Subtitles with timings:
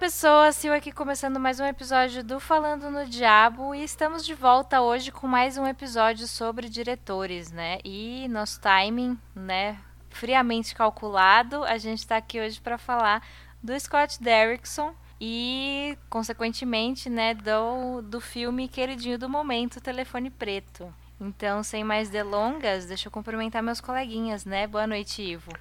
[0.00, 4.80] pessoas, Sil aqui começando mais um episódio do Falando no Diabo e estamos de volta
[4.80, 7.80] hoje com mais um episódio sobre diretores, né?
[7.84, 13.22] E nosso timing, né, friamente calculado, a gente está aqui hoje para falar
[13.62, 20.90] do Scott Derrickson e, consequentemente, né, do, do filme queridinho do momento, Telefone Preto.
[21.20, 24.66] Então, sem mais delongas, deixa eu cumprimentar meus coleguinhas, né?
[24.66, 25.52] Boa noite, Ivo.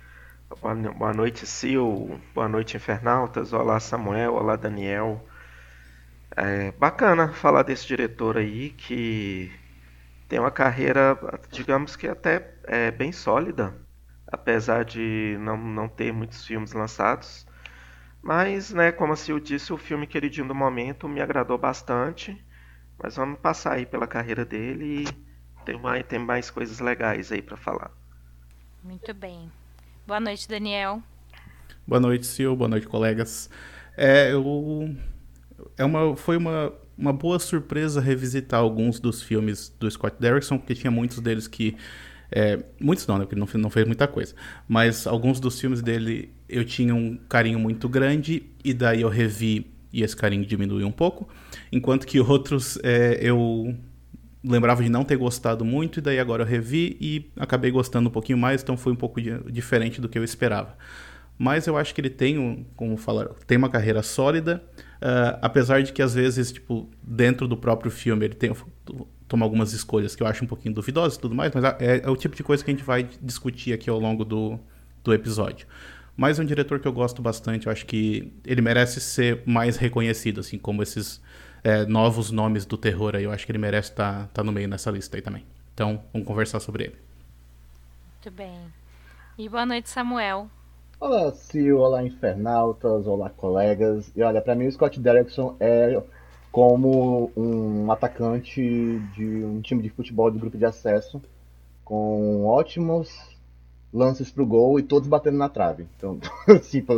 [0.57, 2.19] Boa noite, Sil.
[2.33, 3.53] Boa noite, Infernautas.
[3.53, 4.33] Olá, Samuel.
[4.33, 5.23] Olá, Daniel.
[6.35, 9.51] É bacana falar desse diretor aí que
[10.29, 11.17] tem uma carreira,
[11.51, 13.75] digamos que até é, bem sólida,
[14.27, 17.45] apesar de não, não ter muitos filmes lançados.
[18.21, 22.37] Mas, né, como a Sil disse, o filme queridinho do momento me agradou bastante.
[23.01, 27.41] Mas vamos passar aí pela carreira dele e tem mais, tem mais coisas legais aí
[27.41, 27.91] para falar.
[28.83, 29.51] Muito bem.
[30.09, 31.03] Boa noite, Daniel.
[31.87, 32.57] Boa noite, Sil.
[32.57, 33.47] Boa noite, colegas.
[33.95, 34.95] É, eu...
[35.77, 40.73] é uma, foi uma, uma boa surpresa revisitar alguns dos filmes do Scott Derrickson, porque
[40.73, 41.77] tinha muitos deles que.
[42.31, 43.25] É, muitos não, né?
[43.25, 44.33] Porque não, não fez muita coisa.
[44.67, 49.71] Mas alguns dos filmes dele eu tinha um carinho muito grande, e daí eu revi
[49.93, 51.29] e esse carinho diminuiu um pouco.
[51.71, 53.75] Enquanto que outros é, eu
[54.43, 58.11] lembrava de não ter gostado muito, e daí agora eu revi e acabei gostando um
[58.11, 59.19] pouquinho mais, então foi um pouco
[59.51, 60.77] diferente do que eu esperava.
[61.37, 64.61] Mas eu acho que ele tem, um, como falar, tem uma carreira sólida,
[65.01, 68.51] uh, apesar de que às vezes, tipo, dentro do próprio filme ele tem
[69.27, 72.09] toma algumas escolhas que eu acho um pouquinho duvidosas e tudo mais, mas é, é,
[72.09, 74.59] o tipo de coisa que a gente vai discutir aqui ao longo do,
[75.03, 75.67] do episódio.
[76.17, 79.77] Mas é um diretor que eu gosto bastante, eu acho que ele merece ser mais
[79.77, 81.21] reconhecido, assim como esses
[81.63, 83.23] é, novos nomes do terror aí.
[83.23, 85.45] Eu acho que ele merece estar tá, tá no meio nessa lista aí também.
[85.73, 86.95] Então, vamos conversar sobre ele.
[88.15, 88.59] Muito bem.
[89.37, 90.49] E boa noite, Samuel.
[90.99, 91.79] Olá, Sil.
[91.79, 93.07] Olá, Infernautas.
[93.07, 94.11] Olá, colegas.
[94.15, 96.01] E olha, para mim o Scott Derrickson é
[96.51, 98.61] como um atacante
[99.15, 101.21] de um time de futebol do grupo de acesso,
[101.85, 103.09] com ótimos
[103.93, 105.87] lances pro gol e todos batendo na trave.
[105.97, 106.19] Então,
[106.69, 106.97] tipo,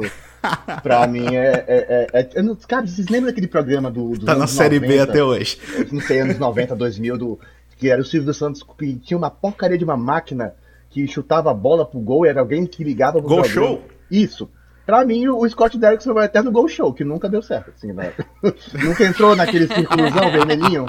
[0.83, 1.65] pra mim é.
[1.67, 4.17] é, é, é não, cara, vocês lembram daquele programa do.
[4.19, 5.57] tá na Série 90, B até hoje.
[5.91, 7.39] Não sei, anos 90, 2000, do,
[7.77, 10.53] que era o Silvio Santos que tinha uma porcaria de uma máquina
[10.89, 13.81] que chutava a bola pro gol e era alguém que ligava pro Gol show?
[14.09, 14.49] Isso.
[14.85, 17.71] Pra mim, o Scott Derrickson vai até no Gol Show, que nunca deu certo.
[17.75, 18.11] Assim, né?
[18.83, 20.85] nunca entrou naquele círculozão vermelhinho,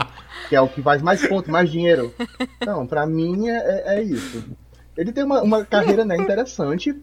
[0.48, 2.12] que é o que faz mais ponto, mais dinheiro.
[2.66, 4.42] Não, pra mim é, é, é isso.
[5.02, 6.94] Ele tem uma, uma carreira né, interessante,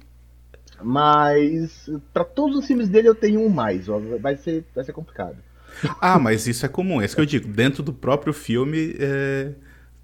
[0.81, 3.89] mas para todos os filmes dele eu tenho um mais.
[3.89, 5.37] Ó, vai, ser, vai ser complicado.
[5.99, 7.01] Ah, mas isso é comum.
[7.01, 7.47] É isso que eu digo.
[7.47, 9.51] Dentro do próprio filme, é...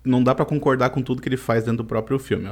[0.03, 2.47] não dá para concordar com tudo que ele faz dentro do próprio filme.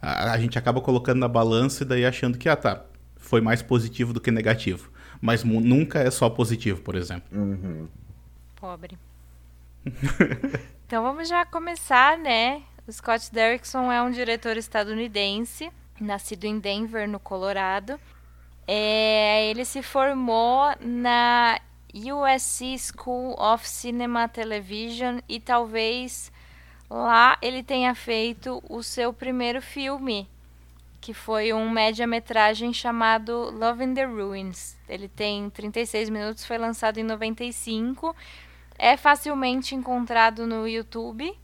[0.00, 2.84] A, a, gente acaba colocando na balança e daí achando que, ah, tá,
[3.16, 4.90] foi mais positivo do que negativo.
[5.20, 7.26] Mas nunca é só positivo, por exemplo.
[7.32, 7.88] Uhum.
[8.56, 8.98] Pobre.
[10.86, 12.62] então vamos já começar, né?
[12.86, 17.98] O Scott Derrickson é um diretor estadunidense, nascido em Denver, no Colorado.
[18.66, 21.58] É, ele se formou na
[21.94, 26.30] USC School of Cinema Television e talvez
[26.90, 30.28] lá ele tenha feito o seu primeiro filme,
[31.00, 34.76] que foi um média-metragem chamado Love in the Ruins.
[34.86, 38.14] Ele tem 36 minutos, foi lançado em 95,
[38.78, 41.34] é facilmente encontrado no YouTube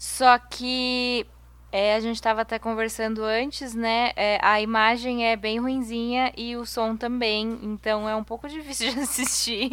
[0.00, 1.26] só que
[1.70, 4.12] é, a gente estava até conversando antes, né?
[4.16, 8.94] É, a imagem é bem ruinzinha e o som também, então é um pouco difícil
[8.94, 9.68] de assistir.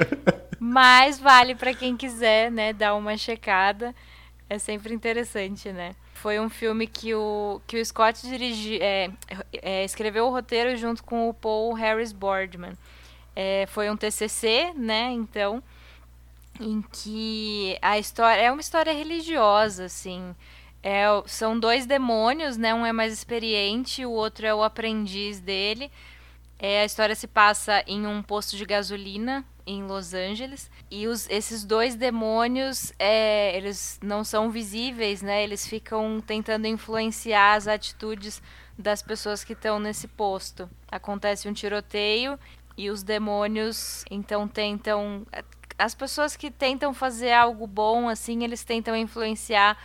[0.58, 2.72] Mas vale para quem quiser, né?
[2.72, 3.94] Dar uma checada.
[4.48, 5.94] É sempre interessante, né?
[6.14, 9.10] Foi um filme que o, que o Scott dirigi, é,
[9.52, 12.72] é, escreveu o roteiro junto com o Paul Harris Boardman.
[13.36, 15.10] É, foi um TCC, né?
[15.10, 15.62] Então
[16.60, 20.34] em que a história é uma história religiosa, assim.
[20.82, 22.72] É, são dois demônios, né?
[22.74, 25.90] Um é mais experiente, o outro é o aprendiz dele.
[26.58, 31.28] É, a história se passa em um posto de gasolina em Los Angeles e os,
[31.28, 35.44] esses dois demônios é, eles não são visíveis, né?
[35.44, 38.42] Eles ficam tentando influenciar as atitudes
[38.76, 40.68] das pessoas que estão nesse posto.
[40.90, 42.38] Acontece um tiroteio
[42.76, 45.26] e os demônios então tentam
[45.78, 49.78] as pessoas que tentam fazer algo bom, assim, eles tentam influenciar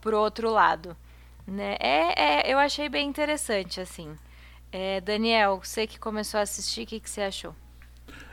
[0.00, 0.96] pro outro lado.
[1.46, 1.76] Né?
[1.80, 4.08] É, é, eu achei bem interessante, assim.
[4.72, 7.54] É, Daniel, você que começou a assistir, o que, que você achou?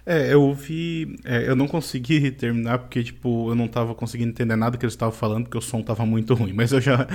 [0.06, 1.18] É, eu vi.
[1.24, 4.94] É, eu não consegui terminar porque, tipo, eu não tava conseguindo entender nada que eles
[4.94, 6.54] estavam falando, porque o som tava muito ruim.
[6.54, 7.08] Mas eu já,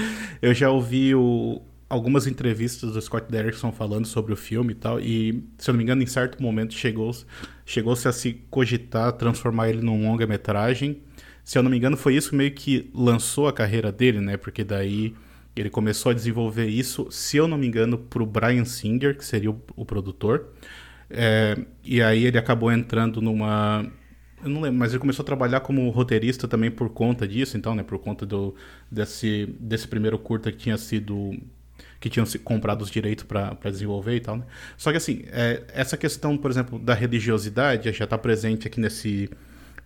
[0.42, 5.00] eu já ouvi o, algumas entrevistas do Scott Derrickson falando sobre o filme e tal,
[5.00, 7.26] e, se eu não me engano, em certo momento chegou-se
[7.66, 11.02] chegou a se cogitar transformar ele num longa-metragem.
[11.44, 14.36] Se eu não me engano, foi isso meio que lançou a carreira dele, né?
[14.36, 15.14] Porque daí
[15.54, 19.24] ele começou a desenvolver isso, se eu não me engano, para o Brian Singer, que
[19.24, 20.52] seria o, o produtor.
[21.08, 23.84] É, e aí ele acabou entrando numa.
[24.42, 27.74] Eu não lembro, mas ele começou a trabalhar como roteirista também por conta disso, então,
[27.74, 27.82] né?
[27.82, 28.54] Por conta do,
[28.90, 31.32] desse, desse primeiro curta que tinha sido.
[32.00, 34.44] Que tinham comprado os direitos para desenvolver e tal, né?
[34.76, 39.28] Só que assim, é, essa questão, por exemplo, da religiosidade já está presente aqui nesse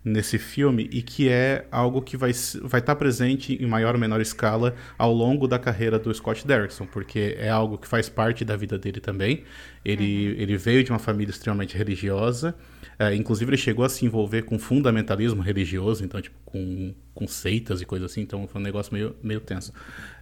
[0.05, 4.01] nesse filme e que é algo que vai vai estar tá presente em maior ou
[4.01, 8.45] menor escala ao longo da carreira do Scott Derrickson, porque é algo que faz parte
[8.45, 9.45] da vida dele também.
[9.83, 10.41] Ele, uhum.
[10.43, 12.55] ele veio de uma família extremamente religiosa,
[12.99, 17.81] é, inclusive ele chegou a se envolver com fundamentalismo religioso, então tipo com, com seitas
[17.81, 19.73] e coisas assim, então foi um negócio meio, meio tenso.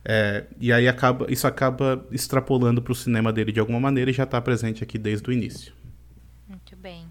[0.05, 4.15] É, e aí acaba isso acaba extrapolando para o cinema dele de alguma maneira e
[4.15, 5.73] já está presente aqui desde o início.
[6.49, 7.07] Muito bem.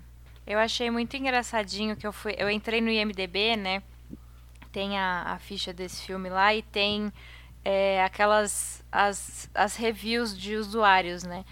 [0.52, 2.36] Eu achei muito engraçadinho que eu fui.
[2.38, 3.82] Eu entrei no IMDB, né?
[4.70, 7.10] Tem a, a ficha desse filme lá e tem
[7.64, 8.84] é, aquelas.
[8.92, 11.46] As, as reviews de usuários, né?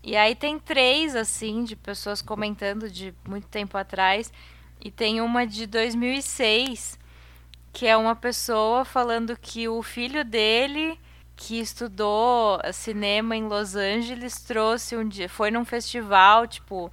[0.00, 4.32] E aí tem três, assim, de pessoas comentando de muito tempo atrás.
[4.80, 6.96] E tem uma de 2006,
[7.72, 10.96] que é uma pessoa falando que o filho dele,
[11.34, 15.28] que estudou cinema em Los Angeles, trouxe um dia.
[15.28, 16.92] Foi num festival, tipo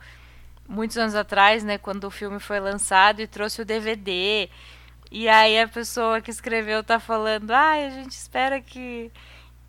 [0.67, 4.49] muitos anos atrás, né, quando o filme foi lançado e trouxe o DVD.
[5.11, 9.11] E aí a pessoa que escreveu tá falando: "Ah, a gente espera que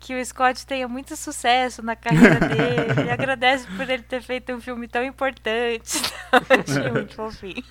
[0.05, 4.53] que o Scott tenha muito sucesso na carreira dele e agradece por ele ter feito
[4.53, 5.99] um filme tão importante.
[6.31, 7.63] Achei muito fofinho.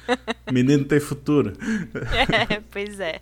[0.50, 1.52] Menino tem futuro.
[1.94, 3.20] É, pois é.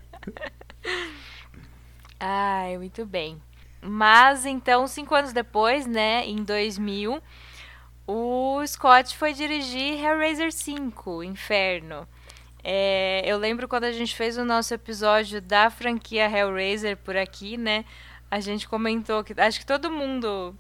[2.19, 3.37] Ai, muito bem.
[3.83, 7.21] Mas então, cinco anos depois, né, em 2000,
[8.07, 12.07] o Scott foi dirigir Hellraiser 5, Inferno.
[12.65, 17.57] É, eu lembro quando a gente fez o nosso episódio da franquia Hellraiser por aqui,
[17.57, 17.85] né?
[18.31, 20.55] A gente comentou que acho que todo mundo,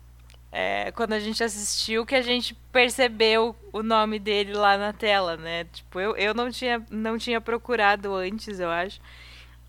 [0.50, 5.37] é, quando a gente assistiu, que a gente percebeu o nome dele lá na tela,
[5.37, 5.65] né?
[5.73, 9.00] Tipo, eu, eu não, tinha, não tinha procurado antes, eu acho.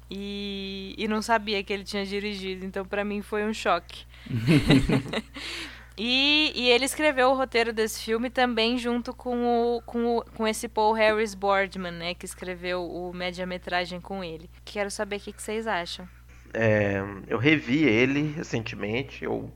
[0.10, 4.06] E, e não sabia que ele tinha dirigido, então para mim foi um choque.
[5.98, 10.48] E, e, ele escreveu o roteiro desse filme também junto com, o, com, o, com
[10.48, 12.14] esse Paul Harris Boardman, né?
[12.16, 14.50] Que escreveu o média-metragem com ele.
[14.66, 16.08] Quero saber o que, que vocês acham.
[16.54, 19.24] É, eu revi ele recentemente.
[19.24, 19.52] Eu,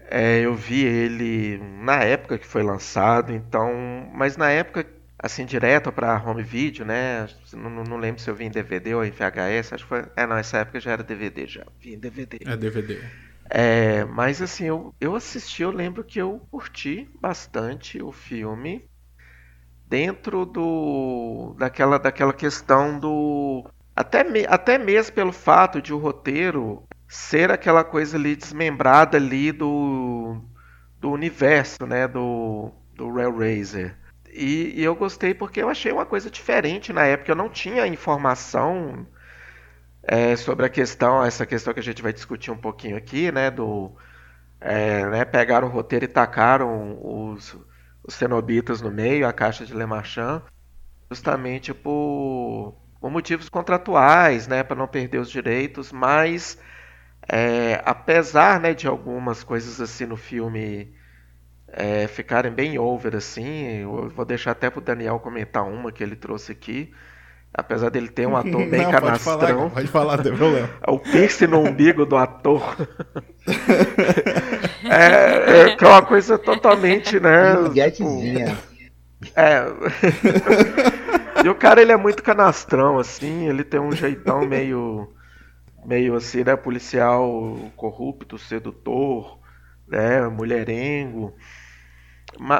[0.00, 3.70] é, eu vi ele na época que foi lançado, então.
[4.14, 4.86] Mas na época,
[5.18, 7.28] assim, direto para home video, né?
[7.52, 9.74] Não, não, lembro se eu vi em DVD ou em VHS.
[9.74, 10.04] Acho que foi.
[10.16, 11.66] É, não, essa época já era DVD já.
[11.78, 12.38] Vi em DVD.
[12.46, 13.00] É DVD.
[13.50, 18.86] É, mas assim, eu, eu assisti, eu lembro que eu curti bastante o filme
[19.86, 23.64] dentro do daquela, daquela questão do
[23.94, 29.52] até, me, até mesmo pelo fato de o roteiro ser aquela coisa ali desmembrada ali
[29.52, 30.40] do,
[31.00, 33.96] do universo, né, do, do Railrazer.
[34.32, 37.30] E, e eu gostei porque eu achei uma coisa diferente na época.
[37.30, 39.06] Eu não tinha informação
[40.06, 43.50] é, sobre a questão, essa questão que a gente vai discutir um pouquinho aqui, né,
[43.50, 43.92] do
[44.60, 47.56] é, né, pegaram o roteiro e tacaram os,
[48.02, 50.42] os cenobitas no meio, a caixa de Lemachan,
[51.10, 56.58] justamente por, por motivos contratuais, né, para não perder os direitos, mas
[57.28, 60.94] é, apesar né, de algumas coisas assim no filme
[61.68, 66.02] é, ficarem bem over assim, eu vou deixar até para o Daniel comentar uma que
[66.02, 66.92] ele trouxe aqui,
[67.56, 69.38] Apesar dele ter um ator bem não, canastrão.
[69.38, 70.70] Pode falar, pode falar, não tem problema.
[70.88, 72.76] o piercing no umbigo do ator.
[74.90, 77.54] é, é, é uma coisa totalmente, né?
[77.90, 78.20] Tipo,
[79.36, 79.64] é.
[81.44, 83.48] e o cara, ele é muito canastrão, assim.
[83.48, 85.08] Ele tem um jeitão meio.
[85.86, 86.56] Meio assim, né?
[86.56, 89.38] Policial corrupto, sedutor,
[89.86, 90.26] né?
[90.28, 91.34] Mulherengo.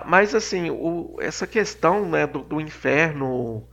[0.06, 3.66] Mas, assim, o, essa questão né, do, do inferno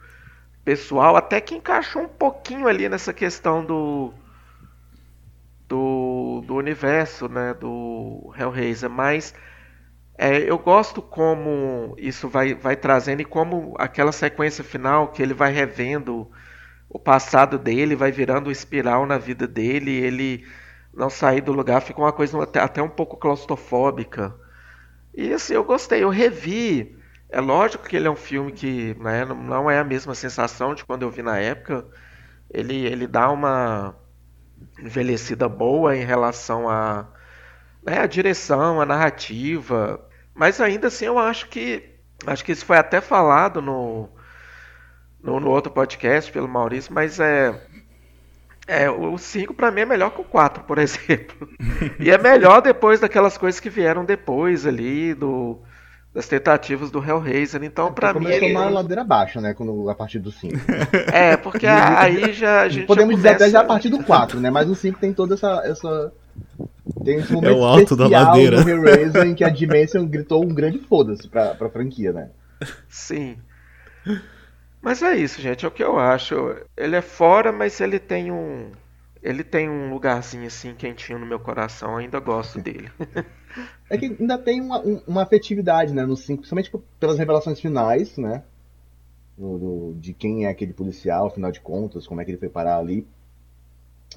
[0.64, 4.14] pessoal, até que encaixou um pouquinho ali nessa questão do
[5.68, 9.34] do, do universo, né, do Hellraiser, mas
[10.18, 15.34] é, eu gosto como isso vai, vai trazendo e como aquela sequência final que ele
[15.34, 16.30] vai revendo
[16.90, 20.46] o passado dele, vai virando espiral na vida dele, ele
[20.94, 24.36] não sair do lugar, fica uma coisa até, até um pouco claustrofóbica.
[25.14, 27.01] E assim, eu gostei, eu revi
[27.32, 30.84] é lógico que ele é um filme que né, não é a mesma sensação de
[30.84, 31.86] quando eu vi na época.
[32.50, 33.96] Ele, ele dá uma
[34.78, 37.08] envelhecida boa em relação a,
[37.82, 40.06] né, a direção, a narrativa.
[40.36, 41.90] Mas ainda assim eu acho que.
[42.28, 44.10] Acho que isso foi até falado no,
[45.24, 47.68] no, no outro podcast pelo Maurício, mas é.
[48.68, 51.50] É, o 5 para mim é melhor que o 4, por exemplo.
[51.98, 55.60] e é melhor depois daquelas coisas que vieram depois ali, do,
[56.14, 57.64] das tentativas do Hellraiser.
[57.64, 58.26] Então, é, para mim.
[58.26, 59.54] Começou uma ladeira baixa, né?
[59.54, 60.56] Quando, a partir do 5.
[61.12, 62.62] É, porque aí já.
[62.62, 63.34] A gente Podemos já começa...
[63.34, 64.50] dizer até já a partir do 4, né?
[64.50, 65.62] Mas o 5 tem toda essa.
[65.66, 66.14] essa...
[67.04, 68.64] Tem esse momento é o alto da ladeira.
[68.64, 72.30] do Hellraiser em que a Dimension gritou um grande foda-se pra, pra franquia, né?
[72.90, 73.38] Sim.
[74.82, 76.56] Mas é isso, gente, é o que eu acho.
[76.76, 78.72] Ele é fora, mas ele tem um.
[79.22, 82.90] Ele tem um lugarzinho assim quentinho no meu coração, eu ainda gosto dele.
[83.90, 88.44] é que ainda tem uma, uma afetividade, né, no 5, principalmente pelas revelações finais, né?
[89.38, 92.50] Do, do, de quem é aquele policial, afinal de contas, como é que ele foi
[92.50, 93.08] parar ali.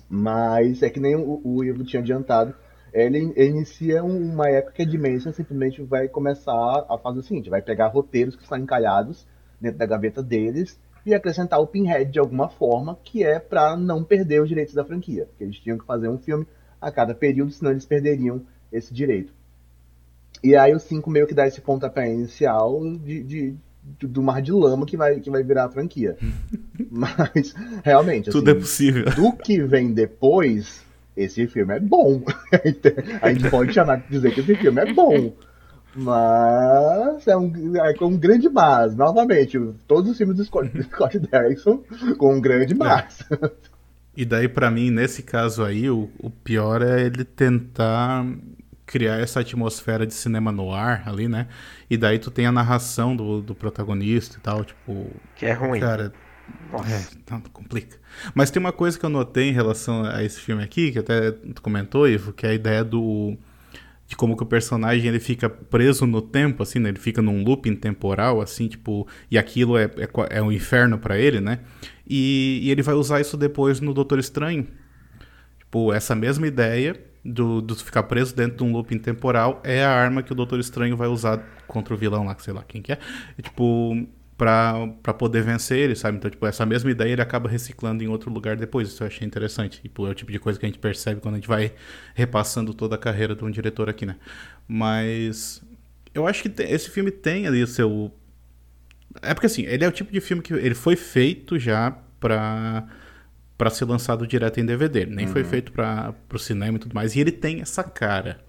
[0.09, 2.55] Mas é que nem o, o Ivo tinha adiantado,
[2.95, 7.51] ele, ele inicia uma época que a Dimension simplesmente vai começar a fazer o seguinte:
[7.51, 9.27] vai pegar roteiros que estão encalhados
[9.61, 14.05] dentro da gaveta deles e acrescentar o Pinhead de alguma forma, que é para não
[14.05, 15.27] perder os direitos da franquia.
[15.27, 16.47] Porque eles tinham que fazer um filme
[16.81, 18.43] a cada período, senão eles perderiam
[18.75, 19.33] esse direito.
[20.43, 23.55] E aí o 5 meio que dá esse pontapé inicial de, de,
[24.01, 26.17] do mar de lama que vai, que vai virar a franquia.
[26.91, 29.05] Mas, realmente, tudo assim, é possível.
[29.15, 30.83] Do que vem depois,
[31.17, 32.23] esse filme é bom.
[33.23, 35.33] a gente pode chamar dizer que esse filme é bom.
[35.97, 41.19] Mas é um, é um grande mas, novamente, todos os filmes do Scott, do Scott
[41.19, 41.83] Derrickson
[42.19, 43.25] com um grande mas.
[43.31, 43.51] É.
[44.17, 48.27] E daí, para mim, nesse caso aí, o, o pior é ele tentar
[48.87, 51.49] criar essa atmosfera de cinema no ar ali, né?
[51.89, 55.11] E daí tu tem a narração do, do protagonista e tal, tipo.
[55.37, 55.81] Que é ruim.
[55.81, 56.13] Cara,
[56.71, 56.93] Nossa.
[56.93, 57.97] é, não, complica.
[58.35, 61.33] Mas tem uma coisa que eu notei em relação a esse filme aqui, que até
[61.33, 63.37] tu comentou, Ivo, que é a ideia do
[64.07, 66.91] de como que o personagem ele fica preso no tempo, assim, né?
[66.91, 71.19] Ele fica num looping temporal, assim, tipo, e aquilo é, é, é um inferno para
[71.19, 71.61] ele, né?
[72.07, 74.67] E, e, ele vai usar isso depois no Doutor Estranho.
[75.59, 79.91] Tipo, essa mesma ideia do, do ficar preso dentro de um looping temporal é a
[79.91, 82.83] arma que o Doutor Estranho vai usar contra o vilão lá, que sei lá quem
[82.83, 82.99] que é.
[83.39, 86.19] E, tipo, para poder vencer ele, sabe?
[86.19, 88.89] Então, tipo, essa mesma ideia ele acaba reciclando em outro lugar depois.
[88.89, 89.81] Isso eu achei interessante.
[89.81, 91.73] Tipo, é o tipo de coisa que a gente percebe quando a gente vai
[92.15, 94.17] repassando toda a carreira de um diretor aqui, né?
[94.69, 95.63] Mas
[96.13, 98.13] eu acho que esse filme tem ali o seu
[99.23, 102.89] é porque assim, ele é o tipo de filme que ele foi feito já para
[103.57, 105.33] para ser lançado direto em DVD, nem uhum.
[105.33, 107.15] foi feito para o cinema e tudo mais.
[107.15, 108.41] E ele tem essa cara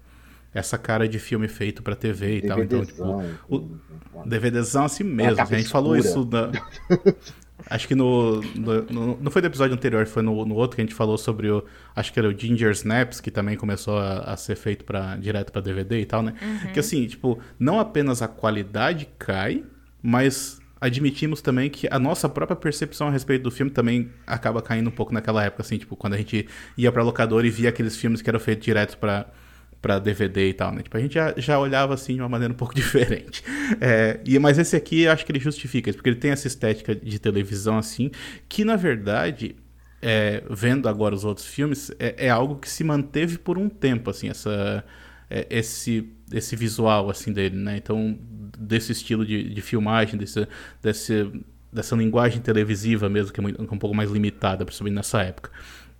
[0.53, 2.63] essa cara de filme feito para TV e DVDzão, tal.
[2.63, 3.81] Então, tipo,
[4.15, 5.41] o DVDzão assim mesmo.
[5.41, 6.49] A, gente falou isso na,
[7.69, 10.81] Acho que no, no, no, Não foi do episódio anterior, foi no, no, outro que
[10.81, 11.63] a gente falou sobre o.
[11.95, 15.51] Acho que era o Ginger Snaps, que também começou a, a ser feito para direto
[15.51, 16.33] para DVD e tal, né?
[16.41, 16.73] Uhum.
[16.73, 19.63] Que assim, tipo, não apenas a qualidade cai,
[20.01, 24.87] mas admitimos também que a nossa própria percepção a respeito do filme também acaba caindo
[24.87, 27.95] um pouco naquela época, assim, tipo, quando a gente ia pra locadora e via aqueles
[27.97, 29.27] filmes que eram feitos direto para
[29.81, 30.81] para DVD e tal, né?
[30.81, 33.43] Tipo, a gente já, já olhava assim de uma maneira um pouco diferente.
[33.79, 36.47] É, e, mas esse aqui eu acho que ele justifica isso, porque ele tem essa
[36.47, 38.09] estética de televisão assim,
[38.49, 39.55] que na verdade,
[40.01, 44.09] é, vendo agora os outros filmes, é, é, algo que se manteve por um tempo,
[44.09, 44.83] assim, essa,
[45.29, 47.77] é, esse, esse visual assim dele, né?
[47.77, 48.17] Então,
[48.57, 50.47] desse estilo de, de filmagem, desse,
[50.81, 51.31] desse,
[51.71, 55.51] dessa linguagem televisiva mesmo, que é, muito, um pouco mais limitada, principalmente nessa época.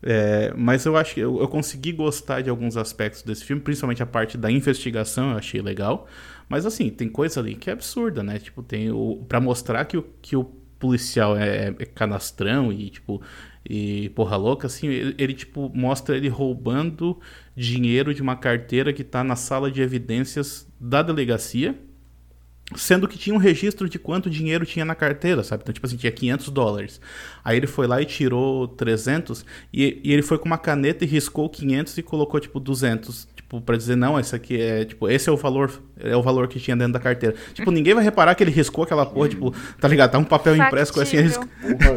[0.04, 4.04] É, mas eu acho que eu, eu, consegui gostar de alguns aspectos desse filme, principalmente
[4.04, 6.08] a parte da investigação, eu achei legal.
[6.48, 8.38] Mas assim, tem coisa ali que é absurda, né?
[8.38, 9.26] Tipo, tem o.
[9.28, 10.44] para mostrar que o, que o
[10.78, 13.22] policial é, é canastrão e, tipo,
[13.68, 17.20] e porra louca, assim, ele, ele, tipo, mostra ele roubando
[17.56, 21.76] dinheiro de uma carteira que tá na sala de evidências da delegacia
[22.74, 25.62] Sendo que tinha um registro de quanto dinheiro tinha na carteira, sabe?
[25.62, 27.00] Então, tipo assim, tinha 500 dólares.
[27.44, 31.08] Aí ele foi lá e tirou 300 e, e ele foi com uma caneta e
[31.08, 33.28] riscou 500 e colocou, tipo, 200.
[33.36, 36.48] Tipo, pra dizer, não, esse aqui é, tipo, esse é o valor, é o valor
[36.48, 37.36] que tinha dentro da carteira.
[37.54, 40.10] Tipo, ninguém vai reparar que ele riscou aquela porra, tipo, tá ligado?
[40.14, 41.48] Tá um papel impresso com assim, ele, riscou,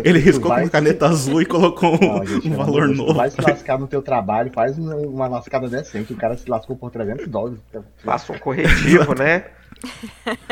[0.05, 3.15] ele riscou com caneta azul e colocou um, gente, um valor novo.
[3.15, 6.13] Vai se lascar no teu trabalho, faz uma lascada decente.
[6.13, 7.59] O cara se lascou por 300 dólares.
[8.05, 9.47] Faça um corretivo, né?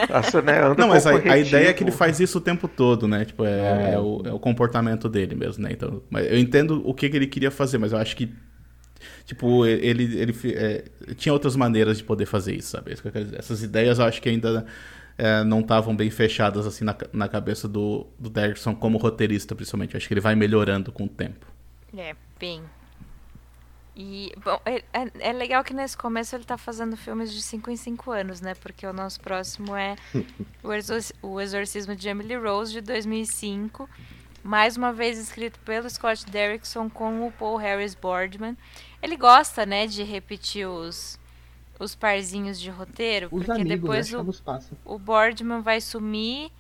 [0.09, 0.63] Nossa, né?
[0.63, 3.25] Anda não, mas a, a, ideia é que ele faz isso o tempo todo, né?
[3.25, 3.95] Tipo, é, é.
[3.95, 5.71] é, o, é o, comportamento dele mesmo, né?
[5.73, 8.33] Então, mas eu entendo o que, que ele queria fazer, mas eu acho que
[9.25, 10.85] tipo ele ele é,
[11.17, 12.95] tinha outras maneiras de poder fazer isso, sabe?
[13.37, 14.65] Essas ideias eu acho que ainda
[15.19, 19.95] é, não estavam bem fechadas assim na, na cabeça do, do Derrickson como roteirista, principalmente.
[19.95, 21.47] Eu acho que ele vai melhorando com o tempo.
[21.97, 22.63] É, bem.
[23.99, 27.71] E, bom, é, é, é legal que nesse começo ele tá fazendo filmes de 5
[27.71, 28.55] em 5 anos, né?
[28.55, 29.97] Porque o nosso próximo é
[30.63, 33.89] o, Exor o Exorcismo de Emily Rose, de 2005.
[34.45, 38.55] Mais uma vez escrito pelo Scott Derrickson com o Paul Harris Boardman.
[39.03, 41.19] Ele gosta, né, de repetir os,
[41.81, 43.29] os parzinhos de roteiro.
[43.33, 44.19] Os porque amigos, depois né?
[44.85, 46.53] o, o Boardman vai sumir,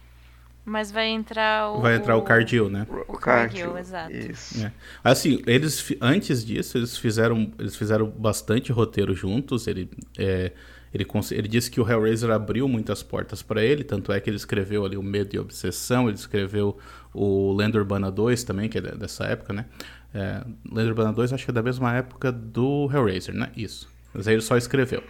[0.67, 1.81] mas vai entrar o...
[1.81, 2.87] Vai entrar o Cardil, né?
[3.09, 4.13] O Cargill, exato.
[4.13, 4.63] Isso.
[4.63, 4.73] É.
[5.03, 9.67] Assim, eles antes disso eles fizeram eles fizeram bastante roteiro juntos.
[9.67, 10.53] Ele é,
[10.93, 14.37] ele, ele disse que o Hellraiser abriu muitas portas para ele, tanto é que ele
[14.37, 16.77] escreveu ali o Medo e Obsessão, ele escreveu
[17.15, 19.67] o Lenda Urbana 2 também, que é de- dessa época, né?
[20.15, 23.51] É, Lenda Urbana 2 acho que é da mesma época do Hellraiser, né?
[23.57, 23.89] Isso.
[24.13, 25.03] Mas aí ele só escreveu.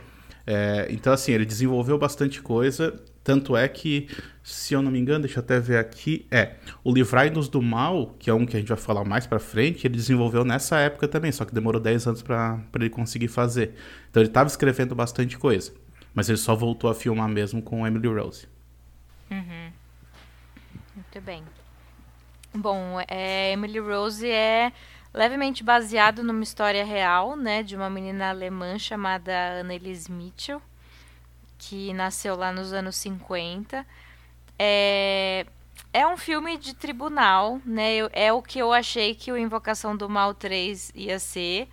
[0.47, 2.95] É, então, assim, ele desenvolveu bastante coisa.
[3.27, 4.09] Tanto é que,
[4.41, 6.25] se eu não me engano, deixa eu até ver aqui.
[6.31, 6.55] É,
[6.85, 9.85] o Livrai-nos do Mal, que é um que a gente vai falar mais pra frente,
[9.85, 13.75] ele desenvolveu nessa época também, só que demorou 10 anos pra ele conseguir fazer.
[14.09, 15.75] Então ele tava escrevendo bastante coisa.
[16.15, 18.47] Mas ele só voltou a filmar mesmo com Emily Rose.
[20.95, 21.43] Muito bem.
[22.55, 24.73] Bom, é, Emily Rose é
[25.13, 30.63] levemente baseado numa história real, né, de uma menina alemã chamada Anneliese Mitchell,
[31.59, 33.87] que nasceu lá nos anos 50.
[34.59, 35.47] É,
[35.93, 37.99] é um filme de tribunal, né?
[38.13, 41.69] É o que eu achei que o Invocação do Mal 3 ia ser.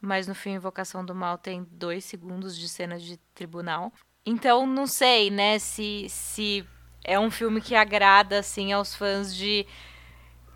[0.00, 3.92] Mas no fim, Invocação do Mal tem dois segundos de cena de tribunal.
[4.24, 6.66] Então, não sei, né, se, se
[7.04, 9.66] é um filme que agrada, assim, aos fãs de...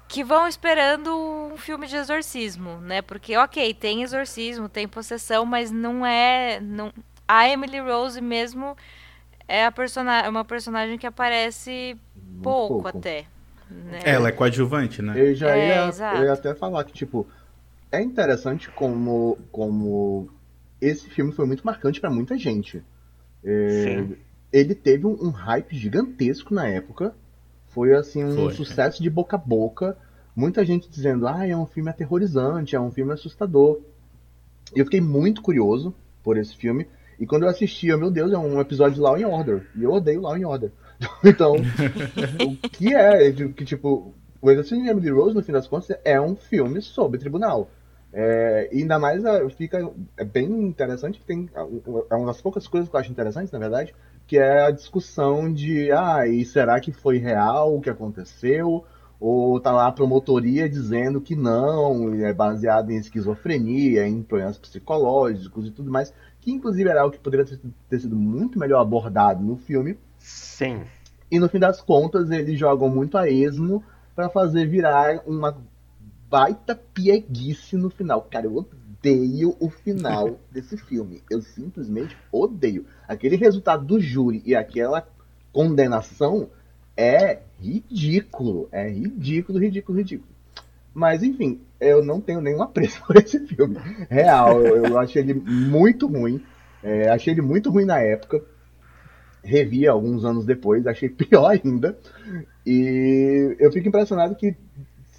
[0.06, 1.10] Que vão esperando
[1.52, 3.02] um filme de exorcismo, né?
[3.02, 6.60] Porque, ok, tem exorcismo, tem possessão, mas não é...
[6.60, 6.92] Não...
[7.26, 8.76] A Emily Rose mesmo
[9.48, 10.20] é a persona...
[10.20, 11.96] é uma personagem que aparece
[12.42, 12.98] pouco, pouco.
[12.98, 13.26] até.
[13.70, 14.00] Né?
[14.04, 15.14] Ela é coadjuvante, né?
[15.16, 16.16] Eu já É, ia, exato.
[16.18, 17.26] eu ia até falar que, tipo,
[17.90, 20.28] é interessante como, como
[20.80, 22.82] esse filme foi muito marcante pra muita gente.
[23.42, 24.16] É, Sim.
[24.52, 27.14] ele teve um, um hype gigantesco na época.
[27.68, 29.96] Foi, assim, um Foi, sucesso de boca a boca.
[30.36, 33.80] Muita gente dizendo, ah, é um filme aterrorizante, é um filme assustador.
[34.74, 36.86] E eu fiquei muito curioso por esse filme.
[37.24, 39.66] E quando eu assisti, eu, meu Deus, é um episódio de Law and Order.
[39.74, 40.70] E eu odeio Law and Order.
[41.24, 45.96] Então, o que é, que tipo, o Exorcismo de Emily Rose, no fim das contas,
[46.04, 47.70] é um filme sobre tribunal.
[48.12, 52.68] É, e ainda mais ah, fica é bem interessante que tem é uma das poucas
[52.68, 53.94] coisas que eu acho interessantes, na verdade,
[54.26, 58.84] que é a discussão de ah, e será que foi real o que aconteceu?
[59.18, 65.66] Ou tá lá a promotoria dizendo que não, é baseado em esquizofrenia, em problemas psicológicos
[65.66, 66.12] e tudo mais,
[66.44, 67.46] que inclusive era algo que poderia
[67.88, 69.98] ter, sido muito melhor abordado no filme.
[70.18, 70.82] Sim.
[71.30, 73.82] E no fim das contas, eles jogam muito a esmo
[74.14, 75.56] pra fazer virar uma
[76.28, 78.20] baita pieguice no final.
[78.30, 81.22] Cara, eu odeio o final desse filme.
[81.30, 82.84] Eu simplesmente odeio.
[83.08, 85.08] Aquele resultado do júri e aquela
[85.50, 86.50] condenação
[86.94, 88.68] é ridículo.
[88.70, 90.33] É ridículo, ridículo, ridículo.
[90.94, 93.76] Mas enfim, eu não tenho nenhum apreço por esse filme.
[94.08, 96.40] Real, eu, eu achei ele muito ruim.
[96.82, 98.42] É, achei ele muito ruim na época
[99.42, 101.98] revi alguns anos depois, achei pior ainda.
[102.66, 104.56] E eu fico impressionado que,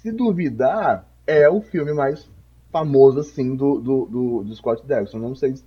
[0.02, 2.28] se duvidar, é o filme mais
[2.72, 5.18] famoso, assim, do, do, do, do Scott Derrickson.
[5.18, 5.64] Não sei se-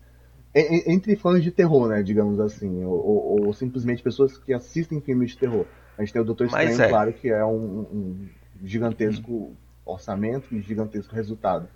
[0.53, 4.53] en- en- Entre fãs de terror, né, digamos assim, ou, ou- ou simplesmente pessoas que
[4.53, 5.65] assistem filmes de terror.
[5.97, 6.89] A gente tem o Doutor Estranho, é.
[6.89, 8.27] claro, que é um, um
[8.63, 9.53] gigantesco
[9.93, 11.67] orçamento e gigantesco resultado.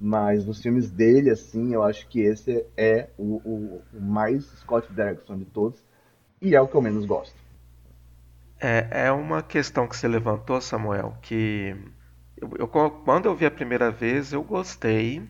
[0.00, 4.92] Mas nos filmes dele, assim, eu acho que esse é o, o, o mais Scott
[4.92, 5.84] Derrickson de todos.
[6.40, 7.36] E é o que eu menos gosto.
[8.60, 11.74] É, é uma questão que você levantou, Samuel, que
[12.36, 15.22] eu, eu- quando eu vi a primeira vez eu gostei,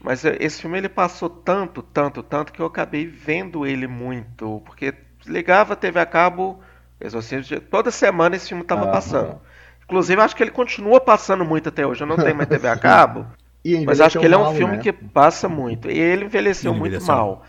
[0.00, 4.94] mas esse filme ele passou tanto, tanto, tanto que eu acabei vendo ele muito, porque
[5.26, 6.60] ligava TV a cabo,
[7.00, 8.88] Exorcismo de- toda semana esse filme estava Aham.
[8.88, 9.40] passando.
[9.92, 12.02] Inclusive acho que ele continua passando muito até hoje.
[12.02, 13.26] Eu não tenho mais TV a cabo,
[13.64, 15.10] E mas acho que ele é um envelheceu filme mal, que né?
[15.12, 15.90] passa muito.
[15.90, 17.04] E ele envelheceu Ele muito envelheceu.
[17.04, 17.44] mal.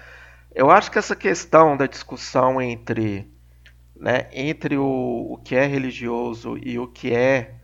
[0.53, 3.31] Eu acho que essa questão da discussão entre,
[3.95, 4.83] né, entre o,
[5.33, 7.55] o que é religioso e o que é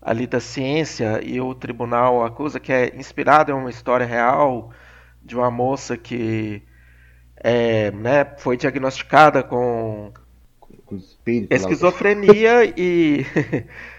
[0.00, 4.72] ali da ciência e o tribunal acusa que é inspirado em uma história real
[5.22, 6.62] de uma moça que
[7.36, 10.12] é, né, foi diagnosticada com
[10.86, 11.02] Com lá.
[11.50, 13.24] esquizofrenia e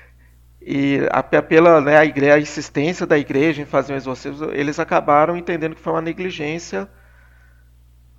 [0.68, 4.80] e a- pela né, a, igre- a insistência da igreja em fazer um exorcismo, eles
[4.80, 6.90] acabaram entendendo que foi uma negligência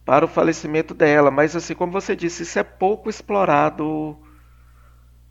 [0.04, 1.30] para o falecimento dela.
[1.30, 4.18] Mas assim, como você disse, isso é pouco explorado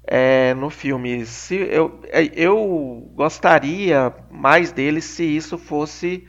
[0.05, 1.25] é, no filme.
[1.25, 6.27] Se eu, é, eu gostaria mais dele se isso fosse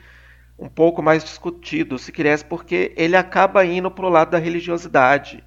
[0.59, 5.45] um pouco mais discutido, se quisesse, porque ele acaba indo pro lado da religiosidade.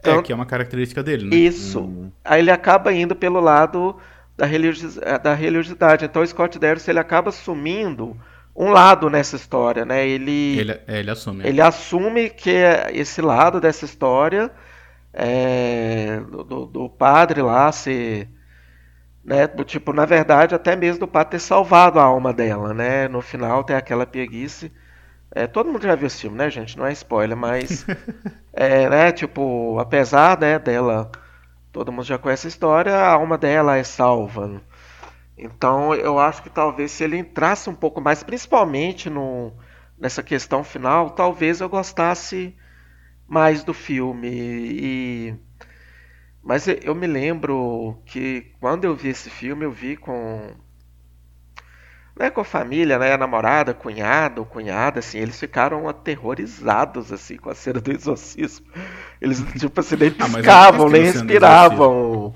[0.00, 1.36] Então, é, que é uma característica dele, né?
[1.36, 1.80] Isso.
[1.80, 2.10] Hum.
[2.24, 3.96] Aí ele acaba indo pelo lado
[4.36, 5.14] da, religiosidade.
[5.14, 6.04] Eh, da religiosidade.
[6.04, 8.16] Então o Scott Derrickson ele acaba assumindo
[8.54, 10.06] um lado nessa história, né?
[10.06, 11.46] Ele, ele, é, ele assume.
[11.46, 14.50] Ele assume que é esse lado dessa história
[15.12, 18.28] é, do, do, padre lá ser
[19.24, 19.46] né?
[19.46, 23.08] Do tipo, na verdade, até mesmo do padre ter salvado a alma dela, né?
[23.08, 24.70] No final tem aquela preguiça.
[25.34, 26.76] É, todo mundo já viu esse filme, né, gente?
[26.76, 27.86] Não é spoiler, mas
[28.52, 31.10] é, né, tipo, apesar, né, dela,
[31.72, 34.62] todo mundo já conhece a história, a alma dela é salva.
[35.36, 39.52] Então, eu acho que talvez se ele entrasse um pouco mais, principalmente no,
[39.98, 42.54] nessa questão final, talvez eu gostasse
[43.26, 45.34] mais do filme e
[46.42, 50.54] mas eu me lembro que quando eu vi esse filme, eu vi com.
[52.22, 53.14] Não é com a família, né?
[53.14, 58.64] A namorada, cunhado, cunhada, assim, eles ficaram aterrorizados, assim, com a cena do exorcismo.
[59.20, 62.32] Eles, tipo assim, nem ah, piscavam, nem respiravam.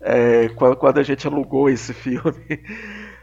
[0.00, 2.60] É, quando, quando a gente alugou esse filme.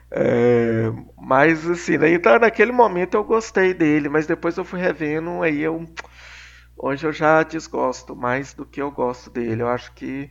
[0.09, 0.89] É,
[1.21, 2.13] mas, assim, né?
[2.13, 5.85] Então, naquele momento eu gostei dele, mas depois eu fui revendo, aí eu
[6.77, 9.61] Hoje eu já desgosto mais do que eu gosto dele.
[9.61, 10.29] Eu acho que.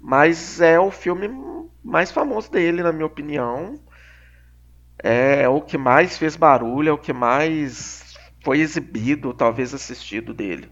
[0.00, 1.28] Mas é o filme
[1.84, 3.78] mais famoso dele, na minha opinião.
[5.02, 10.70] É o que mais fez barulho, é o que mais foi exibido, talvez assistido dele.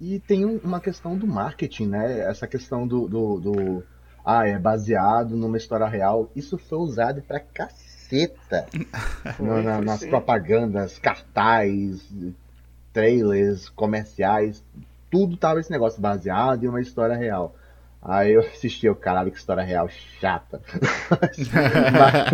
[0.00, 2.20] E tem uma questão do marketing, né?
[2.20, 3.84] Essa questão do, do, do
[4.24, 6.30] ah, é baseado numa história real.
[6.34, 8.66] Isso foi usado pra caceta
[9.36, 10.08] foi, na, nas sim.
[10.08, 12.02] propagandas, cartaz,
[12.92, 14.64] trailers, comerciais,
[15.10, 17.54] tudo tava esse negócio baseado em uma história real.
[18.04, 19.88] Aí eu assisti o caralho, que história real
[20.20, 20.60] chata.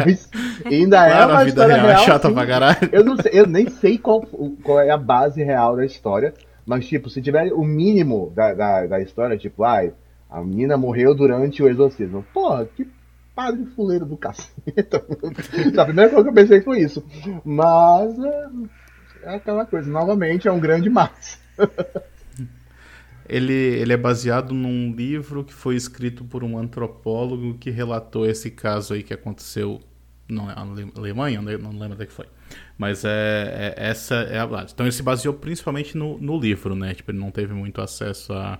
[0.07, 0.31] Mas
[0.64, 2.88] ainda é claro, é uma história real, real chata pra caralho.
[2.90, 4.22] Eu, não sei, eu nem sei qual,
[4.62, 6.33] qual é a base real da história,
[6.64, 9.92] mas tipo, se tiver o mínimo da, da, da história, tipo, ai,
[10.31, 12.24] a menina morreu durante o exorcismo.
[12.33, 12.88] Porra, que
[13.35, 15.04] padre fuleiro do caceta.
[15.78, 17.04] a primeira coisa que eu pensei foi isso.
[17.44, 18.48] Mas é,
[19.24, 21.38] é aquela coisa, novamente é um grande massa.
[23.28, 28.50] ele, ele é baseado num livro que foi escrito por um antropólogo que relatou esse
[28.50, 29.80] caso aí que aconteceu
[30.28, 30.54] não é
[30.96, 32.26] Alemanha, não lembro onde é que foi.
[32.76, 34.72] Mas é, é, essa é a base.
[34.74, 36.94] Então ele se baseou principalmente no, no livro, né?
[36.94, 38.58] Tipo, ele não teve muito acesso a,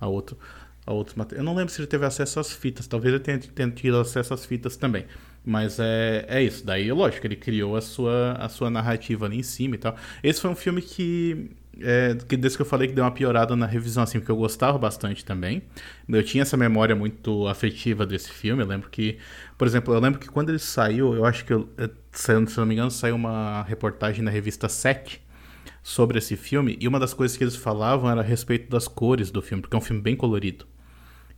[0.00, 0.38] a outro
[0.86, 1.16] a outros.
[1.32, 4.34] Eu não lembro se ele teve acesso às fitas, talvez ele tenha, tenha tido acesso
[4.34, 5.06] às fitas também.
[5.44, 6.64] Mas é, é isso.
[6.64, 9.96] Daí, lógico, ele criou a sua, a sua narrativa ali em cima e tal.
[10.22, 11.50] Esse foi um filme que,
[11.82, 14.78] é, desde que eu falei que deu uma piorada na revisão, assim, porque eu gostava
[14.78, 15.62] bastante também.
[16.08, 18.62] Eu tinha essa memória muito afetiva desse filme.
[18.62, 19.18] Eu lembro que,
[19.56, 21.68] por exemplo, eu lembro que quando ele saiu, eu acho que, eu,
[22.12, 25.20] se eu não me engano, saiu uma reportagem na revista Sec
[25.82, 26.76] sobre esse filme.
[26.80, 29.74] E uma das coisas que eles falavam era a respeito das cores do filme, porque
[29.74, 30.66] é um filme bem colorido.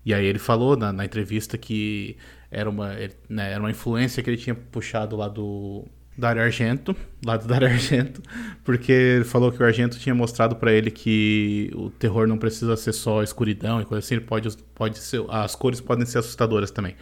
[0.05, 2.17] E aí ele falou na, na entrevista que
[2.51, 2.93] era uma,
[3.29, 5.87] né, era uma influência que ele tinha puxado lá do
[6.23, 8.23] Dario Argento, lá do Dario Argento,
[8.65, 12.77] porque ele falou que o Argento tinha mostrado para ele que o terror não precisa
[12.77, 16.95] ser só escuridão e coisa assim, pode, pode ser, as cores podem ser assustadoras também.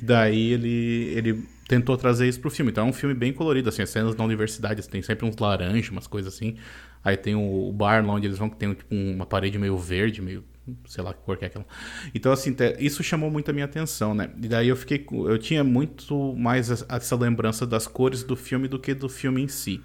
[0.00, 2.70] E daí ele, ele tentou trazer isso pro filme.
[2.70, 5.90] Então é um filme bem colorido, assim, as cenas na universidade tem sempre uns laranjas,
[5.90, 6.56] umas coisas assim.
[7.02, 9.76] Aí tem o, o bar lá onde eles vão, que tem tipo, uma parede meio
[9.76, 10.44] verde, meio
[10.86, 11.66] sei lá que cor que é aquela.
[12.14, 14.30] Então, assim, isso chamou muito a minha atenção, né?
[14.42, 15.06] E daí eu fiquei.
[15.10, 19.48] Eu tinha muito mais essa lembrança das cores do filme do que do filme em
[19.48, 19.82] si.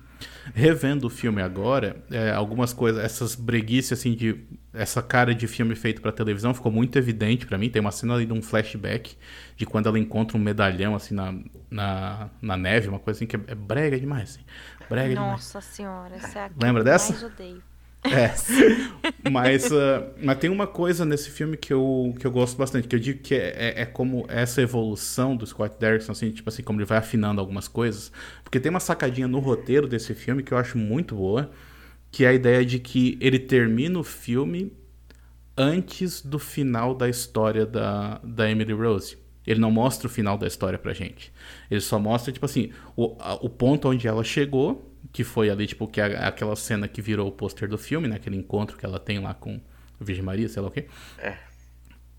[0.54, 4.44] Revendo o filme agora, é, algumas coisas, essas breguices, assim, de.
[4.74, 7.70] Essa cara de filme feito para televisão ficou muito evidente para mim.
[7.70, 9.16] Tem uma cena ali de um flashback
[9.56, 11.34] de quando ela encontra um medalhão, assim, na,
[11.70, 14.42] na, na neve, uma coisa assim que é, é brega demais, assim.
[14.90, 15.66] Brega Nossa demais.
[15.66, 17.14] senhora, essa é a Lembra dessa?
[17.14, 17.64] mais odeio.
[18.12, 18.34] É.
[19.30, 22.96] mas, uh, mas tem uma coisa nesse filme que eu, que eu gosto bastante, que
[22.96, 26.64] eu digo que é, é, é, como essa evolução do Scott Derrickson, assim, tipo assim,
[26.64, 28.12] como ele vai afinando algumas coisas.
[28.44, 31.50] Porque tem uma sacadinha no roteiro desse filme que eu acho muito boa,
[32.12, 34.72] que é a ideia de que ele termina o filme
[35.58, 39.18] antes do final da história da, da Emily Rose.
[39.46, 41.32] Ele não mostra o final da história pra gente.
[41.70, 45.66] Ele só mostra, tipo assim, o, a, o ponto onde ela chegou que foi ali,
[45.66, 48.18] tipo, que é aquela cena que virou o pôster do filme, né?
[48.18, 49.62] Aquele encontro que ela tem lá com
[49.98, 50.88] a Virgem Maria, sei lá o quê.
[51.18, 51.38] É.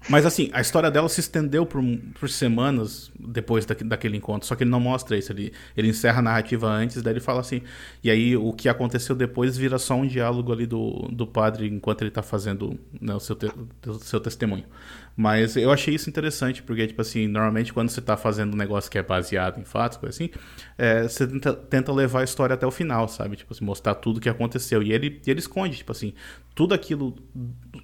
[0.08, 1.82] Mas assim, a história dela se estendeu por,
[2.18, 5.30] por semanas depois da, daquele encontro, só que ele não mostra isso.
[5.30, 7.60] Ele, ele encerra a narrativa antes, daí ele fala assim.
[8.02, 12.00] E aí o que aconteceu depois vira só um diálogo ali do, do padre enquanto
[12.00, 13.52] ele tá fazendo né, o seu, te,
[13.86, 14.64] o seu testemunho.
[15.16, 18.90] Mas eu achei isso interessante, porque, tipo assim, normalmente quando você tá fazendo um negócio
[18.90, 20.30] que é baseado em fatos, coisa assim,
[20.76, 23.34] é, você tenta, tenta, levar a história até o final, sabe?
[23.34, 24.82] Tipo assim, mostrar tudo o que aconteceu.
[24.82, 26.12] E ele, ele esconde, tipo assim,
[26.54, 27.16] tudo aquilo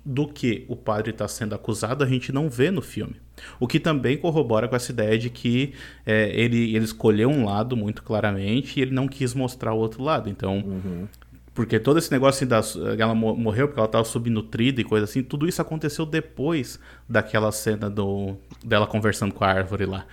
[0.05, 3.17] do que o padre está sendo acusado, a gente não vê no filme.
[3.59, 5.73] O que também corrobora com essa ideia de que
[6.05, 10.03] é, ele, ele escolheu um lado muito claramente e ele não quis mostrar o outro
[10.03, 10.29] lado.
[10.29, 11.09] Então, uhum.
[11.55, 15.23] Porque todo esse negócio assim, da, ela morreu porque ela estava subnutrida e coisa assim,
[15.23, 20.07] tudo isso aconteceu depois daquela cena do, dela conversando com a árvore lá.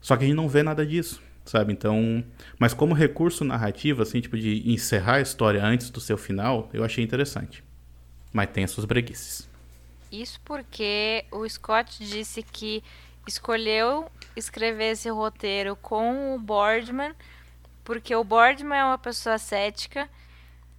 [0.00, 1.74] Só que a gente não vê nada disso, sabe?
[1.74, 2.24] Então,
[2.58, 6.82] mas como recurso narrativo, assim, tipo de encerrar a história antes do seu final, eu
[6.82, 7.62] achei interessante.
[8.32, 9.46] Mas tem as suas breguices.
[10.10, 12.82] Isso porque o Scott disse que
[13.28, 17.12] escolheu escrever esse roteiro com o Boardman,
[17.84, 20.08] porque o Boardman é uma pessoa cética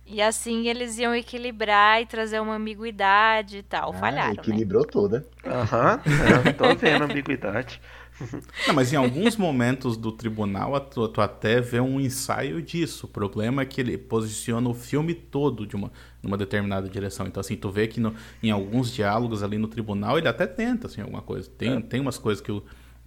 [0.05, 3.91] e assim eles iam equilibrar e trazer uma ambiguidade e tal.
[3.91, 4.33] Ah, Falharam.
[4.33, 4.39] Né?
[4.39, 4.89] Equilibrou né?
[4.91, 5.27] toda.
[5.45, 7.81] Aham, uhum, tô vendo a ambiguidade.
[8.67, 13.05] Não, mas em alguns momentos do tribunal, tu, tu, até vê um ensaio disso.
[13.05, 17.25] O problema é que ele posiciona o filme todo de uma numa determinada direção.
[17.25, 20.87] Então, assim, tu vê que no, em alguns diálogos ali no tribunal ele até tenta,
[20.87, 21.49] assim, alguma coisa.
[21.57, 21.81] Tem, é.
[21.81, 22.63] tem umas coisas que o,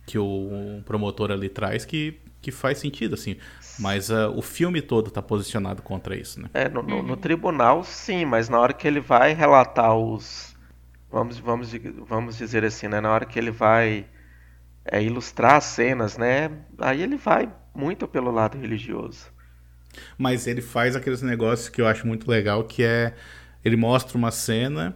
[0.06, 3.36] que o promotor ali traz que, que faz sentido, assim.
[3.78, 6.50] Mas uh, o filme todo está posicionado contra isso, né?
[6.52, 10.54] É, no, no, no, tribunal sim, mas na hora que ele vai relatar os.
[11.10, 11.72] Vamos, vamos,
[12.06, 13.00] vamos dizer assim, né?
[13.00, 14.06] Na hora que ele vai
[14.84, 16.50] é, ilustrar as cenas, né?
[16.78, 19.32] Aí ele vai muito pelo lado religioso.
[20.18, 23.14] Mas ele faz aqueles negócios que eu acho muito legal, que é
[23.64, 24.94] ele mostra uma cena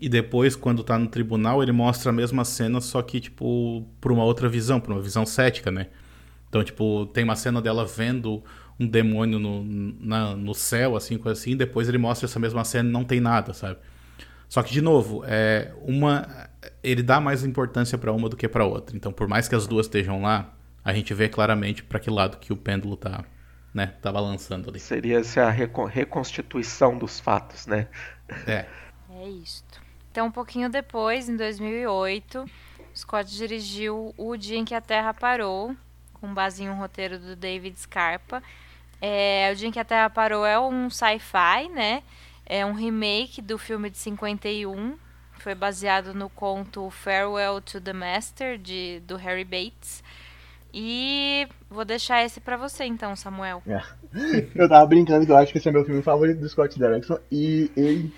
[0.00, 4.10] e depois, quando tá no tribunal, ele mostra a mesma cena, só que, tipo, por
[4.10, 5.86] uma outra visão, por uma visão cética, né?
[6.54, 8.40] Então, tipo, tem uma cena dela vendo
[8.78, 9.64] um demônio no,
[9.98, 13.02] na, no céu, assim, coisa assim, e depois ele mostra essa mesma cena e não
[13.02, 13.80] tem nada, sabe?
[14.48, 16.48] Só que, de novo, é uma
[16.80, 18.96] ele dá mais importância para uma do que para outra.
[18.96, 22.38] Então, por mais que as duas estejam lá, a gente vê claramente para que lado
[22.38, 23.24] que o pêndulo tá,
[23.74, 24.78] né, tá balançando ali.
[24.78, 27.88] Seria essa a reconstituição dos fatos, né?
[28.46, 28.64] É.
[29.10, 29.82] É isto.
[30.12, 32.44] Então, um pouquinho depois, em 2008,
[32.94, 35.74] Scott dirigiu O Dia em que a Terra Parou,
[36.24, 38.42] com base em um roteiro do David Scarpa.
[38.98, 42.02] É, o Dia em que a Terra Parou é um sci-fi, né?
[42.46, 44.96] É um remake do filme de 51.
[45.32, 50.02] Foi baseado no conto Farewell to the Master, de, do Harry Bates.
[50.72, 53.62] E vou deixar esse para você então, Samuel.
[53.66, 53.82] É.
[54.54, 57.18] Eu tava brincando que eu acho que esse é meu filme favorito do Scott Derrickson.
[57.30, 58.14] E ele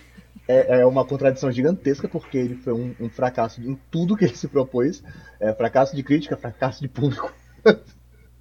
[0.47, 4.37] é, é uma contradição gigantesca, porque ele foi um, um, fracasso em tudo que ele
[4.37, 5.03] se propôs.
[5.41, 7.33] É, fracasso de crítica, fracasso de público.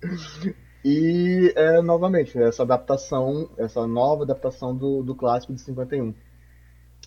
[0.84, 6.14] e, é, novamente, essa adaptação, essa nova adaptação do, do clássico de 51.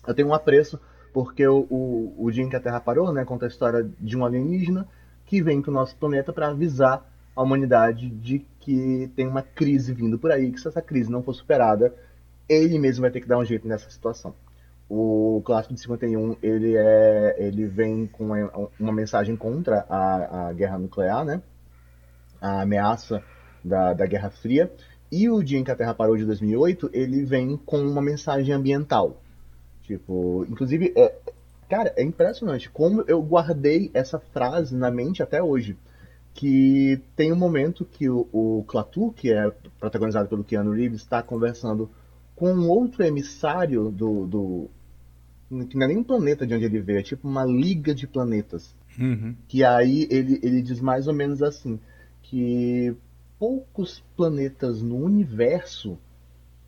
[0.07, 0.79] Eu tenho um apreço
[1.13, 4.17] porque o, o, o dia em que a Terra parou, né, conta a história de
[4.17, 4.87] um alienígena
[5.25, 9.93] que vem para o nosso planeta para avisar a humanidade de que tem uma crise
[9.93, 11.93] vindo por aí, que se essa crise não for superada,
[12.47, 14.33] ele mesmo vai ter que dar um jeito nessa situação.
[14.89, 20.53] O clássico de 51 ele é, ele vem com uma, uma mensagem contra a, a
[20.53, 21.41] guerra nuclear, né?
[22.41, 23.23] A ameaça
[23.63, 24.71] da, da Guerra Fria.
[25.11, 28.53] E o Dia em que a Terra Parou de 2008, ele vem com uma mensagem
[28.53, 29.21] ambiental.
[29.83, 31.15] Tipo, inclusive, é,
[31.67, 35.75] cara, é impressionante como eu guardei essa frase na mente até hoje.
[36.31, 41.23] Que tem um momento que o, o Klaatu, que é protagonizado pelo Keanu Reeves, está
[41.23, 41.89] conversando
[42.35, 44.69] com um outro emissário do, do.
[45.65, 48.07] que não é nem um planeta de onde ele veio, é tipo uma liga de
[48.07, 48.73] planetas.
[48.97, 49.35] Uhum.
[49.47, 51.79] Que aí ele, ele diz mais ou menos assim:
[52.29, 52.95] que
[53.39, 55.97] poucos planetas no universo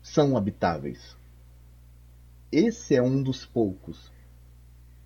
[0.02, 1.16] são habitáveis.
[2.50, 4.10] Esse é um dos poucos.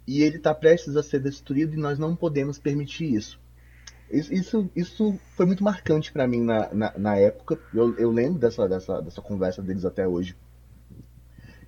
[0.06, 3.38] E ele está prestes a ser destruído e nós não podemos permitir isso.
[4.10, 7.58] Isso, isso foi muito marcante para mim na, na, na, época.
[7.74, 10.36] Eu, eu lembro dessa, dessa, dessa conversa deles até hoje.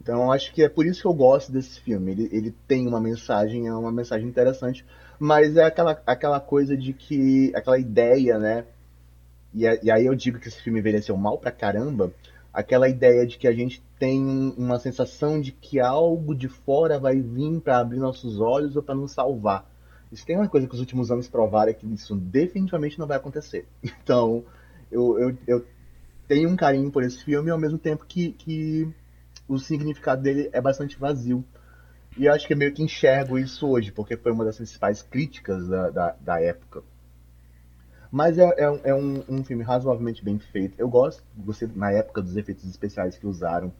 [0.00, 2.12] Então acho que é por isso que eu gosto desse filme.
[2.12, 4.86] Ele, ele tem uma mensagem, é uma mensagem interessante,
[5.18, 7.52] mas é aquela, aquela coisa de que.
[7.54, 8.64] aquela ideia, né?
[9.54, 12.12] E, e aí eu digo que esse filme envelheceu mal pra caramba,
[12.52, 17.20] aquela ideia de que a gente tem uma sensação de que algo de fora vai
[17.20, 19.68] vir para abrir nossos olhos ou para nos salvar.
[20.10, 23.16] Isso tem uma coisa que os últimos anos provaram é que isso definitivamente não vai
[23.16, 23.66] acontecer.
[24.02, 24.44] Então,
[24.90, 25.66] eu, eu, eu
[26.26, 28.88] tenho um carinho por esse filme ao mesmo tempo que, que
[29.46, 31.44] o significado dele é bastante vazio.
[32.16, 35.02] E eu acho que eu meio que enxergo isso hoje, porque foi uma das principais
[35.02, 36.82] críticas da, da, da época.
[38.10, 40.74] Mas é, é, é um, um, filme razoavelmente bem feito.
[40.78, 43.72] Eu gosto, gostei na época dos efeitos especiais que usaram.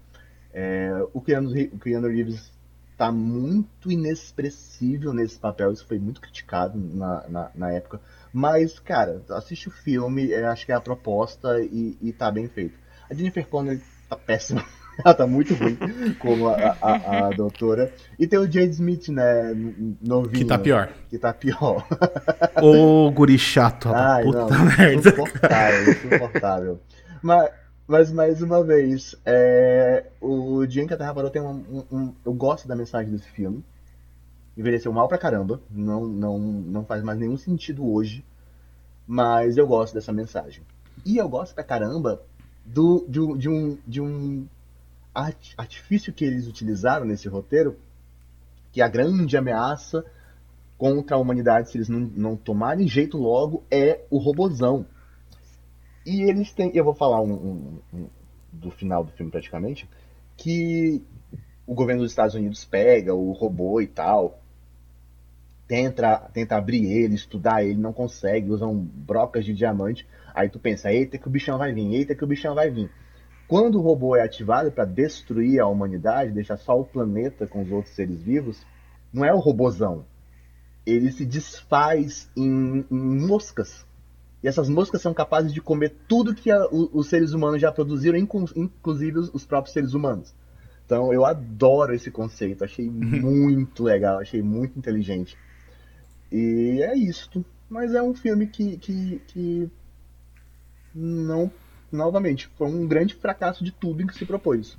[0.53, 2.53] É, o, Keanu, o Keanu Reeves
[2.97, 8.01] tá muito inexpressível nesse papel, isso foi muito criticado na, na, na época.
[8.33, 12.49] Mas, cara, assiste o filme, é, acho que é a proposta e, e tá bem
[12.49, 12.77] feito.
[13.09, 14.65] A Jennifer Connelly tá péssima.
[15.05, 15.77] Ela tá muito ruim
[16.19, 17.93] como a, a, a, doutora.
[18.19, 19.55] E tem o Jade Smith, né?
[20.03, 20.33] Novinho.
[20.33, 20.91] Que tá pior.
[21.09, 21.87] Que tá pior.
[22.61, 24.95] Ô, guri chato, Ai, puta não, merda.
[24.95, 26.81] Insuportável, insuportável.
[27.23, 27.51] Mas,
[27.87, 31.97] mas mais uma vez, é, o Dia em que a Terra Parou tem um, um,
[31.97, 33.65] um, Eu gosto da mensagem desse filme.
[34.57, 35.61] Envelheceu mal pra caramba.
[35.71, 38.25] Não, não, não faz mais nenhum sentido hoje.
[39.07, 40.63] Mas eu gosto dessa mensagem.
[41.07, 42.21] E eu gosto pra caramba
[42.65, 44.47] do, de, de um, de um
[45.15, 47.79] artifício que eles utilizaram nesse roteiro,
[48.73, 50.05] que a grande ameaça
[50.77, 54.87] contra a humanidade, se eles não, não tomarem jeito logo, é o robozão.
[56.07, 56.71] E eles têm.
[56.75, 58.09] Eu vou falar um, um, um,
[58.53, 59.89] do final do filme praticamente.
[60.37, 61.03] Que
[61.67, 64.41] o governo dos Estados Unidos pega o robô e tal.
[65.67, 70.07] Tenta, tenta abrir ele, estudar ele, não consegue, usam brocas de diamante.
[70.35, 72.91] Aí tu pensa, eita que o bichão vai vir, eita que o bichão vai vir.
[73.49, 77.73] Quando o robô é ativado para destruir a humanidade, deixar só o planeta com os
[77.73, 78.63] outros seres vivos,
[79.11, 80.05] não é o robozão.
[80.85, 83.87] Ele se desfaz em, em moscas.
[84.43, 87.73] E essas moscas são capazes de comer tudo que a, o, os seres humanos já
[87.73, 90.35] produziram, inclusive os, os, próprios seres humanos.
[90.85, 95.39] Então eu adoro esse conceito, achei muito legal, achei muito inteligente.
[96.31, 97.43] E é isso.
[97.69, 99.71] Mas é um filme que, que, que
[100.95, 101.51] não
[101.91, 104.77] novamente, foi um grande fracasso de tudo em que se propôs.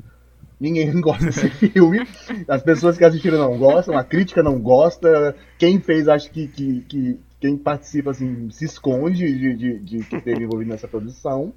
[0.59, 2.07] Ninguém gosta desse filme,
[2.47, 6.81] as pessoas que assistiram não gostam, a crítica não gosta, quem fez acho que, que,
[6.81, 11.53] que quem participa assim se esconde de, de, de que teve envolvido nessa produção.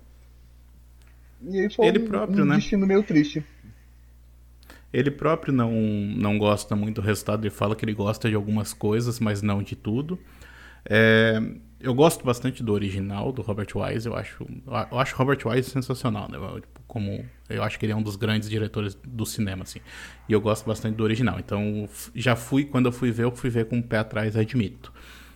[1.43, 2.57] E aí foi Ele um, próprio, um né?
[2.57, 3.45] destino meio triste.
[4.93, 8.73] Ele próprio não, não gosta muito do resultado, ele fala que ele gosta de algumas
[8.73, 10.19] coisas, mas não de tudo.
[10.85, 11.41] É,
[11.83, 14.07] eu gosto bastante do original do Robert Wise.
[14.07, 14.47] Eu acho,
[14.91, 16.39] eu acho Robert Wise sensacional, né?
[16.39, 19.81] Eu, tipo, como eu acho que ele é um dos grandes diretores do cinema, assim.
[20.29, 21.39] E eu gosto bastante do original.
[21.39, 24.93] Então, já fui quando eu fui ver, eu fui ver com o pé atrás, admito.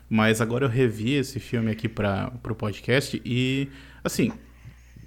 [0.08, 3.68] Mas agora eu revi esse filme aqui para o podcast e,
[4.04, 4.30] assim,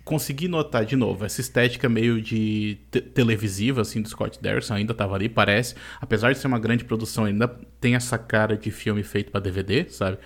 [0.04, 4.91] consegui notar de novo essa estética meio de te televisiva assim do Scott Derrickson ainda
[4.91, 7.47] estava ali parece apesar de ser uma grande produção ainda
[7.80, 10.17] tem essa cara de filme feito para DVD sabe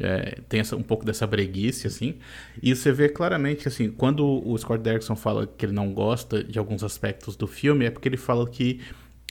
[0.00, 2.16] é, tem essa, um pouco dessa breguice, assim.
[2.62, 6.58] E você vê claramente, assim, quando o Scott Derrickson fala que ele não gosta de
[6.58, 8.80] alguns aspectos do filme, é porque ele fala que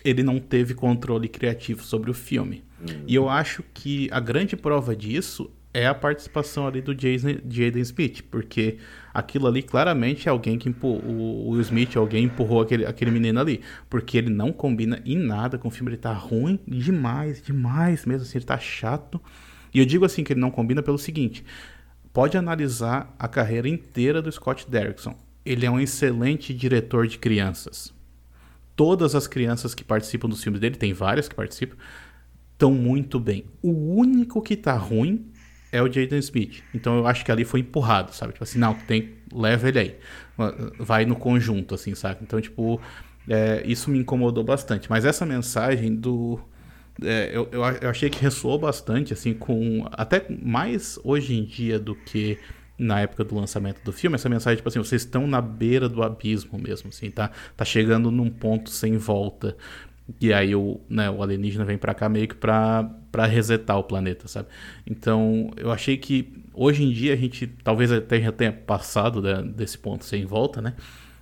[0.04, 2.64] ele não teve controle criativo sobre o filme.
[2.80, 3.04] Uhum.
[3.08, 7.82] E eu acho que a grande prova disso é a participação ali do Jason, Jaden
[7.82, 8.78] Smith, porque
[9.14, 13.40] aquilo ali claramente é alguém que empurrou, o Will Smith, alguém empurrou aquele, aquele menino
[13.40, 18.06] ali, porque ele não combina em nada com o filme, ele tá ruim demais, demais
[18.06, 19.22] mesmo, assim, ele tá chato.
[19.74, 21.44] E eu digo assim que ele não combina pelo seguinte:
[22.14, 25.16] pode analisar a carreira inteira do Scott Derrickson.
[25.46, 27.94] Ele é um excelente diretor de crianças.
[28.76, 31.76] Todas as crianças que participam dos filmes dele, tem várias que participam,
[32.54, 33.46] estão muito bem.
[33.62, 35.32] O único que tá ruim
[35.72, 36.64] é o Jaden Smith.
[36.74, 38.34] Então eu acho que ali foi empurrado, sabe?
[38.34, 39.96] Tipo assim, não, tem, leva ele aí.
[40.78, 42.20] Vai no conjunto, assim, sabe?
[42.22, 42.80] Então, tipo,
[43.28, 44.90] é, isso me incomodou bastante.
[44.90, 46.40] Mas essa mensagem do,
[47.04, 49.88] é, eu, eu, eu, achei que ressoou bastante, assim, com.
[49.92, 52.38] Até mais hoje em dia do que
[52.78, 56.02] na época do lançamento do filme, essa mensagem, tipo assim, vocês estão na beira do
[56.02, 59.58] abismo mesmo, assim, tá, tá chegando num ponto sem volta.
[60.20, 63.84] E aí o, né, o alienígena vem para cá meio que pra, pra resetar o
[63.84, 64.48] planeta, sabe?
[64.88, 69.44] Então, eu achei que hoje em dia a gente talvez até já tenha passado né,
[69.44, 70.74] desse ponto sem volta, né?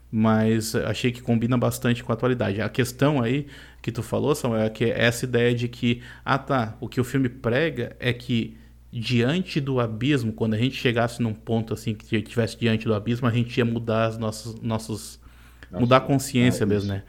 [0.10, 2.62] Mas achei que combina bastante com a atualidade.
[2.62, 3.48] A questão aí
[3.88, 7.00] que tu falou, Samuel, é que é essa ideia de que, ah tá, o que
[7.00, 8.58] o filme prega é que
[8.91, 13.30] diante do abismo, quando a gente chegasse num ponto assim que estivesse diante do abismo,
[13.30, 15.21] a gente ia mudar as nossas nossos
[15.71, 17.04] Nossa, mudar a consciência é mesmo, né?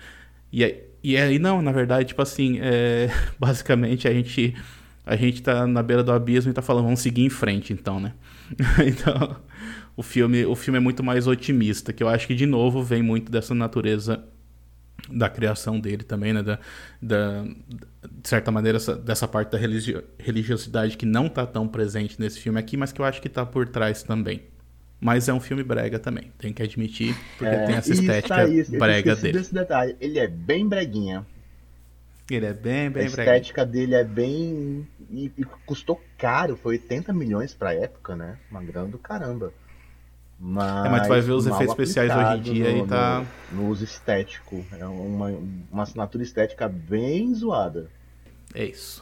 [0.53, 3.11] E aí, e aí não, na verdade, tipo assim, é,
[3.41, 4.55] basicamente a gente
[5.05, 7.99] a gente tá na beira do abismo e tá falando, vamos seguir em frente, então,
[7.99, 8.13] né?
[8.87, 9.37] então,
[9.97, 13.03] o filme, o filme é muito mais otimista, que eu acho que de novo vem
[13.03, 14.25] muito dessa natureza
[15.11, 16.43] da criação dele também, né?
[16.43, 16.59] Da,
[17.01, 17.45] da,
[18.11, 22.41] de certa maneira, essa, dessa parte da religio, religiosidade que não está tão presente nesse
[22.41, 24.43] filme aqui, mas que eu acho que está por trás também.
[25.01, 28.73] Mas é um filme brega também, tem que admitir, porque é, tem essa estética isso,
[28.73, 29.39] isso, brega dele.
[29.39, 29.97] Desse detalhe.
[30.01, 31.25] Ele é bem breguinha.
[32.29, 34.87] Ele é bem, bem A estética dele é bem.
[35.11, 38.37] E, e custou caro, foi 80 milhões pra época, né?
[38.51, 39.53] Uma grana do caramba.
[40.41, 42.85] Mas, É, mas tu vai ver os mal efeitos especiais hoje em aplicado dia no,
[42.85, 44.65] e tá- No, no uso estético.
[44.73, 45.29] É uma,
[45.71, 47.91] uma assinatura estética bem zoada.
[48.55, 49.01] É isso.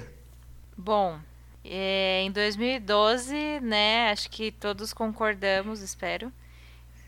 [0.76, 1.18] Bom,
[1.64, 6.32] é, em 2012, né, acho que todos concordamos, espero,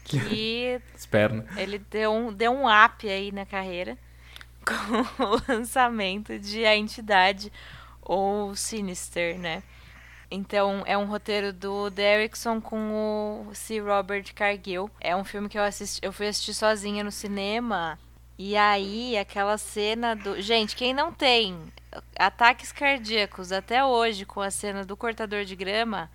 [0.05, 1.45] que Espero, né?
[1.57, 3.97] ele deu um, deu um up aí na carreira
[4.67, 7.53] com o lançamento de A Entidade
[8.03, 9.63] ou Sinister, né?
[10.31, 13.81] Então, é um roteiro do Derrickson com o C.
[13.81, 14.89] Robert Cargill.
[15.01, 17.99] É um filme que eu assisti, eu fui assistir sozinha no cinema.
[18.39, 20.41] E aí, aquela cena do.
[20.41, 21.59] Gente, quem não tem
[22.19, 26.09] ataques cardíacos até hoje com a cena do cortador de grama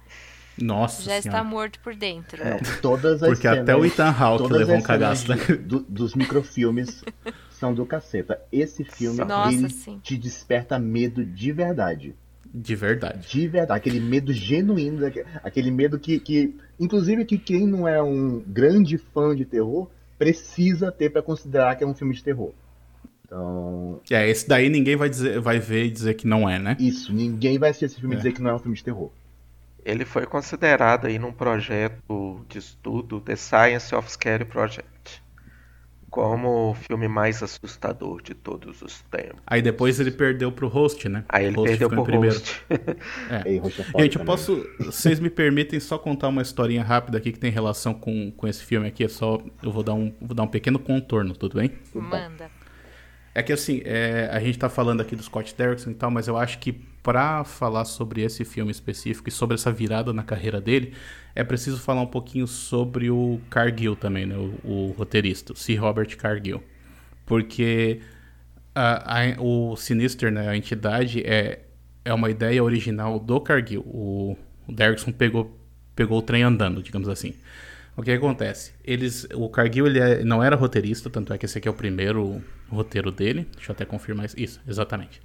[0.57, 1.43] Nossa já está senhora.
[1.43, 2.43] morto por dentro.
[2.43, 5.35] Não, todas as Porque até cenas- o Ethan Hawke levou um cagaço, né?
[5.59, 7.03] do- dos microfilmes
[7.51, 8.41] são do caceta.
[8.51, 9.67] Esse filme, Nossa,
[10.01, 12.15] te desperta medo de verdade.
[12.57, 13.27] De verdade.
[13.27, 13.77] De verdade.
[13.77, 15.05] Aquele medo genuíno,
[15.43, 20.89] aquele medo que, que inclusive, que quem não é um grande fã de terror precisa
[20.91, 22.53] ter pra considerar que é um filme de terror.
[23.25, 26.77] Então, É, esse daí ninguém vai, dizer, vai ver e dizer que não é, né?
[26.79, 28.17] isso, ninguém vai assistir esse filme e É.
[28.19, 29.09] dizer que não é um filme de terror.
[29.83, 35.21] Ele foi considerado aí num projeto de estudo, The Science of Scary Project,
[36.15, 39.41] como o filme mais assustador de todos os tempos.
[39.45, 41.25] Aí depois ele perdeu pro host, né?
[41.27, 42.35] Aí ele host perdeu em primeiro.
[42.37, 42.63] host.
[43.45, 44.25] Ei, é foda Gente, eu também.
[44.25, 44.65] posso.
[44.79, 48.63] Vocês me permitem só contar uma historinha rápida aqui que tem relação com, com esse
[48.63, 49.03] filme aqui?
[49.03, 49.41] É só.
[49.61, 51.69] Eu vou dar um, vou dar um pequeno contorno, tudo bem?
[51.93, 52.49] Manda.
[53.37, 56.25] É que assim, é, a gente tá falando aqui do Scott Derrickson e tal, mas
[56.29, 60.61] eu acho que pra falar sobre esse filme específico e sobre essa virada na carreira
[60.61, 60.93] dele,
[61.35, 64.37] é preciso falar um pouquinho sobre o Cargill também, né?
[64.37, 65.75] O, o roteirista, o C.
[65.75, 66.63] Robert Cargill.
[67.25, 67.99] Porque
[68.73, 70.47] a- a- o Sinister, né?
[70.49, 71.59] A entidade é,
[72.05, 73.81] é uma ideia original do Cargill.
[73.81, 75.59] O, o Derrickson pegou,
[75.95, 77.33] pegou o trem andando, digamos assim.
[77.97, 78.73] O que acontece?
[78.83, 81.73] Eles, o Cargill ele é- não era roteirista, tanto é que esse aqui é o
[81.73, 83.47] primeiro roteiro dele.
[83.55, 84.39] Deixa eu até confirmar isso.
[84.39, 85.21] Isso, exatamente.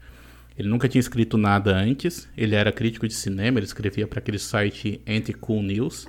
[0.59, 2.29] Ele nunca tinha escrito nada antes.
[2.37, 6.07] Ele era crítico de cinema, ele escrevia para aquele site Anti-Cool News.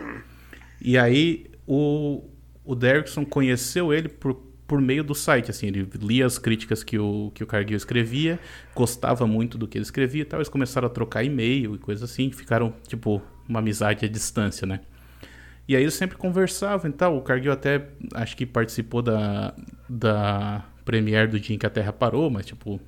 [0.82, 2.24] E aí o,
[2.66, 4.34] o Derrickson conheceu ele por,
[4.68, 8.40] por meio do site, assim, ele lia as críticas que o, que o Cargill escrevia,
[8.76, 12.06] gostava muito do que ele escrevia e tal, eles começaram a trocar e-mail e coisa
[12.06, 14.82] assim, ficaram, tipo, uma amizade à distância, né?
[15.68, 19.54] E aí eles sempre conversavam e tal, o Cargill até, acho que participou da,
[19.88, 22.80] da premiere do dia em que a Terra parou, mas, tipo,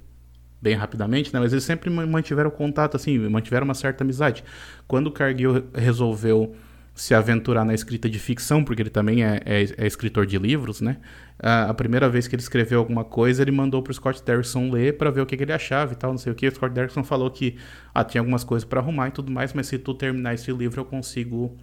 [0.62, 1.40] bem rapidamente, né?
[1.40, 4.44] Mas eles sempre ma- mantiveram contato, assim, mantiveram uma certa amizade.
[4.88, 6.56] Quando o Cargill re- resolveu
[6.96, 10.80] se aventurar na escrita de ficção, porque ele também é, é- é escritor de livros,
[10.80, 10.98] né?
[11.40, 15.10] A, primeira vez que ele escreveu alguma coisa, ele mandou pro Scott Derrickson ler para
[15.10, 16.48] ver o que, que ele achava e tal, não sei o que.
[16.48, 17.58] O Scott Derrickson falou que
[17.94, 20.80] ah, tinha algumas coisas para arrumar e tudo mais, mas se tu terminar esse livro,
[20.80, 21.58] eu consigo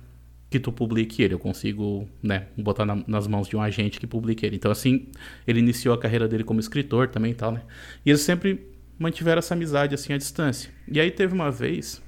[0.50, 4.06] que tu publique ele, eu consigo, né, botar na- nas mãos de um agente que
[4.06, 4.56] publique ele.
[4.56, 5.06] Então, assim,
[5.46, 7.62] ele iniciou a carreira dele como escritor também e tal, né?
[8.04, 8.66] E eles sempre
[8.98, 10.70] mantiveram essa amizade, assim, à distância.
[10.88, 12.02] E aí teve uma vez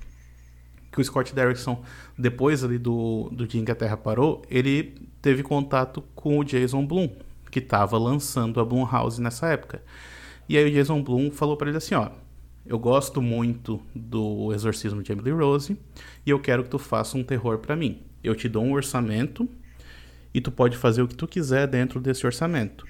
[0.90, 1.82] que o Scott Derrickson,
[2.18, 6.44] depois ali do, do dia em que a Terra parou, ele teve contato com o
[6.44, 7.08] Jason Blum,
[7.50, 9.82] que estava lançando a Blumhouse nessa época.
[10.48, 12.10] E aí o Jason Blum falou para ele assim, ó,
[12.66, 15.76] eu gosto muito do Exorcismo de Emily Rose
[16.26, 18.00] e eu quero que tu faça um terror para mim.
[18.22, 19.48] Eu te dou um orçamento
[20.34, 22.86] e tu pode fazer o que tu quiser dentro desse orçamento.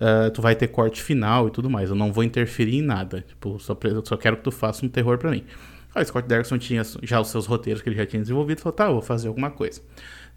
[0.00, 1.90] Ah, tu vai ter corte final e tudo mais.
[1.90, 3.22] Eu não vou interferir em nada.
[3.26, 5.44] Tipo, só, só quero que tu faça um terror pra mim.
[5.94, 8.60] Aí o Scott Derrickson tinha já os seus roteiros que ele já tinha desenvolvido.
[8.60, 9.80] Falou, tá, eu vou fazer alguma coisa.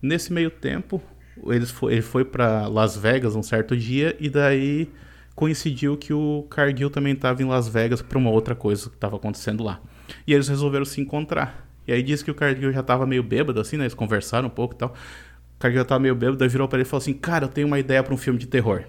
[0.02, 1.02] Nesse meio tempo,
[1.48, 4.88] eles fo- ele foi pra Las Vegas um certo dia e daí
[5.34, 9.16] coincidiu que o Cargill também estava em Las Vegas pra uma outra coisa que estava
[9.16, 9.82] acontecendo lá.
[10.28, 11.67] E eles resolveram se encontrar.
[11.88, 13.84] E aí disse que o Cargill já tava meio bêbado, assim, né?
[13.84, 14.90] Eles conversaram um pouco e tal.
[14.90, 17.50] O Cargill já tava meio bêbado, daí virou pra ele e falou assim: Cara, eu
[17.50, 18.84] tenho uma ideia pra um filme de terror.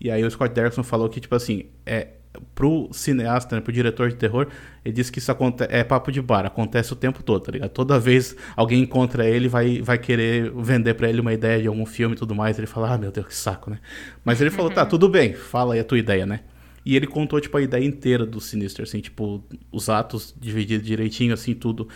[0.00, 2.08] E aí o Scott Derrickson falou que, tipo assim, é,
[2.54, 4.46] pro cineasta, né, pro diretor de terror,
[4.84, 5.30] ele disse que isso
[5.68, 7.70] é papo de bar, acontece o tempo todo, tá ligado?
[7.70, 11.84] Toda vez alguém encontra ele, vai, vai querer vender pra ele uma ideia de algum
[11.84, 13.78] filme e tudo mais, ele fala, ah, meu Deus, que saco, né?
[14.24, 16.40] Mas ele falou, tá, tudo bem, fala aí a tua ideia, né?
[16.84, 21.34] E ele contou, tipo, a ideia inteira do Sinister, assim, tipo, os atos divididos direitinho,
[21.34, 21.88] assim, tudo,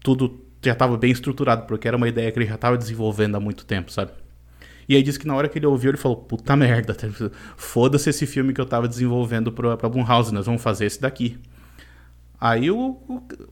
[0.00, 3.40] tudo já tava bem estruturado, porque era uma ideia que ele já tava desenvolvendo há
[3.40, 4.12] muito tempo, sabe?
[4.88, 6.96] E aí disse que na hora que ele ouviu, ele falou, puta merda,
[7.56, 11.38] foda-se esse filme que eu tava desenvolvendo pra, pra Blumhouse, nós vamos fazer esse daqui.
[12.40, 12.98] Aí o,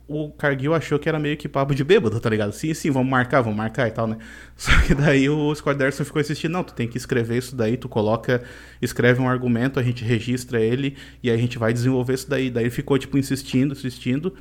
[0.09, 2.53] o, o Cargill achou que era meio que papo de bêbado, tá ligado?
[2.53, 4.17] Sim, sim, vamos marcar, vamos marcar e tal, né?
[4.57, 7.87] Só que daí o Scott ficou insistindo, não, tu tem que escrever isso daí, tu
[7.87, 8.43] coloca,
[8.81, 12.49] escreve um argumento, a gente registra ele e aí a gente vai desenvolver isso daí.
[12.51, 14.35] Daí ficou, tipo, insistindo, insistindo.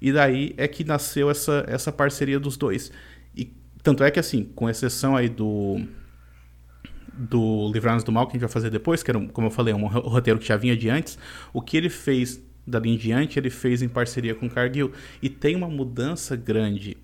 [0.00, 2.90] E daí é que nasceu essa, essa parceria dos dois.
[3.36, 5.78] E tanto é que, assim, com exceção aí do
[7.14, 9.74] do Livrar-nos do Mal, que a gente vai fazer depois, que era, como eu falei,
[9.74, 11.18] um roteiro que já vinha de antes,
[11.52, 14.92] o que ele fez dali em diante ele fez em parceria com Cargill.
[15.20, 16.96] E tem uma mudança grande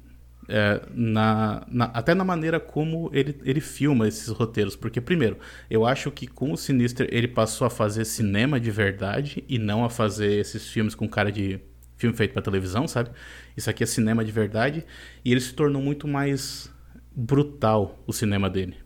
[0.49, 4.75] é, na, na, até na maneira como ele, ele filma esses roteiros.
[4.75, 5.37] Porque, primeiro,
[5.71, 9.85] eu acho que com o Sinister ele passou a fazer cinema de verdade e não
[9.85, 11.61] a fazer esses filmes com cara de
[11.97, 13.11] filme feito para televisão, sabe?
[13.57, 14.87] Isso aqui é cinema de verdade.
[15.25, 16.73] E ele se tornou muito mais
[17.15, 18.77] brutal o cinema dele.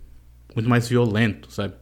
[0.55, 1.75] Muito mais violento, sabe?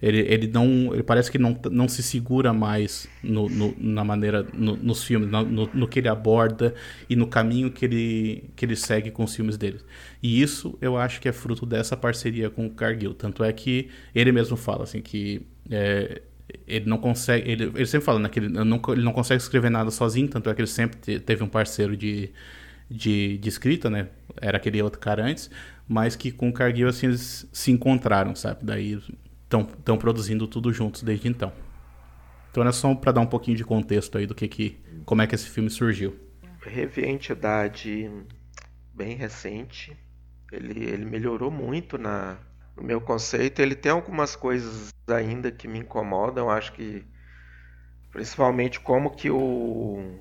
[0.00, 0.92] Ele, ele não.
[0.92, 4.46] Ele parece que não, não se segura mais no, no na maneira.
[4.52, 6.74] No, nos filmes, no, no, que ele aborda
[7.08, 9.80] e no caminho que ele, que ele segue com os filmes dele.
[10.22, 13.14] E isso eu acho que é fruto dessa parceria com o Cargill.
[13.14, 15.46] Tanto é que ele mesmo fala assim que.
[15.70, 16.20] É,
[16.66, 17.50] ele não consegue.
[17.50, 20.50] Ele, ele sempre fala né, que ele não, ele não consegue escrever nada sozinho, tanto
[20.50, 22.30] é que ele sempre teve um parceiro de,
[22.90, 24.08] de, de escrita, né?
[24.40, 25.50] Era aquele outro cara antes,
[25.88, 28.60] mas que com o Cargill assim eles se encontraram, sabe?
[28.62, 28.98] Daí
[29.46, 31.52] estão produzindo tudo juntos desde então.
[32.50, 35.26] Então era só para dar um pouquinho de contexto aí do que, que como é
[35.26, 36.18] que esse filme surgiu.
[36.62, 38.10] Revi a entidade
[38.92, 39.96] bem recente.
[40.50, 42.38] Ele, ele melhorou muito na,
[42.76, 43.60] no meu conceito.
[43.60, 46.50] Ele tem algumas coisas ainda que me incomodam.
[46.50, 47.04] Acho que
[48.10, 50.18] principalmente como que o,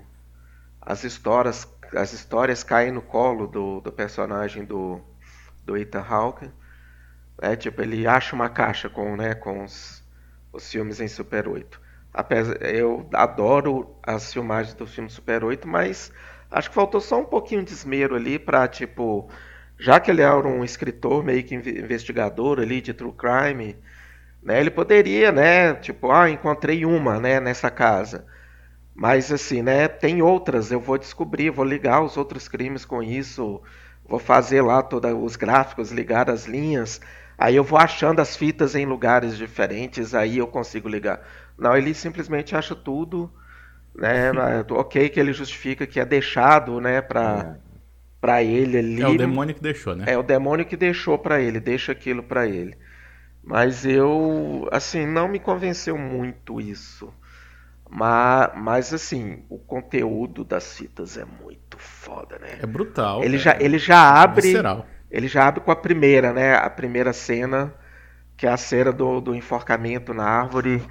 [0.82, 4.99] as histórias as histórias caem no colo do, do personagem do,
[5.63, 6.49] do Ethan Hawke
[7.41, 10.03] é, tipo, ele acha uma caixa com, né, com os,
[10.53, 11.81] os filmes em Super 8.
[12.13, 16.11] Apesar, eu adoro as filmagens do filme Super 8, mas
[16.49, 19.29] acho que faltou só um pouquinho de esmero ali para tipo,
[19.77, 23.75] já que ele era um escritor meio que investigador ali de true crime,
[24.41, 28.25] né, ele poderia, né, tipo, ah, encontrei uma, né, nessa casa.
[28.95, 33.61] Mas assim, né, tem outras, eu vou descobrir, vou ligar os outros crimes com isso,
[34.07, 37.01] vou fazer lá todos os gráficos, ligar as linhas.
[37.38, 41.21] Aí eu vou achando as fitas em lugares diferentes, aí eu consigo ligar.
[41.57, 43.31] Não, ele simplesmente acha tudo,
[43.93, 44.31] né?
[44.71, 47.75] ok, que ele justifica que é deixado, né, para é.
[48.21, 49.01] para ele ali.
[49.01, 50.05] É o demônio que deixou, né?
[50.07, 52.75] É o demônio que deixou para ele, deixa aquilo para ele.
[53.43, 57.13] Mas eu, assim, não me convenceu muito isso.
[57.88, 62.57] Mas, mas assim, o conteúdo das fitas é muito foda, né?
[62.59, 63.23] É brutal.
[63.23, 64.41] Ele, já, ele já abre.
[64.41, 66.55] Visceral ele já abre com a primeira, né?
[66.55, 67.74] A primeira cena,
[68.36, 70.84] que é a cena do, do enforcamento na árvore.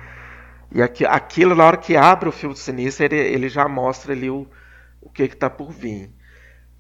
[0.73, 4.31] E aqui, aquilo, na hora que abre o filme sinistro, ele, ele já mostra ali
[4.31, 4.47] o,
[5.03, 6.11] o que está por vir.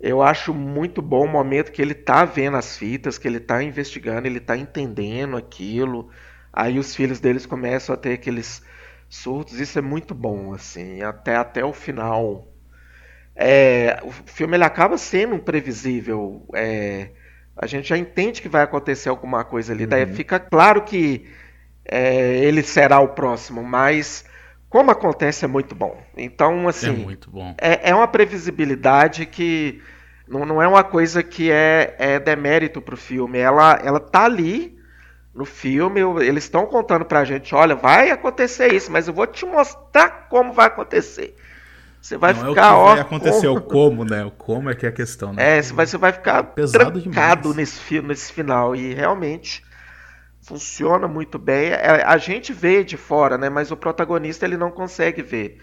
[0.01, 3.63] Eu acho muito bom o momento que ele está vendo as fitas, que ele está
[3.63, 6.09] investigando, ele está entendendo aquilo.
[6.51, 8.63] Aí os filhos deles começam a ter aqueles
[9.07, 9.61] surtos.
[9.61, 12.49] Isso é muito bom, assim, até, até o final.
[13.37, 16.47] É, o filme ele acaba sendo previsível.
[16.55, 17.11] É,
[17.57, 19.85] a gente já entende que vai acontecer alguma coisa ali.
[19.85, 19.91] Uhum.
[19.91, 21.27] Daí fica claro que
[21.85, 24.25] é, ele será o próximo, mas
[24.69, 26.03] como acontece é muito bom.
[26.17, 26.89] Então, assim.
[26.89, 27.55] É muito bom.
[27.59, 29.81] É, é uma previsibilidade que
[30.27, 33.39] não, não é uma coisa que é, é demérito pro filme.
[33.39, 34.77] Ela, ela tá ali
[35.35, 39.45] no filme, eles estão contando pra gente: olha, vai acontecer isso, mas eu vou te
[39.45, 41.37] mostrar como vai acontecer.
[42.05, 42.67] Você vai não ficar.
[42.67, 43.59] É o que vai acontecer, como...
[43.59, 44.25] o como, né?
[44.27, 45.57] O como é que é a questão, né?
[45.57, 48.77] É, você vai ficar pesado trancado nesse, nesse final.
[48.77, 49.65] E realmente
[50.43, 51.71] funciona muito bem.
[51.71, 53.49] É, a gente vê de fora, né?
[53.49, 55.59] Mas o protagonista ele não consegue ver.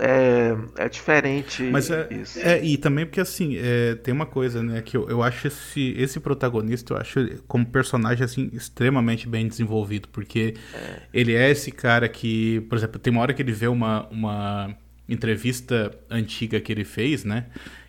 [0.00, 2.40] É, é diferente Mas é, isso.
[2.40, 5.94] É, e também porque assim, é, tem uma coisa, né, que eu, eu acho esse,
[5.96, 11.02] esse protagonista, eu acho como personagem assim, extremamente bem desenvolvido, porque é.
[11.12, 14.74] ele é esse cara que, por exemplo, tem uma hora que ele vê uma, uma
[15.08, 17.46] entrevista antiga que ele fez, né?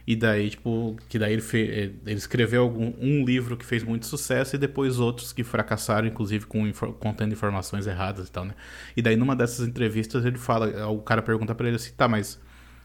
[0.08, 3.84] E daí, tipo, que daí ele, fez, eh, ele escreveu algum, um livro que fez
[3.84, 8.54] muito sucesso e depois outros que fracassaram, inclusive com contendo informações erradas e tal, né?
[8.96, 12.40] E daí numa dessas entrevistas ele fala, o cara pergunta para ele assim, tá, mas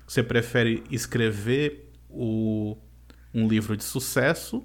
[0.06, 2.78] você prefere escrever o,
[3.34, 4.64] um livro de sucesso,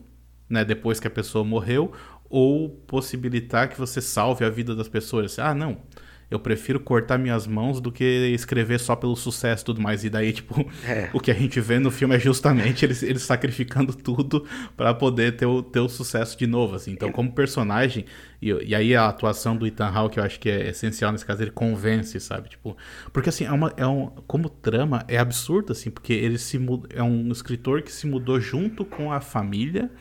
[0.49, 1.91] né, depois que a pessoa morreu,
[2.30, 5.38] ou possibilitar que você salve a vida das pessoas?
[5.39, 5.82] Ah, não
[6.30, 10.03] eu prefiro cortar minhas mãos do que escrever só pelo sucesso e tudo mais.
[10.03, 11.09] E daí, tipo, é.
[11.13, 14.45] o que a gente vê no filme é justamente eles, eles sacrificando tudo
[14.76, 16.91] para poder ter o, ter o sucesso de novo, assim.
[16.91, 18.05] Então, como personagem,
[18.41, 21.43] e, e aí a atuação do Ethan Hawke, eu acho que é essencial nesse caso,
[21.43, 22.49] ele convence, sabe?
[22.49, 22.76] Tipo,
[23.13, 26.59] porque assim, é uma, é um, como trama, é absurdo, assim, porque ele se
[26.93, 29.91] é um escritor que se mudou junto com a família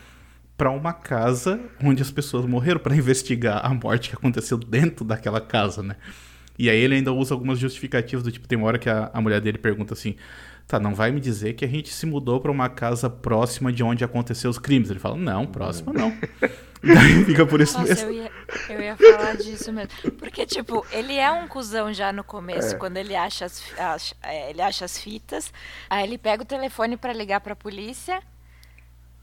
[0.56, 5.40] para uma casa onde as pessoas morreram para investigar a morte que aconteceu dentro daquela
[5.40, 5.96] casa, né?
[6.58, 9.20] E aí ele ainda usa algumas justificativas do tipo, tem uma hora que a, a
[9.20, 10.14] mulher dele pergunta assim,
[10.66, 13.82] tá, não vai me dizer que a gente se mudou para uma casa próxima de
[13.82, 14.90] onde aconteceu os crimes.
[14.90, 16.16] Ele fala, não, próxima não.
[16.84, 18.10] Daí fica por isso Nossa, mesmo.
[18.10, 18.30] Eu ia,
[18.68, 19.90] eu ia falar disso mesmo.
[20.18, 22.78] Porque, tipo, ele é um cuzão já no começo, é.
[22.78, 25.50] quando ele acha, as, acha, é, ele acha as fitas.
[25.88, 28.22] Aí ele pega o telefone para ligar pra polícia.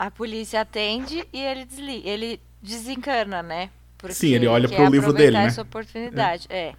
[0.01, 3.69] A polícia atende e ele desliga, ele desencana, né?
[3.99, 5.45] Porque Sim, ele olha pro livro dele, né?
[5.45, 6.69] essa oportunidade, é.
[6.69, 6.75] é.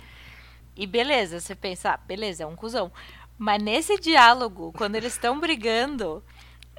[0.77, 2.91] E beleza, você pensa, ah, beleza, é um cuzão.
[3.39, 6.20] Mas nesse diálogo, quando eles estão brigando,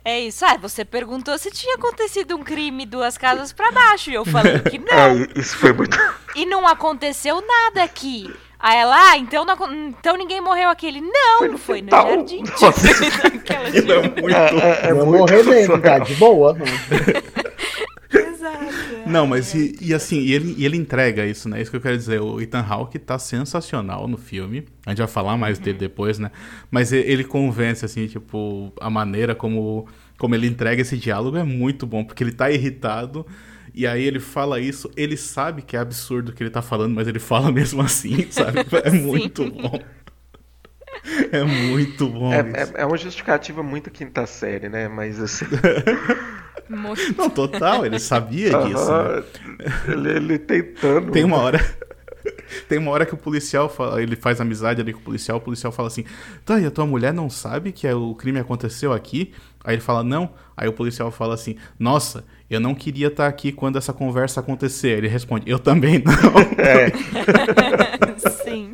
[0.03, 0.43] é isso.
[0.43, 4.11] Ah, você perguntou se tinha acontecido um crime duas casas para baixo.
[4.11, 4.93] E eu falei que não.
[4.93, 5.97] É, isso foi muito.
[6.35, 8.29] E não aconteceu nada aqui.
[8.63, 9.57] Aí ela, ah, então, não,
[9.89, 11.01] então ninguém morreu aquele.
[11.01, 12.43] Não, foi no, foi no jardim.
[12.61, 12.87] Nossa,
[13.51, 14.33] é muito.
[14.33, 15.99] É, é, é muito morrer mesmo, tá?
[15.99, 16.55] De boa.
[18.09, 18.65] Exato.
[19.05, 21.61] Não, mas e, e, assim, e ele, e ele entrega isso, né?
[21.61, 22.21] Isso que eu quero dizer.
[22.21, 24.63] O Ethan Hawke tá sensacional no filme.
[24.85, 25.63] A gente vai falar mais uhum.
[25.65, 26.31] dele depois, né?
[26.71, 31.85] Mas ele convence, assim, tipo, a maneira como, como ele entrega esse diálogo é muito
[31.85, 33.25] bom, porque ele tá irritado.
[33.73, 36.93] E aí ele fala isso, ele sabe que é absurdo o que ele tá falando,
[36.93, 38.59] mas ele fala mesmo assim, sabe?
[38.83, 39.79] É muito bom.
[41.31, 42.31] É muito bom.
[42.31, 44.87] É, é, é, uma justificativa muito quinta série, né?
[44.87, 45.45] Mas assim.
[46.69, 47.17] muito.
[47.17, 48.91] Não, total, ele sabia disso.
[48.91, 49.23] Né?
[49.87, 51.11] Ele, ele tentando.
[51.11, 51.59] Tem uma hora.
[52.67, 55.41] Tem uma hora que o policial fala, ele faz amizade ali com o policial, o
[55.41, 56.05] policial fala assim:
[56.45, 59.33] Tá, e a tua mulher não sabe que é o crime aconteceu aqui?
[59.63, 60.31] Aí ele fala: Não.
[60.55, 64.97] Aí o policial fala assim: Nossa, eu não queria estar aqui quando essa conversa acontecer.
[64.97, 66.13] Ele responde: Eu também não.
[66.57, 66.91] É.
[68.43, 68.71] Sim.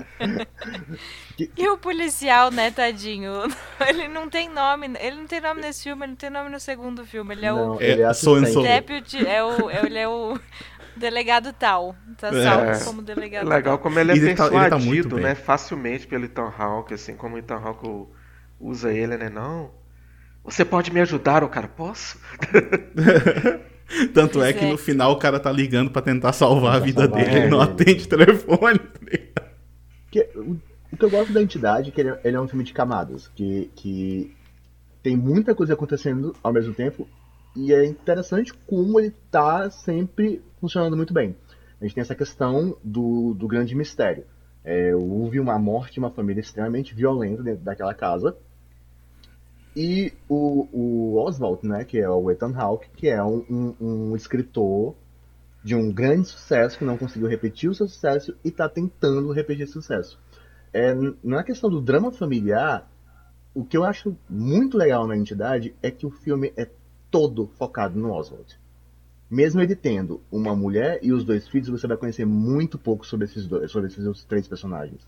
[1.56, 3.32] E o policial, né, tadinho?
[3.88, 4.90] Ele não tem nome.
[5.00, 7.34] Ele não tem nome nesse filme, ele não tem nome no segundo filme.
[7.34, 7.82] Ele é não, o.
[7.82, 10.38] Ele é, é Deputy, é o, é, ele é o
[11.00, 11.96] delegado tal.
[12.18, 12.84] Tá salvo é.
[12.84, 13.84] como delegado é Legal tal.
[13.84, 15.36] como ele é ele persuadido, tá, né?
[15.36, 18.08] Facilmente pelo Ethan Hawke, assim como o Ethan Hawke
[18.60, 19.30] usa ele, né?
[19.30, 19.72] Não.
[20.44, 21.68] Você pode me ajudar, o cara?
[21.68, 22.20] Posso?
[24.14, 27.26] Tanto é que no final o cara tá ligando para tentar salvar a vida salvar
[27.26, 28.80] dele, ele não atende telefone.
[29.34, 29.44] Tá
[30.12, 30.60] que, o,
[30.92, 33.28] o, que eu gosto da entidade é que ele, ele, é um filme de camadas,
[33.30, 34.36] que, que
[35.02, 37.08] tem muita coisa acontecendo ao mesmo tempo
[37.56, 41.36] e é interessante como ele tá sempre funcionando muito bem.
[41.80, 44.26] A gente tem essa questão do, do grande mistério.
[44.64, 48.36] É, houve uma morte de uma família extremamente violenta dentro daquela casa
[49.76, 54.16] e o, o Oswald, né, que é o Ethan Hawke, que é um, um, um,
[54.16, 54.94] escritor
[55.64, 59.64] de um grande sucesso que não conseguiu repetir o seu sucesso e está tentando repetir
[59.64, 60.20] esse sucesso.
[60.74, 60.94] É,
[61.24, 62.92] na questão do drama familiar,
[63.54, 66.70] o que eu acho muito legal na entidade é que o filme é
[67.10, 68.59] todo focado no Oswald.
[69.30, 73.26] Mesmo ele tendo uma mulher e os dois filhos, você vai conhecer muito pouco sobre
[73.26, 75.08] esses dois, sobre esses três personagens.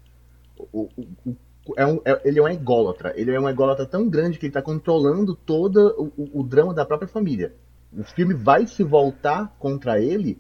[0.72, 1.36] O, o, o
[1.76, 3.14] é um, é, ele é um ególatra.
[3.16, 7.08] Ele é um ególatra tão grande que ele está controlando todo o, drama da própria
[7.08, 7.54] família.
[7.92, 10.40] O filme vai se voltar contra ele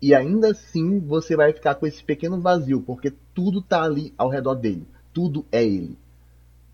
[0.00, 4.28] e ainda assim você vai ficar com esse pequeno vazio, porque tudo está ali ao
[4.28, 4.86] redor dele.
[5.12, 5.96] Tudo é ele.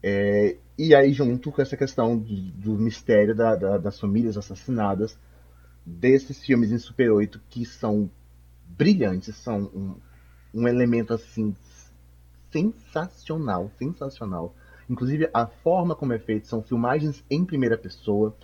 [0.03, 5.19] É, e aí, junto com essa questão do, do mistério da, da, das famílias assassinadas,
[5.89, 8.11] desses filmes em Super 8 que são
[8.67, 9.95] brilhantes, são um,
[10.55, 11.55] um elemento assim
[12.51, 14.55] sensacional, sensacional.
[14.89, 18.35] Inclusive, a forma como é feito são filmagens em primeira pessoa.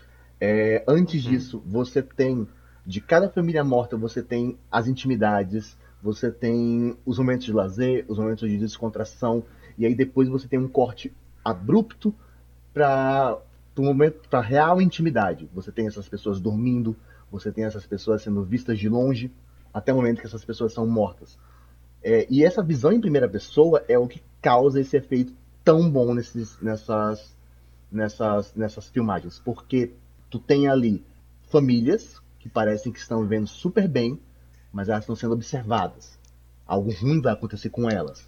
[0.40, 1.30] É, antes uhum.
[1.30, 2.46] disso, você tem,
[2.84, 8.18] de cada família morta, você tem as intimidades, você tem os momentos de lazer, os
[8.18, 9.44] momentos de descontração,
[9.78, 11.12] e aí depois você tem um corte
[11.44, 12.14] abrupto
[12.72, 13.38] para
[14.30, 15.48] para real intimidade.
[15.52, 16.94] Você tem essas pessoas dormindo,
[17.34, 19.32] você tem essas pessoas sendo vistas de longe,
[19.72, 21.36] até o momento que essas pessoas são mortas.
[22.00, 26.14] É, e essa visão em primeira pessoa é o que causa esse efeito tão bom
[26.14, 27.36] nesses, nessas,
[27.90, 29.40] nessas, nessas filmagens.
[29.40, 29.94] Porque
[30.30, 31.04] tu tem ali
[31.50, 34.20] famílias que parecem que estão vivendo super bem,
[34.72, 36.16] mas elas estão sendo observadas.
[36.64, 38.24] Algo ruim vai acontecer com elas.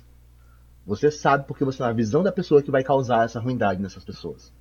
[0.84, 4.04] Você sabe porque você tem a visão da pessoa que vai causar essa ruindade nessas
[4.04, 4.52] pessoas.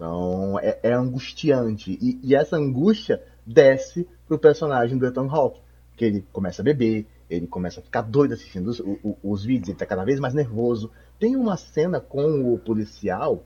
[0.00, 1.98] Então é, é angustiante.
[2.00, 5.60] E, e, essa angústia desce pro personagem do Ethan Hawke.
[5.96, 9.68] Que ele começa a beber, ele começa a ficar doido assistindo os, os, os vídeos,
[9.68, 10.90] ele tá cada vez mais nervoso.
[11.18, 13.44] Tem uma cena com o policial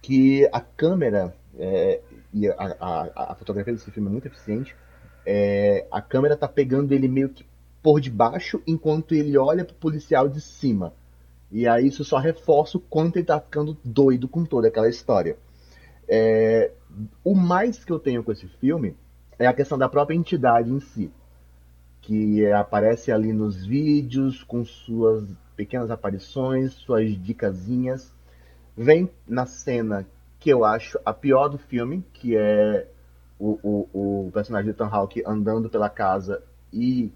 [0.00, 2.00] que a câmera é,
[2.32, 4.74] e a, a, a, fotografia desse filme é muito eficiente.
[5.24, 7.44] É, a câmera tá pegando ele meio que
[7.82, 10.94] por debaixo enquanto ele olha pro policial de cima.
[11.50, 15.36] E aí isso só reforça o quanto ele tá ficando doido com toda aquela história.
[16.08, 16.72] É,
[17.22, 18.96] o mais que eu tenho com esse filme
[19.42, 21.10] é a questão da própria entidade em si.
[22.00, 28.12] Que aparece ali nos vídeos, com suas pequenas aparições, suas dicasinhas.
[28.76, 30.06] Vem na cena
[30.38, 32.88] que eu acho a pior do filme, que é
[33.38, 37.12] o, o, o personagem de Ethan Hawke andando pela casa e.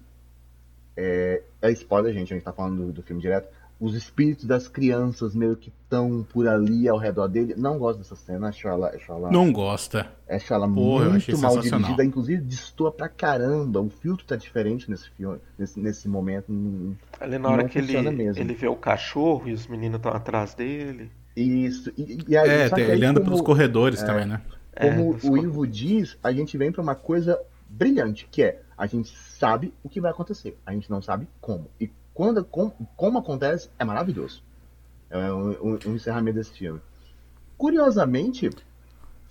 [0.95, 3.49] É, é spoiler, gente, a gente tá falando do, do filme direto
[3.79, 7.53] os espíritos das crianças meio que estão por ali ao redor dele.
[7.55, 8.89] Não gosto dessa cena, acho ela.
[8.89, 10.07] Acho ela não gosta.
[10.27, 13.79] Acho ela Porra, muito mal dirigida, inclusive destoa pra caramba.
[13.79, 16.51] O filtro tá diferente nesse filme, nesse, nesse momento.
[17.19, 18.41] Ali na hora que ele, mesmo.
[18.41, 21.11] ele vê o cachorro e os meninos estão atrás dele.
[21.35, 21.93] Isso.
[21.95, 24.41] E, e aí, é, ele anda como, pelos corredores é, também, né?
[24.75, 28.85] Como é, o Ivo diz, a gente vem pra uma coisa brilhante, que é a
[28.85, 31.67] gente sabe o que vai acontecer, a gente não sabe como.
[31.79, 34.41] E quando, com, como acontece, é maravilhoso.
[35.07, 36.81] É um, um, um, encerramento desse filme.
[37.55, 38.49] Curiosamente,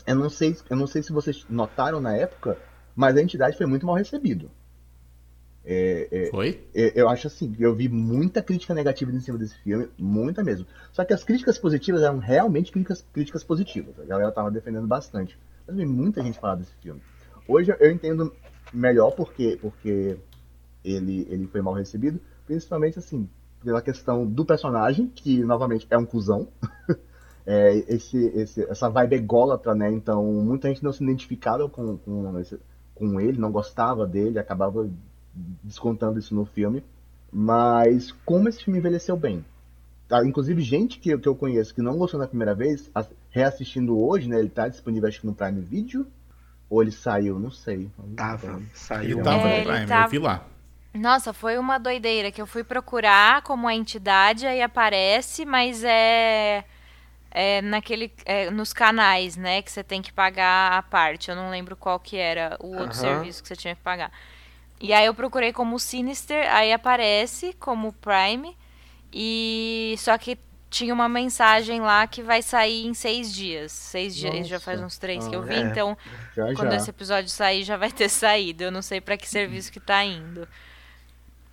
[0.07, 2.57] eu não, sei, eu não sei se vocês notaram na época,
[2.95, 4.49] mas a entidade foi muito mal recebido.
[5.65, 6.65] É, é, foi?
[6.73, 10.65] É, eu acho assim, eu vi muita crítica negativa em cima desse filme, muita mesmo.
[10.93, 13.99] Só que as críticas positivas eram realmente críticas, críticas positivas.
[13.99, 15.37] A galera tava defendendo bastante.
[15.67, 17.03] Mas vi muita gente falar desse filme.
[17.49, 18.33] Hoje eu entendo
[18.73, 20.17] melhor porque, porque
[20.85, 23.29] ele, ele foi mal recebido, principalmente assim,
[23.63, 26.49] pela questão do personagem, que novamente é um cuzão.
[27.47, 29.91] é, esse, esse, essa vibe ególatra, né?
[29.93, 32.59] Então muita gente não se identificava com, com, esse,
[32.95, 34.89] com ele, não gostava dele, acabava
[35.63, 36.83] descontando isso no filme.
[37.33, 39.45] Mas como esse filme envelheceu bem.
[40.09, 40.25] Tá?
[40.25, 42.91] Inclusive, gente que, que eu conheço que não gostou na primeira vez,
[43.31, 44.39] reassistindo hoje, né?
[44.39, 46.07] Ele tá disponível acho que no Prime Video.
[46.71, 47.91] Ou ele saiu, não sei.
[48.17, 49.19] Tava, saiu.
[49.19, 50.47] Ele tava é, no Prime, eu vi lá.
[50.97, 56.65] Nossa, foi uma doideira que eu fui procurar como a entidade, aí aparece, mas é,
[57.31, 61.31] é naquele é, nos canais, né, que você tem que pagar a parte.
[61.31, 62.93] Eu não lembro qual que era o outro uhum.
[62.93, 64.11] serviço que você tinha que pagar.
[64.81, 68.57] E aí eu procurei como Sinister, aí aparece como Prime
[69.13, 70.39] e só que
[70.69, 73.73] tinha uma mensagem lá que vai sair em seis dias.
[73.73, 74.31] Seis Nossa.
[74.31, 75.61] dias, já faz uns três ah, que eu vi, é.
[75.61, 75.97] então
[76.35, 76.77] já, quando já.
[76.77, 78.65] esse episódio sair já vai ter saído.
[78.65, 80.47] Eu não sei para que serviço que tá indo.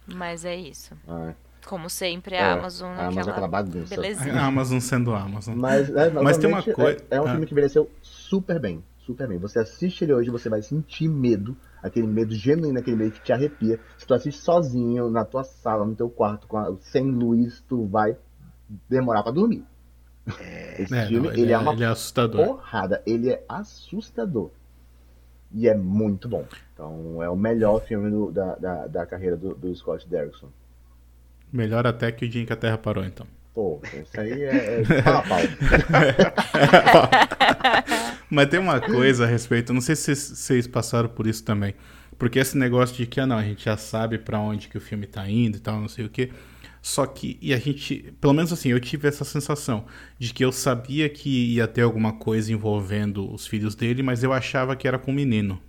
[0.07, 0.95] Mas é isso.
[1.07, 1.33] É.
[1.65, 3.95] Como sempre, a é, Amazon a Amazon é aquela bagunça.
[3.95, 4.33] Belezinha.
[4.41, 5.55] A Amazon sendo a Amazon.
[5.55, 7.03] Mas, é, Mas tem uma coisa.
[7.09, 7.31] É, é um ah.
[7.31, 8.83] filme que envelheceu super bem.
[8.99, 9.37] Super bem.
[9.37, 11.55] Você assiste ele hoje, você vai sentir medo.
[11.81, 13.79] Aquele medo genuíno, aquele medo que te arrepia.
[13.97, 18.15] Se tu assiste sozinho, na tua sala, no teu quarto, a, sem luz, tu vai
[18.89, 19.65] demorar para dormir.
[20.79, 22.45] Esse é, filme, não, ele, ele, é, uma ele é assustador.
[22.45, 23.01] porrada.
[23.05, 24.51] Ele é assustador.
[25.53, 26.45] E é muito bom.
[26.73, 30.49] Então é o melhor filme do, da, da, da, carreira do, do, Scott Derrickson.
[31.51, 33.27] Melhor até que o dia em que a Terra parou, então.
[33.53, 34.83] Pô, isso aí é, é.
[38.27, 41.75] Mas tem uma coisa a respeito, não sei se vocês passaram por isso também.
[42.17, 44.81] Porque esse negócio de que, ah, não, a gente já sabe para onde que o
[44.81, 46.31] filme tá indo e tal, não sei o que.
[46.83, 49.85] Só que, e a gente, pelo menos assim, eu tive essa sensação
[50.19, 54.33] de que eu sabia que ia ter alguma coisa envolvendo os filhos dele, mas eu
[54.33, 55.61] achava que era com o menino.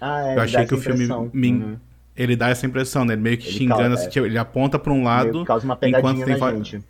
[0.00, 1.76] Ah, é, eu achei que o filme me, uhum.
[2.16, 3.12] ele dá essa impressão, né?
[3.14, 6.24] Ele meio que ele xingando, assim, tipo, ele aponta para um lado causa uma enquanto
[6.24, 6.82] tem gente.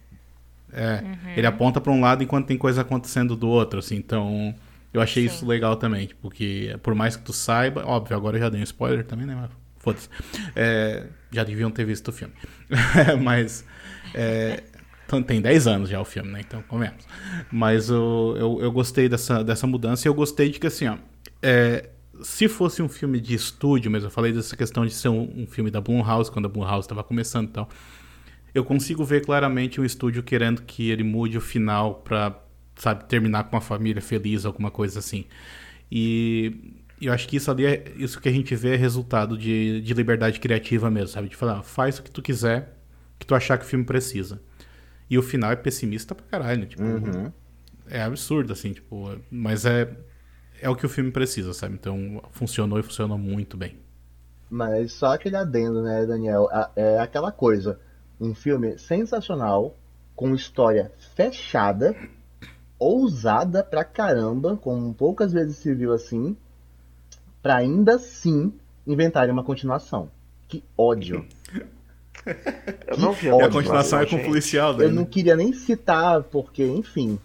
[0.72, 1.30] É, uhum.
[1.36, 3.96] ele aponta para um lado enquanto tem coisa acontecendo do outro, assim.
[3.96, 4.54] Então,
[4.90, 5.34] eu achei Sim.
[5.34, 8.64] isso legal também, porque por mais que tu saiba, óbvio, agora eu já dei um
[8.64, 9.34] spoiler também, né?
[9.38, 10.08] Mas foda-se.
[10.56, 11.04] É,
[11.34, 12.34] já deviam ter visto o filme.
[13.22, 13.64] Mas.
[14.14, 14.62] É,
[15.06, 16.40] então, tem 10 anos já o filme, né?
[16.40, 17.06] Então, comemos.
[17.52, 20.96] Mas eu, eu, eu, gostei dessa, dessa mudança e eu gostei de que, assim, ó.
[21.42, 21.90] É,
[22.22, 25.46] se fosse um filme de estúdio mesmo, eu falei dessa questão de ser um, um
[25.46, 27.68] filme da Blumhouse, quando a Blumhouse estava começando e tal.
[28.54, 32.40] Eu consigo ver claramente um estúdio querendo que ele mude o final pra,
[32.76, 35.24] sabe, terminar com uma família feliz, alguma coisa assim.
[35.90, 39.80] E eu acho que isso ali é isso que a gente vê é resultado de,
[39.80, 41.28] de liberdade criativa mesmo, sabe?
[41.28, 42.76] De falar, faz o que tu quiser,
[43.18, 44.40] que tu achar que o filme precisa.
[45.08, 46.66] E o final é pessimista pra caralho, né?
[46.66, 47.32] Tipo, uhum.
[47.88, 49.94] é absurdo, assim, tipo, mas é,
[50.60, 51.74] é o que o filme precisa, sabe?
[51.74, 53.78] Então funcionou e funcionou muito bem.
[54.50, 56.48] Mas só aquele adendo, né, Daniel?
[56.76, 57.80] É aquela coisa.
[58.20, 59.76] Um filme sensacional,
[60.14, 61.96] com história fechada,
[62.78, 66.36] ousada pra caramba, como poucas vezes se viu assim,
[67.44, 68.54] para ainda assim
[68.86, 70.10] inventarem uma continuação.
[70.48, 71.26] Que ódio.
[72.88, 75.08] Eu não vi a, a continuação é com o policial daí, Eu não né?
[75.10, 77.18] queria nem citar, porque, enfim.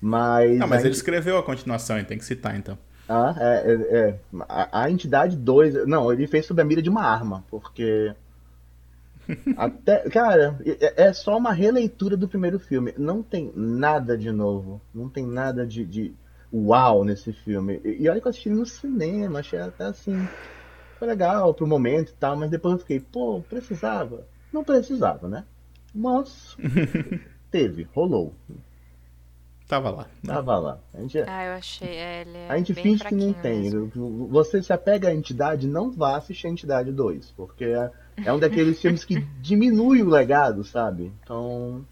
[0.00, 0.58] Mas.
[0.58, 2.78] Não, mas ele escreveu a continuação, ele tem que citar então.
[3.06, 4.18] Ah, é, é, é.
[4.48, 5.86] A, a, entidade 2.
[5.86, 8.14] Não, ele fez sob a mira de uma arma, porque.
[9.58, 12.94] Até, cara, é, é só uma releitura do primeiro filme.
[12.96, 14.80] Não tem nada de novo.
[14.94, 16.14] Não tem nada de, de
[16.54, 17.80] uau nesse filme.
[17.84, 20.28] E, e olha que eu assisti no cinema, achei até assim.
[20.98, 24.26] Foi legal pro momento e tal, mas depois eu fiquei, pô, precisava?
[24.52, 25.44] Não precisava, né?
[25.92, 26.56] Mas
[27.50, 28.32] teve, rolou.
[29.66, 30.06] Tava lá.
[30.22, 30.34] Né?
[30.34, 30.78] Tava lá.
[30.92, 31.88] A gente, ah, eu achei.
[31.88, 33.62] É, ele é a gente finge que não tem.
[33.62, 34.28] Mesmo.
[34.28, 37.32] Você se apega à entidade, não vá assistir a entidade 2.
[37.32, 37.90] Porque é,
[38.24, 41.10] é um daqueles filmes que diminui o legado, sabe?
[41.22, 41.84] Então.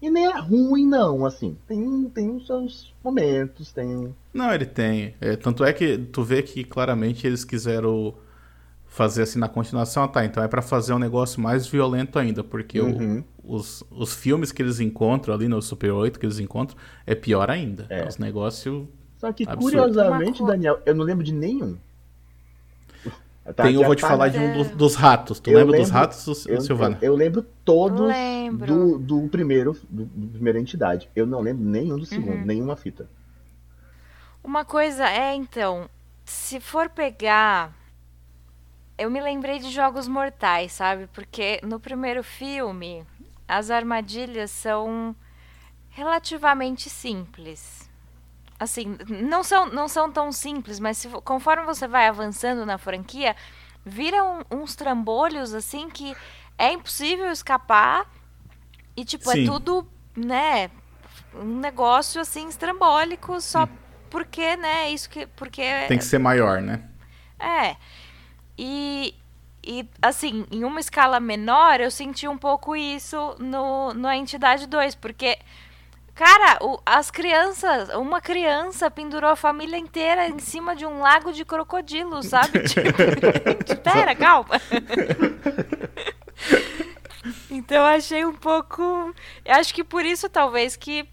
[0.00, 1.56] E nem é ruim, não, assim.
[1.66, 4.14] Tem, tem os seus momentos, tem.
[4.32, 5.14] Não, ele tem.
[5.20, 8.14] É, tanto é que tu vê que claramente eles quiseram
[8.86, 12.42] fazer assim na continuação, ah, tá, então é para fazer um negócio mais violento ainda,
[12.42, 13.22] porque uhum.
[13.44, 16.76] o, os, os filmes que eles encontram ali no Super 8 que eles encontram
[17.06, 17.86] é pior ainda.
[17.90, 18.86] É, é os negócios.
[19.18, 19.76] Só que absurdo.
[19.76, 21.76] curiosamente, Daniel, eu não lembro de nenhum.
[23.54, 25.40] Tá, Tem, eu vou te falar de um dos, dos ratos.
[25.40, 26.98] Tu eu lembra lembro, dos ratos, eu, Silvana?
[27.00, 28.66] Eu, eu lembro todos lembro.
[28.66, 31.08] Do, do primeiro, do, do, primeira entidade.
[31.16, 32.44] Eu não lembro nenhum do segundo, uhum.
[32.44, 33.08] nenhuma fita.
[34.44, 35.88] Uma coisa é, então,
[36.24, 37.72] se for pegar
[38.98, 41.06] eu me lembrei de Jogos Mortais, sabe?
[41.14, 43.06] Porque no primeiro filme
[43.46, 45.14] as armadilhas são
[45.88, 47.87] relativamente simples.
[48.58, 53.36] Assim, não são, não são tão simples, mas se, conforme você vai avançando na franquia,
[53.84, 56.16] viram uns trambolhos assim que
[56.58, 58.10] é impossível escapar
[58.96, 59.44] e tipo é Sim.
[59.44, 60.70] é tudo, né,
[61.34, 63.68] um negócio assim estrambólico só hum.
[64.10, 66.82] porque, né, isso que porque tem que ser maior, né?
[67.38, 67.76] É.
[68.58, 69.14] E,
[69.64, 74.96] e, assim, em uma escala menor, eu senti um pouco isso no, no Entidade 2,
[74.96, 75.38] porque,
[76.18, 81.32] cara, o, as crianças, uma criança pendurou a família inteira em cima de um lago
[81.32, 82.58] de crocodilo, sabe?
[82.66, 84.60] tipo, pera, calma.
[87.48, 89.14] então, achei um pouco.
[89.44, 91.08] Eu acho que por isso, talvez, que,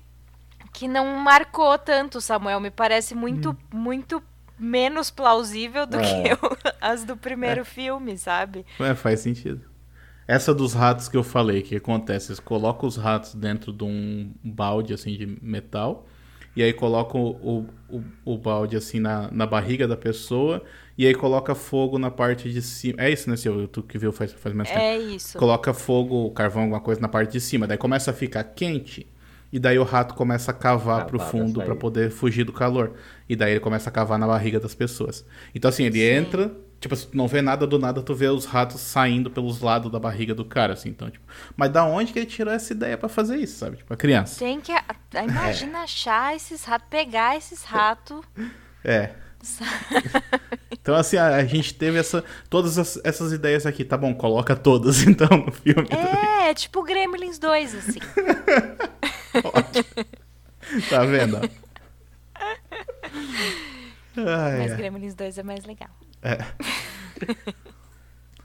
[0.74, 2.60] que não marcou tanto, Samuel.
[2.60, 3.78] Me parece muito, hum.
[3.78, 4.24] muito
[4.58, 6.01] menos plausível do é.
[6.01, 6.30] que
[6.82, 7.66] as do primeiro é.
[7.66, 8.66] filme, sabe?
[8.80, 9.74] É, faz sentido.
[10.28, 12.30] Essa dos ratos que eu falei, que acontece?
[12.30, 16.07] Eles colocam os ratos dentro de um balde assim de metal.
[16.55, 20.63] E aí colocam o, o, o balde assim na, na barriga da pessoa.
[20.97, 23.03] E aí coloca fogo na parte de cima.
[23.03, 23.67] É isso, né, Silvio?
[23.67, 24.82] Tu que viu faz, faz mais tempo.
[24.82, 25.38] É isso.
[25.38, 27.67] Coloca fogo, carvão, alguma coisa na parte de cima.
[27.67, 29.05] Daí começa a ficar quente.
[29.51, 32.93] E daí o rato começa a cavar ah, pro fundo para poder fugir do calor.
[33.28, 35.26] E daí ele começa a cavar na barriga das pessoas.
[35.53, 36.05] Então assim, ele Sim.
[36.05, 36.51] entra,
[36.86, 39.91] tipo, se tu não vê nada do nada, tu vê os ratos saindo pelos lados
[39.91, 41.25] da barriga do cara, assim, então, tipo,
[41.57, 43.77] mas da onde que ele tirou essa ideia para fazer isso, sabe?
[43.77, 44.39] Tipo, a criança.
[44.39, 44.71] Tem que
[45.23, 45.83] imagina é.
[45.83, 48.21] achar esses ratos, pegar esses ratos.
[48.88, 49.15] É.
[50.71, 53.83] então, assim, a, a, gente teve essa, todas as, essas ideias aqui.
[53.83, 55.88] Tá bom, coloca todas, então, no filme.
[55.89, 57.99] É, tipo Gremlins 2, assim.
[60.88, 61.49] tá vendo?
[64.15, 64.75] Ai, Mas.
[64.75, 65.89] Gremlins 2 é mais legal.
[66.26, 66.38] É.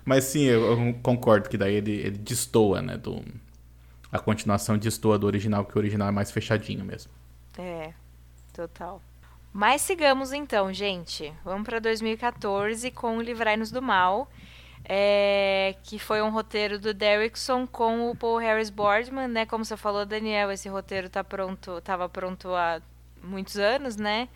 [0.05, 2.97] Mas sim, eu, concordo que daí ele, ele destoa, né?
[2.97, 3.25] Do,
[4.13, 7.11] a continuação destoa do original, que o original é mais fechadinho mesmo.
[7.59, 7.93] É,
[8.53, 9.03] total.
[9.53, 11.33] Mas sigamos então, gente.
[11.45, 14.29] Vamos para 2014 com Livrai-nos do Mal
[14.85, 19.47] é, que foi um roteiro do Derrickson com o Paul Harris Boardman, né?
[19.47, 22.81] Como você falou, Daniel, esse roteiro tá pronto, tava pronto há
[23.23, 24.29] muitos anos, né?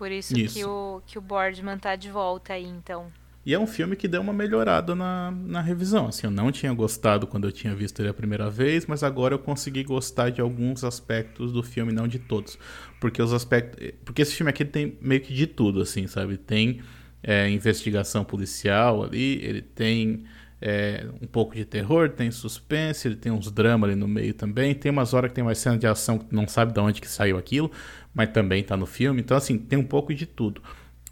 [0.00, 0.54] Por isso, isso.
[0.54, 3.12] que o que o Boardman tá de volta aí, então.
[3.44, 6.06] E é um filme que deu uma melhorada na, na revisão.
[6.06, 9.34] Assim, eu não tinha gostado quando eu tinha visto ele a primeira vez, mas agora
[9.34, 12.58] eu consegui gostar de alguns aspectos do filme, não de todos.
[12.98, 13.90] Porque os aspectos.
[14.02, 16.38] Porque esse filme aqui tem meio que de tudo, assim, sabe?
[16.38, 16.80] Tem
[17.22, 20.24] é, investigação policial ali, ele tem
[20.60, 24.74] é, um pouco de terror, tem suspense, ele tem uns dramas ali no meio também.
[24.74, 27.08] Tem umas horas que tem uma cena de ação que não sabe de onde que
[27.08, 27.70] saiu aquilo,
[28.14, 29.20] mas também está no filme.
[29.20, 30.62] Então, assim, tem um pouco de tudo.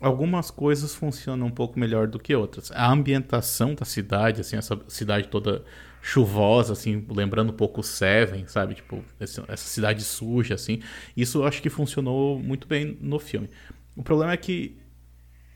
[0.01, 2.70] Algumas coisas funcionam um pouco melhor do que outras.
[2.72, 5.64] A ambientação da cidade, assim, essa cidade toda
[6.01, 8.74] chuvosa, assim, lembrando um pouco Seven, sabe?
[8.74, 10.80] Tipo, essa cidade suja, assim.
[11.16, 13.51] Isso eu acho que funcionou muito bem no filme.
[13.96, 14.76] O problema é que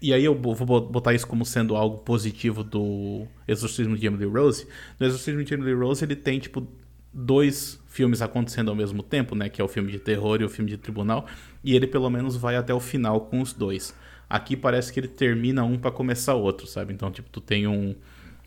[0.03, 4.67] e aí eu vou botar isso como sendo algo positivo do Exorcismo de Emily Rose.
[4.99, 6.67] No Exorcismo de Emily Rose ele tem tipo
[7.15, 10.49] dois filmes acontecendo ao mesmo tempo, né, que é o filme de terror e o
[10.49, 11.27] filme de tribunal,
[11.63, 13.95] e ele pelo menos vai até o final com os dois.
[14.29, 16.93] Aqui parece que ele termina um para começar outro, sabe?
[16.93, 17.95] Então, tipo, tu tem um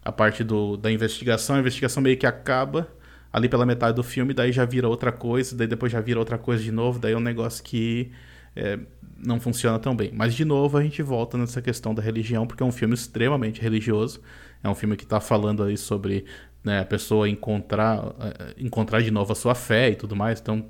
[0.04, 2.88] a parte do, da investigação, a investigação meio que acaba
[3.32, 6.38] ali pela metade do filme, daí já vira outra coisa, daí depois já vira outra
[6.38, 8.12] coisa de novo, daí é um negócio que
[8.56, 8.80] é,
[9.18, 10.12] não funciona tão bem.
[10.14, 13.62] Mas de novo a gente volta nessa questão da religião, porque é um filme extremamente
[13.62, 14.22] religioso,
[14.64, 16.26] é um filme que está falando aí sobre
[16.64, 20.68] né, a pessoa encontrar, é, encontrar de novo a sua fé e tudo mais, então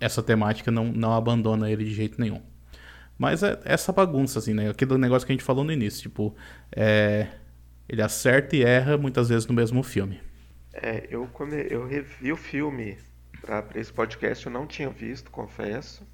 [0.00, 2.40] essa temática não, não abandona ele de jeito nenhum.
[3.18, 4.70] Mas é essa bagunça, assim, né?
[4.70, 6.34] Aquele negócio que a gente falou no início, tipo,
[6.74, 7.28] é,
[7.88, 10.20] ele acerta e erra muitas vezes no mesmo filme.
[10.72, 12.98] É, eu, quando eu revi o filme
[13.40, 16.04] para esse podcast, eu não tinha visto, confesso.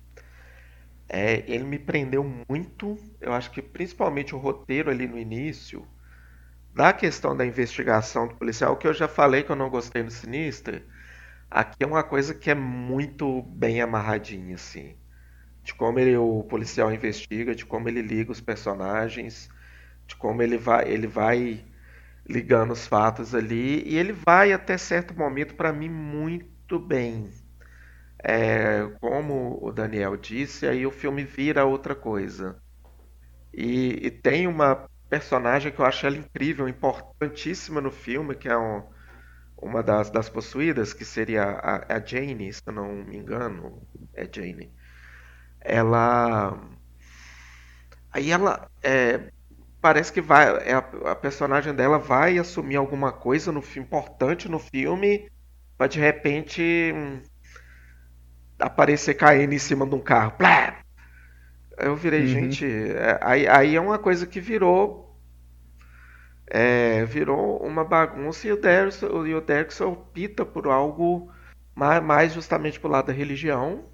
[1.12, 5.86] É, ele me prendeu muito, eu acho que principalmente o roteiro ali no início,
[6.74, 10.10] da questão da investigação do policial, que eu já falei que eu não gostei no
[10.10, 10.82] Sinistra,
[11.50, 14.96] aqui é uma coisa que é muito bem amarradinha, assim.
[15.64, 19.48] De como ele, o policial investiga, de como ele liga os personagens,
[20.06, 21.64] de como ele vai, ele vai
[22.26, 27.30] ligando os fatos ali e ele vai até certo momento para mim muito bem.
[28.22, 32.60] É, como o Daniel disse, aí o filme vira outra coisa.
[33.52, 38.56] E, e, tem uma personagem que eu acho ela incrível, importantíssima no filme, que é
[38.56, 38.82] um,
[39.56, 43.82] uma das, das possuídas, que seria a, a Jane, se eu não me engano,
[44.14, 44.72] é Jane.
[45.60, 46.58] Ela.
[48.12, 48.70] Aí ela.
[48.82, 49.30] É,
[49.80, 50.78] parece que vai é a,
[51.12, 55.30] a, personagem dela vai assumir alguma coisa no importante no filme
[55.76, 57.22] para de repente hum,
[58.60, 60.76] aparecer caindo em cima de um carro Plá!
[61.78, 62.26] eu virei uhum.
[62.26, 65.16] gente é, aí, aí é uma coisa que virou
[66.46, 71.30] é, virou uma bagunça e o Derrickson, e o Derrickson opta por algo
[71.74, 73.84] mais, mais justamente pro lado da religião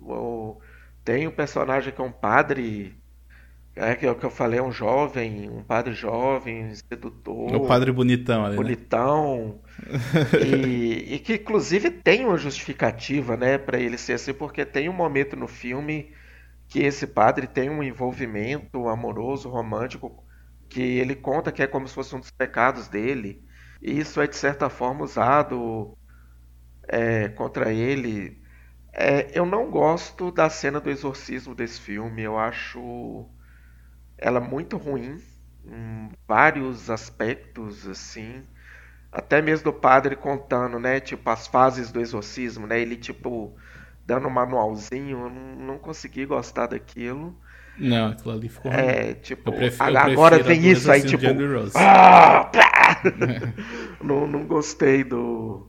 [0.00, 0.58] o,
[1.04, 2.96] tem um personagem que é um padre
[3.76, 7.54] é que, é que eu falei, é um jovem, um padre jovem, sedutor.
[7.54, 8.56] O padre bonitão ali.
[8.56, 8.62] Né?
[8.62, 9.60] Bonitão.
[9.78, 10.40] Né?
[10.66, 14.94] e, e, que inclusive tem uma justificativa, né, para ele ser assim, porque tem um
[14.94, 16.10] momento no filme
[16.68, 20.24] que esse padre tem um envolvimento amoroso, romântico,
[20.70, 23.44] que ele conta que é como se fosse um dos pecados dele.
[23.82, 25.96] E isso é de certa forma usado
[26.88, 28.40] é, contra ele.
[28.90, 32.22] É, eu não gosto da cena do exorcismo desse filme.
[32.22, 33.28] Eu acho
[34.18, 35.20] ela é muito ruim
[35.64, 38.42] em vários aspectos, assim.
[39.12, 41.00] Até mesmo do padre contando, né?
[41.00, 42.80] Tipo, as fases do exorcismo, né?
[42.80, 43.56] Ele, tipo,
[44.06, 45.20] dando um manualzinho.
[45.20, 47.36] Eu não, não consegui gostar daquilo.
[47.78, 51.24] Não, aquilo ali ficou É, tipo, eu prefiro, agora vem isso aí, tipo.
[51.74, 52.50] Ah,
[54.02, 55.68] não, não gostei do.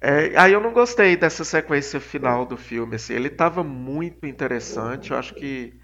[0.00, 2.96] É, aí eu não gostei dessa sequência final do filme.
[2.96, 5.10] Assim, ele tava muito interessante.
[5.10, 5.78] Eu acho que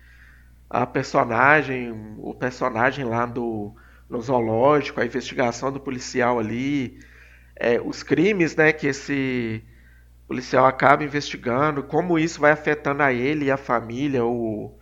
[0.68, 3.74] a personagem, o personagem lá do
[4.08, 6.98] no zoológico, a investigação do policial ali,
[7.56, 9.62] é, os crimes, né, que esse
[10.28, 14.72] policial acaba investigando, como isso vai afetando a ele e a família, o,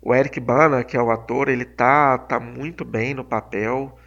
[0.00, 3.98] o Eric Bana, que é o ator, ele tá, tá muito bem no papel.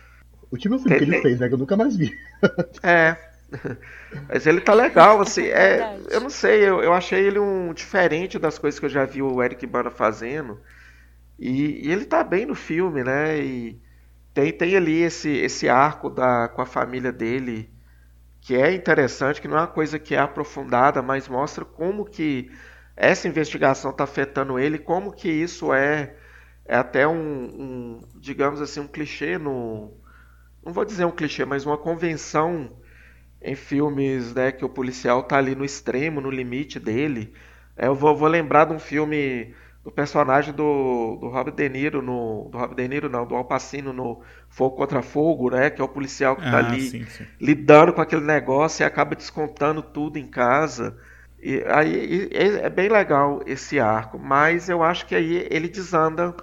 [0.44, 2.16] O último filme ele, que ele fez, né, que eu nunca mais vi.
[2.84, 3.16] é,
[4.28, 8.38] mas ele tá legal, assim, é, eu não sei, eu, eu achei ele um diferente
[8.38, 10.60] das coisas que eu já vi o Eric Bana fazendo.
[11.40, 13.38] E, e, ele tá bem no filme, né?
[13.40, 13.82] E
[14.34, 17.70] tem, tem ali esse, esse arco da, com a família dele
[18.42, 22.52] que é interessante, que não é uma coisa que é aprofundada, mas mostra como que
[22.96, 26.16] essa investigação está afetando ele, como que isso é,
[26.66, 29.92] é até um, um, digamos assim, um clichê no.
[30.64, 32.72] Não vou dizer um clichê, mas uma convenção
[33.42, 37.34] em filmes né, que o policial tá ali no extremo, no limite dele.
[37.76, 39.56] É, eu vou, vou lembrar de um filme
[39.86, 43.46] do personagem do, do Robert De Niro no do Robert De Niro não, do Al
[43.46, 44.20] Pacino no
[44.50, 47.26] Fogo contra Fogo, né, que é o policial que está ah, ali sim, sim.
[47.40, 50.98] lidando com aquele negócio e acaba descontando tudo em casa.
[51.40, 56.36] E aí e, é bem legal esse arco, mas eu acho que aí ele desanda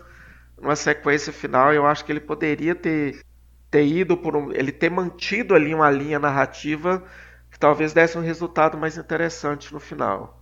[0.56, 3.20] numa sequência final, eu acho que ele poderia ter
[3.68, 7.02] ter ido por um, ele ter mantido ali uma linha narrativa
[7.50, 10.40] que talvez desse um resultado mais interessante no final.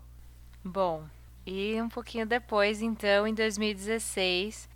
[0.62, 1.04] Bom,
[1.50, 4.68] e um pouquinho depois, então, em 2016,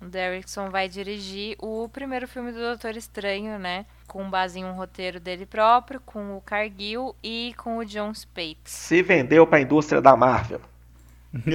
[0.00, 3.84] o Derrickson vai dirigir o primeiro filme do Doutor Estranho, né?
[4.06, 8.72] Com base em um roteiro dele próprio, com o Cargill e com o John Spates.
[8.72, 10.60] Se vendeu para a indústria da Marvel.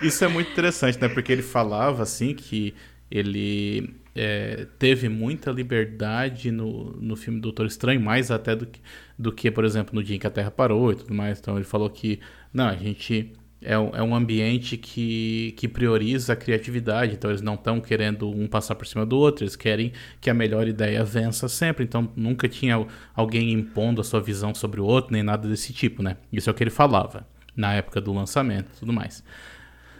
[0.00, 1.08] Isso é muito interessante, né?
[1.08, 2.76] Porque ele falava assim que
[3.10, 8.80] ele é, teve muita liberdade no, no filme Doutor Estranho, mais até do que,
[9.22, 11.38] do que, por exemplo, no dia em que a Terra parou e tudo mais.
[11.38, 12.18] Então ele falou que,
[12.52, 17.40] não, a gente é um, é um ambiente que, que prioriza a criatividade, então eles
[17.40, 21.04] não estão querendo um passar por cima do outro, eles querem que a melhor ideia
[21.04, 25.48] vença sempre, então nunca tinha alguém impondo a sua visão sobre o outro, nem nada
[25.48, 26.16] desse tipo, né?
[26.32, 27.24] Isso é o que ele falava
[27.56, 29.22] na época do lançamento e tudo mais.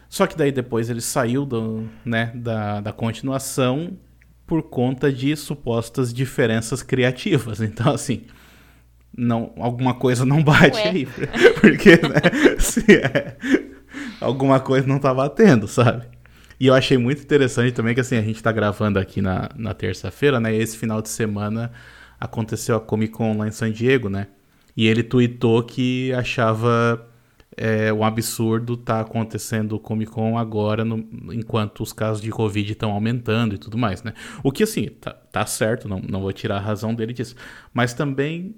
[0.09, 3.97] Só que daí depois ele saiu do, né, da, da continuação
[4.47, 7.61] por conta de supostas diferenças criativas.
[7.63, 8.25] Então, assim,
[9.17, 10.89] não, alguma coisa não bate Ué.
[10.89, 11.07] aí.
[11.61, 13.37] Porque, né, se é,
[14.21, 16.07] alguma coisa não tá batendo, sabe?
[16.59, 19.75] E eu achei muito interessante também que, assim, a gente tá gravando aqui na, na
[19.75, 20.55] terça-feira, né?
[20.55, 21.73] E esse final de semana
[22.19, 24.29] aconteceu a Comic Con lá em San Diego, né?
[24.77, 27.09] E ele tweetou que achava
[27.57, 32.73] é um absurdo tá acontecendo o Comic Con agora, no, enquanto os casos de Covid
[32.73, 34.15] estão aumentando e tudo mais, né?
[34.43, 37.35] O que, assim, tá, tá certo, não, não vou tirar a razão dele disso.
[37.75, 38.55] Mas também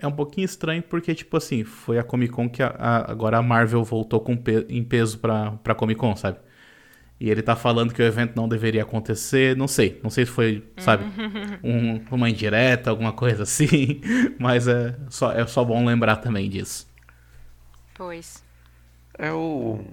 [0.00, 3.38] é um pouquinho estranho porque, tipo assim, foi a Comic Con que a, a, agora
[3.38, 6.38] a Marvel voltou com pe em peso pra, pra Comic Con, sabe?
[7.20, 10.00] E ele tá falando que o evento não deveria acontecer, não sei.
[10.02, 11.04] Não sei se foi, sabe,
[11.62, 14.00] um, uma indireta, alguma coisa assim.
[14.40, 16.88] Mas é só, é só bom lembrar também disso.
[17.94, 18.42] Pois.
[19.18, 19.84] É o.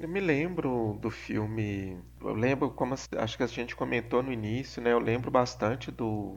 [0.00, 1.96] Eu me lembro do filme.
[2.20, 4.92] Eu lembro como acho que a gente comentou no início, né?
[4.92, 6.36] Eu lembro bastante do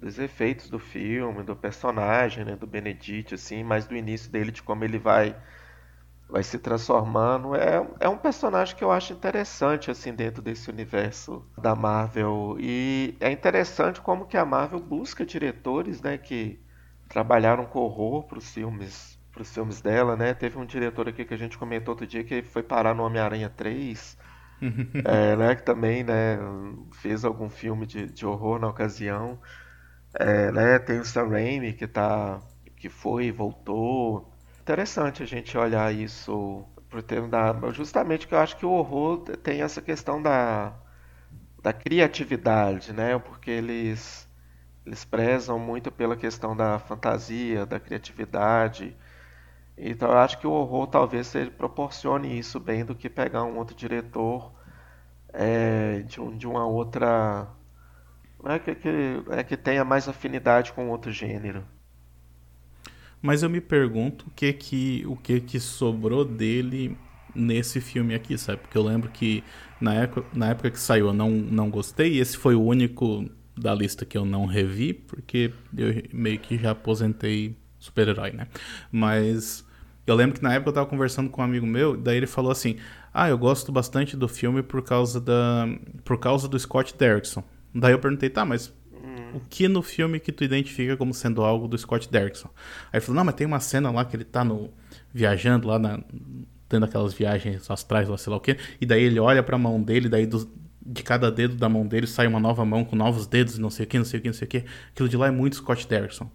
[0.00, 4.62] dos efeitos do filme, do personagem, né, do Benedict, assim, mas do início dele, de
[4.62, 5.36] como ele vai
[6.28, 7.54] vai se transformando.
[7.54, 12.56] É, é um personagem que eu acho interessante, assim, dentro desse universo da Marvel.
[12.60, 16.60] E é interessante como que a Marvel busca diretores, né, que
[17.08, 20.34] trabalharam com horror para os filmes para os filmes dela, né?
[20.34, 23.48] Teve um diretor aqui que a gente comentou outro dia que foi parar no Homem-Aranha
[23.48, 24.18] 3,
[25.04, 25.54] é, né?
[25.56, 26.38] Que também, né?
[26.94, 29.40] Fez algum filme de, de horror na ocasião.
[30.14, 30.78] É, né?
[30.78, 32.40] Tem o Sam Raimi que tá,
[32.76, 34.32] que foi e voltou.
[34.60, 39.18] Interessante a gente olhar isso pro termo da justamente que eu acho que o horror
[39.42, 40.72] tem essa questão da,
[41.62, 43.18] da criatividade, né?
[43.18, 44.28] Porque eles
[44.86, 48.96] eles prezam muito pela questão da fantasia, da criatividade.
[49.76, 53.56] Então eu acho que o horror talvez ele proporcione isso bem do que pegar um
[53.58, 54.52] outro diretor
[55.32, 57.48] é, de, um, de uma outra.
[58.42, 58.88] Né, que, que,
[59.30, 61.64] é, que tenha mais afinidade com outro gênero.
[63.20, 66.96] Mas eu me pergunto o que que, o que, que sobrou dele
[67.34, 68.58] nesse filme aqui, sabe?
[68.58, 69.42] Porque eu lembro que
[69.80, 73.28] na época, na época que saiu eu não, não gostei, e esse foi o único
[73.56, 78.46] da lista que eu não revi, porque eu meio que já aposentei super-herói, né?
[78.90, 79.64] Mas
[80.06, 82.52] eu lembro que na época eu tava conversando com um amigo meu, daí ele falou
[82.52, 82.76] assim:
[83.12, 85.66] "Ah, eu gosto bastante do filme por causa da
[86.04, 87.42] por causa do Scott Derrickson".
[87.74, 88.72] Daí eu perguntei: "Tá, mas
[89.34, 92.48] o que no filme que tu identifica como sendo algo do Scott Derrickson?".
[92.92, 94.70] Aí ele falou: "Não, mas tem uma cena lá que ele tá no
[95.12, 96.00] viajando lá na
[96.68, 99.58] tendo aquelas viagens astrais, lá sei lá o quê, e daí ele olha para a
[99.58, 100.50] mão dele, daí do,
[100.84, 103.86] de cada dedo da mão dele sai uma nova mão com novos dedos, não sei
[103.86, 104.64] o que, não sei o que, não sei o que.
[104.90, 106.30] Aquilo de lá é muito Scott Derrickson.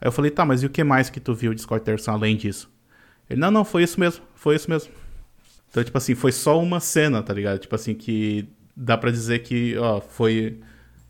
[0.00, 2.12] Aí eu falei, tá, mas e o que mais que tu viu de Scott Derrickson
[2.12, 2.70] além disso?
[3.28, 4.92] Ele, não, não, foi isso mesmo, foi isso mesmo.
[5.70, 7.58] Então, tipo assim, foi só uma cena, tá ligado?
[7.58, 10.58] Tipo assim, que dá para dizer que, ó, foi.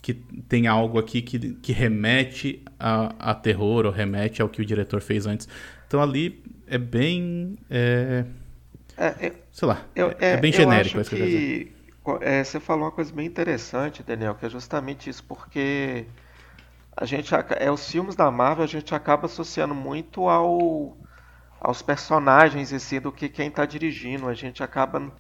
[0.03, 4.65] Que tem algo aqui que, que remete a, a terror ou remete ao que o
[4.65, 5.47] diretor fez antes.
[5.87, 7.59] Então ali é bem.
[7.69, 8.25] É,
[8.97, 9.85] é, é sei lá.
[9.95, 11.73] Eu, é, é, bem genérico acho que,
[12.21, 16.07] é, você falou uma coisa bem interessante, Daniel, que é justamente isso, porque
[16.97, 20.97] a gente é os filmes da Marvel a gente acaba associando muito ao
[21.61, 24.29] aos personagens em si do que quem está dirigindo.
[24.29, 25.13] A gente acaba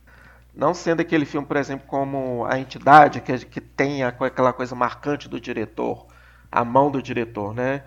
[0.54, 5.28] não sendo aquele filme, por exemplo, como a entidade que, que tem aquela coisa marcante
[5.28, 6.06] do diretor,
[6.50, 7.84] a mão do diretor, né?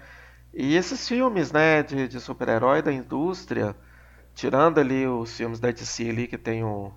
[0.54, 3.76] E esses filmes, né, de, de super-herói da indústria,
[4.34, 6.94] tirando ali os filmes da DC ali que tem o,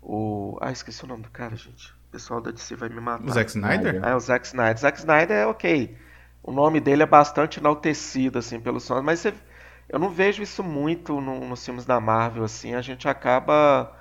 [0.00, 1.92] o, ah, esqueci o nome do cara, gente.
[1.92, 3.24] O pessoal da DC vai me matar.
[3.24, 4.04] O Zack Snyder?
[4.04, 4.78] É, o Zack Snyder.
[4.78, 5.96] Zack Snyder é ok.
[6.42, 9.32] O nome dele é bastante enaltecido, assim, pelos sons, mas você
[9.92, 12.74] eu não vejo isso muito no, nos filmes da Marvel, assim.
[12.74, 13.94] A gente acaba.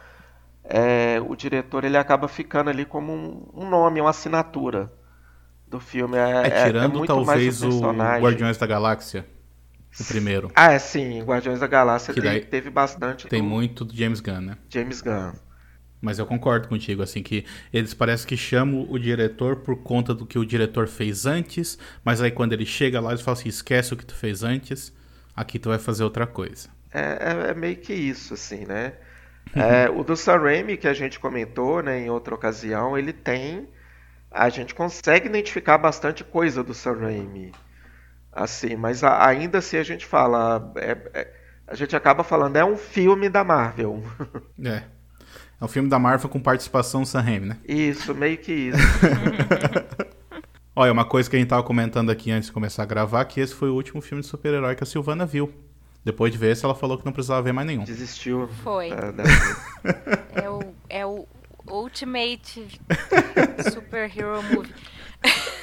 [0.63, 4.91] É, o diretor ele acaba ficando ali como um, um nome, uma assinatura
[5.67, 6.17] do filme.
[6.17, 9.25] É, é, é tirando é talvez o Guardiões da Galáxia.
[9.99, 10.49] O primeiro.
[10.55, 11.21] Ah, é sim.
[11.23, 13.27] Guardiões da Galáxia teve, teve, bastante.
[13.27, 13.47] Tem do...
[13.47, 14.57] muito do James Gunn, né?
[14.69, 15.33] James Gunn.
[15.99, 20.25] Mas eu concordo contigo, assim, que eles parecem que chamam o diretor por conta do
[20.25, 23.93] que o diretor fez antes, mas aí quando ele chega lá, eles falam assim, esquece
[23.93, 24.93] o que tu fez antes
[25.35, 26.69] aqui tu vai fazer outra coisa.
[26.93, 28.93] É, é, é meio que isso, assim, né?
[29.55, 33.67] É, o do Sam Raimi, que a gente comentou né, em outra ocasião, ele tem.
[34.29, 37.51] A gente consegue identificar bastante coisa do Sam Raimi.
[38.31, 40.71] Assim, mas a, ainda assim a gente fala.
[40.77, 41.33] É, é,
[41.67, 44.03] a gente acaba falando, é um filme da Marvel.
[44.63, 44.83] É.
[45.59, 47.57] É um filme da Marvel com participação do Sam Raimi, né?
[47.67, 48.79] Isso, meio que isso.
[50.75, 53.39] Olha, uma coisa que a gente tava comentando aqui antes de começar a gravar, que
[53.39, 55.53] esse foi o último filme de super-herói que a Silvana viu.
[56.03, 57.83] Depois de ver esse, ela falou que não precisava ver mais nenhum.
[57.83, 58.49] Desistiu.
[58.63, 58.89] Foi.
[58.89, 59.23] é, da-
[60.43, 61.27] É o, é o
[61.69, 62.67] Ultimate
[63.71, 64.73] Superhero Movie.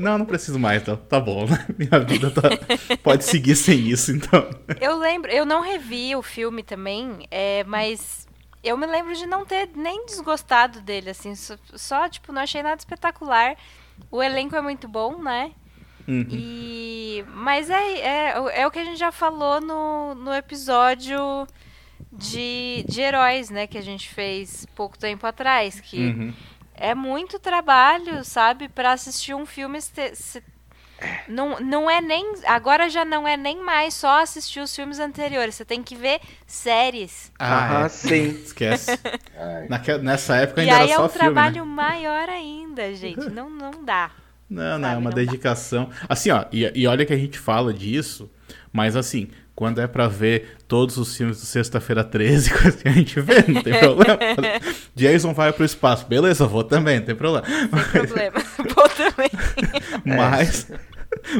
[0.00, 0.96] Não, não preciso mais, então.
[0.96, 1.66] Tá bom, né?
[1.78, 2.42] Minha vida tá...
[3.02, 4.48] pode seguir sem isso, então.
[4.80, 8.26] Eu lembro, eu não revi o filme também, é, mas
[8.62, 12.62] eu me lembro de não ter nem desgostado dele, assim, só, só, tipo, não achei
[12.62, 13.56] nada espetacular.
[14.10, 15.52] O elenco é muito bom, né?
[16.08, 16.26] Uhum.
[16.32, 21.46] E mas é, é, é o que a gente já falou no, no episódio
[22.12, 26.34] de, de heróis, né, que a gente fez pouco tempo atrás, que Uhum.
[26.74, 29.80] é muito trabalho, sabe, Pra assistir um filme.
[29.80, 30.42] se- se-
[31.28, 32.34] Não, não é nem.
[32.46, 35.54] Agora já não é nem mais só assistir os filmes anteriores.
[35.54, 37.32] Você tem que ver séries.
[37.38, 37.88] Ah, Aham, é.
[37.88, 38.28] sim.
[38.44, 38.98] Esquece.
[39.36, 41.32] Ai, Naque- Nessa época E ainda aí era é só um filme, né?
[41.32, 43.30] trabalho maior ainda, gente.
[43.30, 44.10] Não, não dá.
[44.50, 45.16] Não, não, é sabe, uma não dá.
[45.16, 45.90] dedicação.
[46.08, 48.28] Assim, ó, e, e olha que a gente fala disso,
[48.72, 52.92] mas assim, quando é pra ver todos os filmes do Sexta-feira 13, coisa que a
[52.92, 54.18] gente vê, não tem problema.
[54.96, 57.46] Jason vai pro espaço, beleza, vou também, não tem problema.
[57.46, 58.40] Sem problema.
[58.74, 59.30] Pô, também.
[60.04, 60.66] Mas,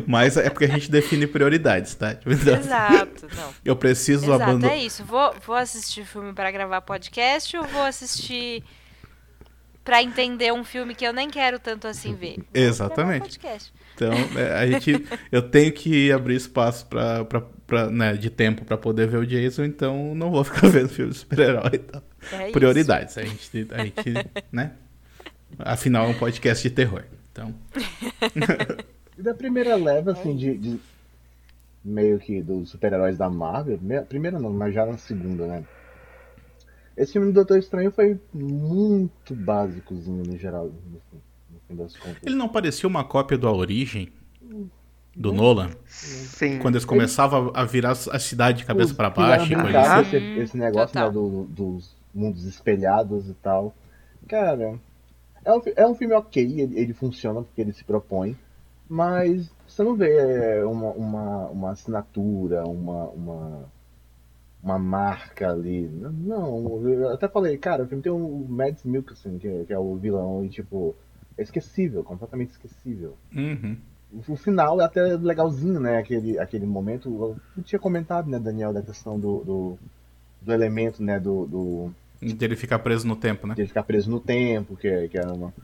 [0.07, 2.15] mas é porque a gente define prioridades, tá?
[2.15, 3.27] Tipo, então, Exato.
[3.37, 3.55] Não.
[3.65, 4.77] eu preciso Exato, abandonar.
[4.77, 5.05] é isso.
[5.05, 8.63] Vou, vou assistir filme pra gravar podcast ou vou assistir
[9.85, 12.39] pra entender um filme que eu nem quero tanto assim ver?
[12.55, 13.39] Exatamente.
[13.95, 18.65] Então, é, a gente, eu tenho que abrir espaço pra, pra, pra, né, de tempo
[18.65, 22.03] pra poder ver o Jason, então não vou ficar vendo filme de super-herói e tal.
[22.33, 22.53] É isso.
[22.53, 23.19] Prioridades.
[23.19, 24.03] A gente, a gente,
[24.51, 24.73] né?
[25.59, 27.05] Afinal, é um podcast de terror.
[27.33, 27.55] Então,
[29.19, 30.81] E da primeira leva, assim, de, de-
[31.85, 35.63] meio que dos super-heróis da Marvel, me- primeira não, mas já na segunda, né?
[36.97, 41.97] Esse filme do Doutor Estranho foi muito básicozinho no geral, no, fim- no fim das
[41.97, 42.23] contas.
[42.25, 44.13] ele não parecia uma cópia do A Origem?
[45.17, 45.71] Do Nolan?
[45.87, 46.59] Sim.
[46.61, 50.17] Quando eles começavam a virar a cidade de cabeça fizeram baixo e coisa assim.
[50.17, 51.07] esse, esse negócio Total.
[51.09, 53.75] né, do- dos mundos espelhados e tal.
[54.29, 54.79] Cara,
[55.45, 58.37] é um, é um filme ok, ele, ele funciona porque ele se propõe,
[58.89, 63.65] mas você não vê é, uma, uma, uma assinatura, uma, uma,
[64.63, 65.89] uma marca ali.
[65.89, 69.79] Não, eu até falei, cara, o filme tem o Mads Mikkelsen, que, é- que é
[69.79, 70.95] o vilão, e tipo,
[71.39, 73.17] é esquecível, completamente esquecível.
[73.35, 73.77] Uhum.
[74.29, 75.99] O final é até legalzinho, né?
[75.99, 77.37] Aquele, aquele momento.
[77.57, 79.79] Eu tinha comentado, né, Daniel, da questão do, do,
[80.43, 81.21] do elemento, né?
[81.21, 83.55] Do, do, Dele ficar preso no tempo, né?
[83.55, 85.55] de ele ficar preso no tempo, que, é- que é uma.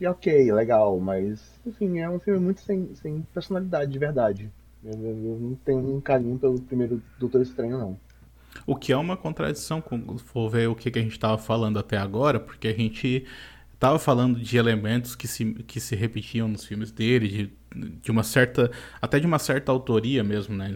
[0.00, 4.50] E ok, legal, mas enfim, é um filme muito sem, sem personalidade de verdade.
[4.84, 4.96] Eu,
[5.40, 8.00] não tenho um carinho pelo primeiro Doutor Estranho, não.
[8.66, 11.38] O que é uma contradição, com- se for ver o que, que a gente estava
[11.38, 13.24] falando até agora, porque a gente
[13.74, 17.52] estava falando de elementos que se, que se repetiam nos filmes dele, de,
[18.02, 18.70] de uma certa.
[19.00, 20.66] até de uma certa autoria mesmo, né?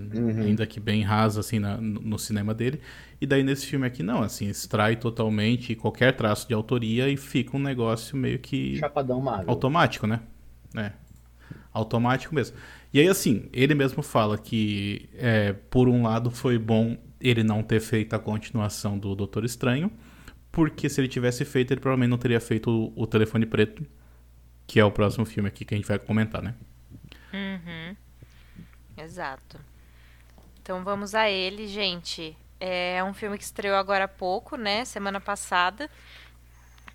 [0.41, 2.81] Ainda que bem rasa, assim, na- no, cinema dele.
[3.21, 7.57] E daí nesse filme aqui, não, assim, extrai totalmente qualquer traço de autoria e fica
[7.57, 9.51] um negócio meio que Chapadão Marvel.
[9.51, 10.21] automático, né?
[10.77, 10.93] É.
[11.73, 12.57] Automático mesmo.
[12.95, 17.61] E aí, assim, ele mesmo fala que, é, por um lado, foi bom ele não
[17.61, 19.91] ter feito a continuação do Doutor Estranho,
[20.53, 23.85] porque se ele tivesse feito, ele provavelmente não teria feito o, o Telefone Preto,
[24.65, 26.55] que é o próximo filme aqui que a gente vai comentar, né?
[27.33, 27.97] Uhum.
[28.97, 29.59] Exato.
[30.63, 32.37] Então vamos a ele, gente.
[32.61, 34.85] É um filme que estreou agora há pouco, né?
[34.85, 35.91] Semana passada.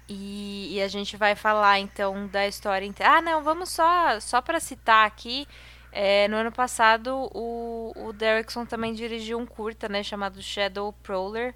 [0.08, 2.90] E, e a gente vai falar então da história.
[3.02, 5.46] Ah, não, vamos só só para citar aqui.
[5.92, 11.56] É, no ano passado, o, o Derrickson também dirigiu um curta, né, chamado Shadow Prowler,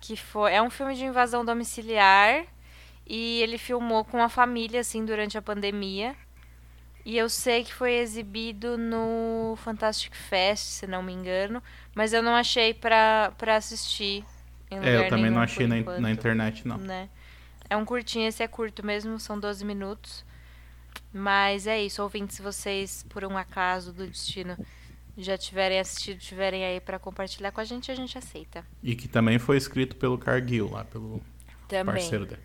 [0.00, 2.44] que foi é um filme de invasão domiciliar
[3.06, 6.14] e ele filmou com a família assim durante a pandemia.
[7.04, 11.62] E eu sei que foi exibido no Fantastic Fest, se não me engano,
[11.94, 14.24] mas eu não achei pra, pra assistir.
[14.70, 16.76] em É, eu também não achei na, enquanto, na internet, não.
[16.76, 17.08] Né?
[17.70, 20.24] É um curtinho, esse é curto mesmo, são 12 minutos.
[21.12, 24.56] Mas é isso, ouvintes, se vocês, por um acaso do destino,
[25.16, 28.64] já tiverem assistido, tiverem aí pra compartilhar com a gente, a gente aceita.
[28.82, 31.20] E que também foi escrito pelo Cargill, lá, pelo
[31.66, 31.94] Também.
[31.94, 32.42] parceiro dele.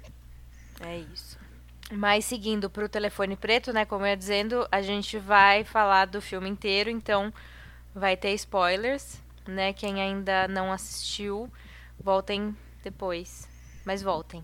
[0.79, 1.37] É isso.
[1.91, 3.85] Mas seguindo pro telefone preto, né?
[3.85, 7.31] Como eu ia dizendo, a gente vai falar do filme inteiro, então
[7.93, 9.73] vai ter spoilers, né?
[9.73, 11.51] Quem ainda não assistiu,
[11.99, 13.47] voltem depois.
[13.85, 14.43] Mas voltem.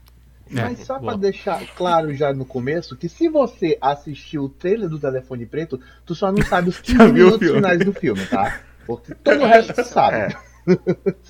[0.55, 1.17] É, Mas só pra boa.
[1.17, 6.15] deixar claro já no começo, que se você assistiu o trailer do Telefone Preto, tu
[6.15, 7.55] só não sabe os 15 Já viu o minutos filme.
[7.55, 8.59] finais do filme, tá?
[8.87, 10.15] Porque todo o resto você sabe.
[10.17, 10.29] É.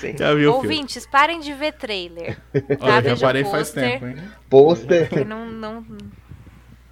[0.00, 0.16] Sim.
[0.18, 0.52] Já viu.
[0.54, 2.38] Ouvintes, parem de ver trailer.
[2.80, 4.16] Olha, Tá, já parei o faz tempo, hein?
[4.48, 5.86] Pôster, que não, não...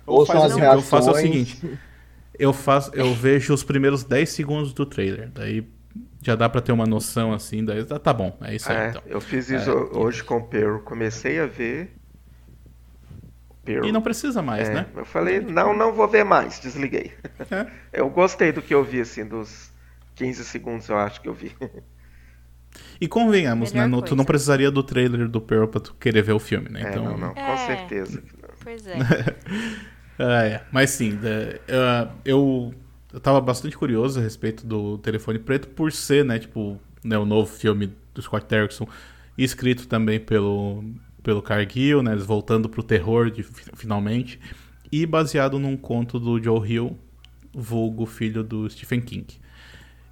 [0.06, 1.78] ou faz são as eu faço o seguinte.
[2.38, 5.28] Eu, faço, eu vejo os primeiros 10 segundos do trailer.
[5.34, 5.66] Daí
[6.22, 7.64] já dá pra ter uma noção assim.
[7.64, 9.02] Daí tá, tá bom, é isso aí É, então.
[9.06, 10.78] eu fiz isso É, hoje com o Pearl.
[10.80, 11.90] Comecei a ver.
[13.64, 13.86] Pearl.
[13.86, 14.86] E não precisa mais, É, né?
[14.96, 17.12] Eu falei, não, não vou ver mais, desliguei.
[17.50, 17.66] É.
[17.92, 19.70] Eu gostei do que eu vi, assim, dos
[20.14, 21.54] 15 segundos, eu acho que eu vi.
[23.00, 23.96] E convenhamos, Melhor né?
[23.96, 26.82] no- tu não precisaria do trailer do Pearl pra tu querer ver o filme, né?
[26.84, 27.56] É, Então, não, não, com É.
[27.56, 28.22] certeza.
[28.62, 28.96] Pois é.
[30.20, 30.64] Ah, é.
[30.72, 32.74] Mas sim, da- eu, eu,
[33.12, 37.24] eu tava bastante curioso a respeito do Telefone Preto por ser, né, tipo, né, o
[37.24, 38.86] novo filme do Scott Derrickson,
[39.36, 40.84] escrito também pelo,
[41.22, 44.38] pelo Cargill, né, voltando pro terror de, fi- finalmente,
[44.90, 46.98] e baseado num conto do Joe Hill,
[47.52, 49.26] vulgo filho do Stephen King.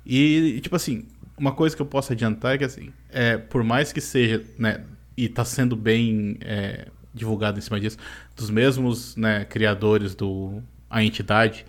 [0.05, 1.05] E, tipo assim,
[1.37, 4.85] uma coisa que eu posso adiantar é que, assim, é, por mais que seja, né,
[5.17, 7.99] e tá sendo bem é, divulgado em cima disso,
[8.37, 11.67] dos mesmos né, criadores do A Entidade,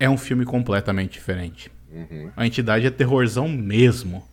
[0.00, 1.70] é um filme completamente diferente.
[2.36, 4.24] A Entidade é terrorzão mesmo.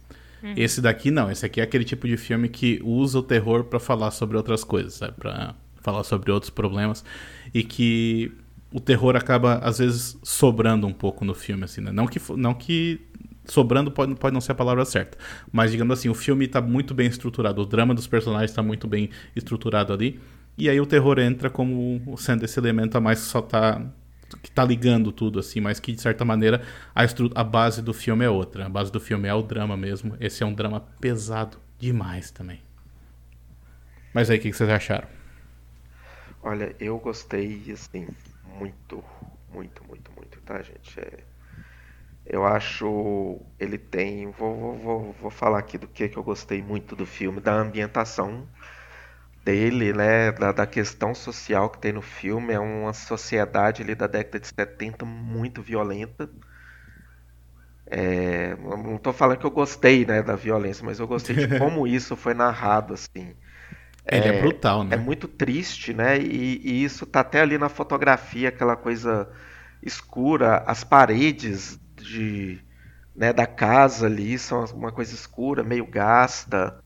[0.56, 3.80] Esse daqui não, esse aqui é aquele tipo de filme que usa o terror pra
[3.80, 5.14] falar sobre outras coisas, sabe?
[5.14, 7.04] Pra falar sobre outros problemas
[7.54, 8.32] e que
[8.72, 11.92] o terror acaba às vezes sobrando um pouco no filme assim, né?
[11.92, 13.02] Não que não que
[13.46, 15.18] sobrando pode, pode não ser a palavra certa,
[15.52, 18.88] mas digamos assim, o filme tá muito bem estruturado, o drama dos personagens tá muito
[18.88, 20.20] bem estruturado ali,
[20.58, 23.82] e aí o terror entra como sendo esse elemento a mais que só tá
[24.42, 26.62] que tá ligando tudo assim, mas que de certa maneira
[26.94, 27.04] a,
[27.36, 28.66] a base do filme é outra.
[28.66, 30.18] A base do filme é o drama mesmo.
[30.20, 32.62] Esse é um drama pesado demais também.
[34.14, 35.08] Mas aí, o que, que vocês acharam?
[36.42, 38.08] Olha, eu gostei, assim,
[38.58, 39.04] muito,
[39.54, 41.00] muito, muito, muito, tá, gente?
[41.00, 41.20] É,
[42.26, 44.32] eu acho ele tem.
[44.32, 47.54] Vou, vou, vou, vou falar aqui do que, que eu gostei muito do filme, da
[47.54, 48.48] ambientação
[49.48, 50.34] dele, né?
[50.34, 52.54] Da, da questão social que tem no filme.
[52.54, 56.30] É uma sociedade ali da década de 70 muito violenta.
[57.90, 61.88] É, não tô falando que eu gostei, né, da violência, mas eu gostei de como
[61.88, 63.34] isso foi narrado, assim.
[64.06, 64.96] Ele é, brutal, né?
[64.96, 66.20] É muito triste, né?
[66.20, 69.30] E, e isso tá até ali na fotografia, aquela coisa
[69.82, 72.60] escura, as paredes de,
[73.16, 76.84] né, da casa ali são uma coisa escura, meio gasta.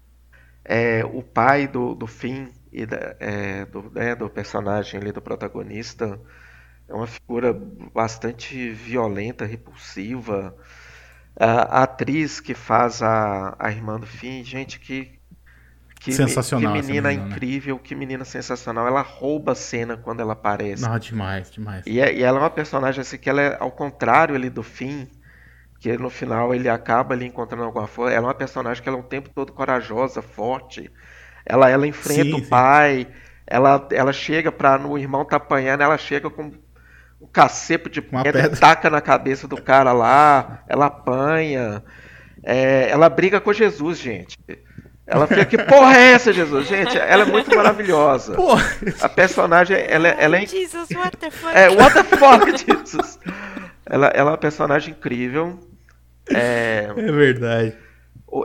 [0.63, 5.21] É, o pai do, do Finn e da- é, do, né, do personagem ali, do
[5.21, 6.19] protagonista,
[6.87, 10.55] é uma figura bastante violenta, repulsiva.
[11.39, 15.19] A, atriz que faz a, a irmã do Finn, gente, que,
[15.99, 17.39] que, me- Sensacional que menina menina, né?
[17.39, 18.87] incrível, que menina sensacional.
[18.87, 20.89] Ela rouba a cena quando ela aparece.
[20.89, 21.85] Não, demais, demais.
[21.85, 24.63] E, é- e ela é uma personagem assim que ela é ao contrário ali do
[24.63, 25.07] fim,
[25.81, 28.13] que no final ele acaba ali encontrando alguma força.
[28.13, 30.91] Ela é uma personagem que ela é o tempo todo corajosa, forte.
[31.43, 32.49] Ela, ela enfrenta Sim, o sim.
[32.49, 33.07] pai.
[33.47, 34.77] Ela, ela chega pra.
[34.77, 36.51] No irmão tá apanhando, ela chega com
[37.19, 38.57] um cacepo de Uma pedra, pedra.
[38.59, 40.63] taca na cabeça do cara lá.
[40.69, 41.83] Ela apanha.
[42.43, 44.37] É, ela briga com Jesus, gente.
[45.07, 46.67] Ela fica, que porra é essa, Jesus?
[46.67, 48.33] Gente, ela é muito maravilhosa.
[48.35, 48.51] Pô,
[49.01, 51.53] A personagem, ela, é- ela é Jesus, what the fuck?
[51.57, 53.19] é, what the fuck, Jesus?
[53.85, 55.59] Ela, ela é uma personagem incrível.
[56.29, 57.77] É, é verdade.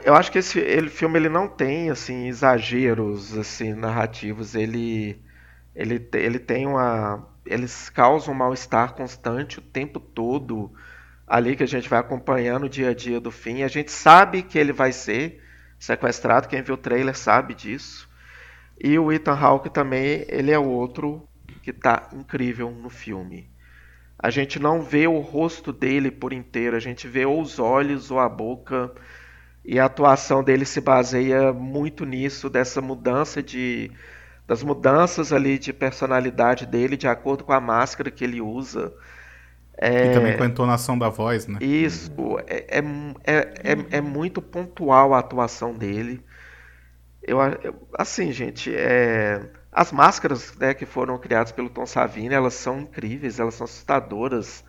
[0.05, 4.55] eu acho que esse ele- filme ele não tem assim exageros assim narrativos.
[4.55, 5.21] Ele
[5.75, 10.73] ele, ele tem uma eles causam um mal-estar constante o tempo todo
[11.27, 13.63] ali que a gente vai acompanhando o dia a dia do fim.
[13.63, 15.43] A gente sabe que ele vai ser
[15.79, 16.49] sequestrado.
[16.49, 18.09] Quem viu o trailer sabe disso.
[18.83, 21.29] E o Ethan Hawke também, ele é outro
[21.63, 23.51] que tá incrível no filme.
[24.27, 28.11] A gente não vê o rosto dele por inteiro, a gente vê ou os olhos
[28.11, 28.93] ou a boca.
[29.65, 33.91] E a atuação dele se baseia muito nisso, dessa mudança de.
[34.47, 38.95] das mudanças ali de personalidade dele, de acordo com a máscara que ele usa.
[40.03, 41.59] E também com a entonação da voz, né?
[41.61, 42.11] Isso,
[42.47, 42.83] é, é,
[43.25, 46.25] é, é, é muito pontual a atuação dele.
[47.23, 52.55] Eu, eu- assim, gente, é, as máscaras né, que foram criadas pelo Tom Savini, elas
[52.55, 54.65] são incríveis, elas são assustadoras.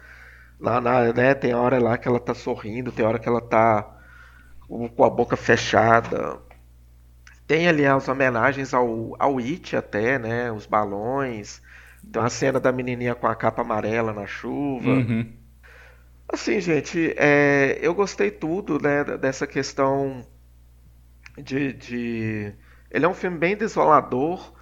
[0.60, 3.88] Lá na, né, tem hora lá que ela tá sorrindo, tem hora que ela tá
[4.68, 6.40] com a boca fechada.
[7.48, 10.52] Tem ali as homenagens ao, ao It até, né?
[10.52, 11.62] Os balões.
[12.12, 14.92] Tem uma cena da menininha com a capa amarela na chuva.
[14.92, 15.34] Uhum.
[16.30, 20.26] Assim, gente, é, eu gostei tudo, né, dessa questão
[21.38, 22.54] de, de-
[22.92, 24.54] Ele é um filme bem desolador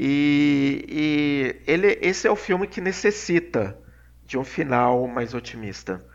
[0.00, 3.76] e, e ele, esse é o filme que necessita
[4.24, 6.06] de um final mais otimista.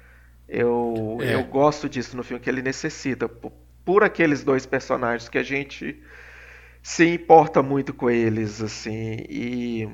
[0.47, 1.35] Eu, é.
[1.35, 3.27] eu gosto disso no filme, que ele necessita.
[3.27, 3.51] Por,
[3.83, 6.01] por aqueles dois personagens que a gente
[6.81, 9.89] se importa muito com eles, assim, e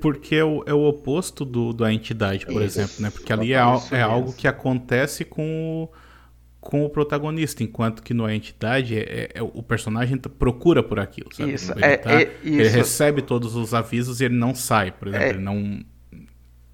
[0.00, 3.10] porque é o, é o oposto do, da entidade, por isso, exemplo, né?
[3.10, 3.58] Porque ali é,
[3.92, 5.88] é algo que acontece com o,
[6.64, 11.32] com o protagonista, enquanto que no entidade é, é, é, o personagem procura por aquilo,
[11.34, 11.52] sabe?
[11.52, 15.08] Isso, ele, é, tá, é ele recebe todos os avisos e ele não sai, por
[15.08, 15.30] exemplo, é.
[15.30, 15.84] ele não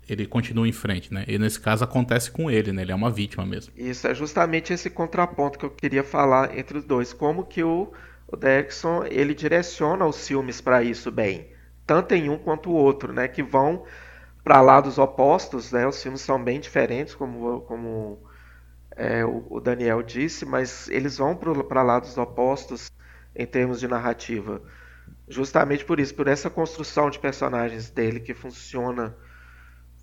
[0.09, 1.25] ele continua em frente, né?
[1.29, 2.83] E nesse caso acontece com ele, né?
[2.83, 3.73] Ele é uma vítima mesmo.
[3.77, 7.93] Isso é justamente esse contraponto que eu queria falar entre os dois, como que o,
[8.27, 11.47] o Derrickson ele direciona os filmes para isso bem
[11.91, 13.27] tanto em um quanto o outro, né?
[13.27, 13.83] Que vão
[14.45, 15.85] para lados opostos, né?
[15.89, 18.21] Os filmes são bem diferentes, como, como
[18.97, 22.91] é, o, Daniel disse, mas eles vão para lados opostos
[23.35, 24.63] em termos de narrativa.
[25.29, 29.17] Justamente por isso, por essa construção de personagens dele que funciona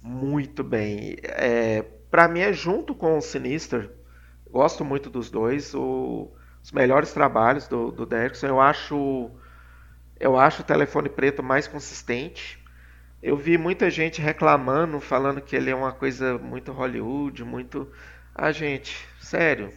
[0.01, 1.17] muito bem.
[1.23, 3.91] É, para mim é junto com o Sinister.
[4.49, 5.73] Gosto muito dos dois.
[5.73, 6.31] O,
[6.63, 8.47] os melhores trabalhos do, do Derrickson.
[8.47, 9.31] Eu acho
[10.19, 12.63] eu acho o telefone preto mais consistente.
[13.21, 17.91] Eu vi muita gente reclamando, falando que ele é uma coisa muito Hollywood, muito.
[18.37, 19.73] Ah, gente, sério.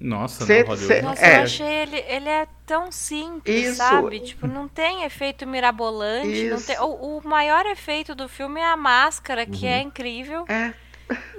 [0.00, 1.38] Nossa, cê, não, cê, Nossa, é.
[1.38, 3.76] eu achei ele, ele é tão simples, Isso.
[3.76, 4.20] sabe?
[4.20, 6.48] Tipo, não tem efeito mirabolante.
[6.48, 9.76] Não tem, o, o, maior efeito do filme é a máscara, que é uhum.
[9.76, 10.44] é incrível.
[10.48, 10.72] É.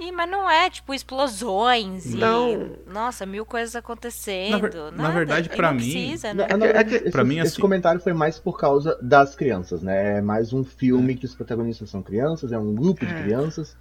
[0.00, 2.50] E, mas não é, tipo, explosões não.
[2.50, 2.90] e.
[2.92, 4.90] Nossa, mil coisas acontecendo.
[4.90, 5.78] Na, na verdade, para mim.
[5.78, 6.46] Precisa, né?
[6.48, 7.48] na, é esse, pra mim, assim...
[7.48, 10.18] esse comentário foi mais por causa das crianças, né?
[10.18, 11.16] É mais um filme é.
[11.16, 13.22] que os protagonistas são crianças, é um grupo de é.
[13.22, 13.76] crianças.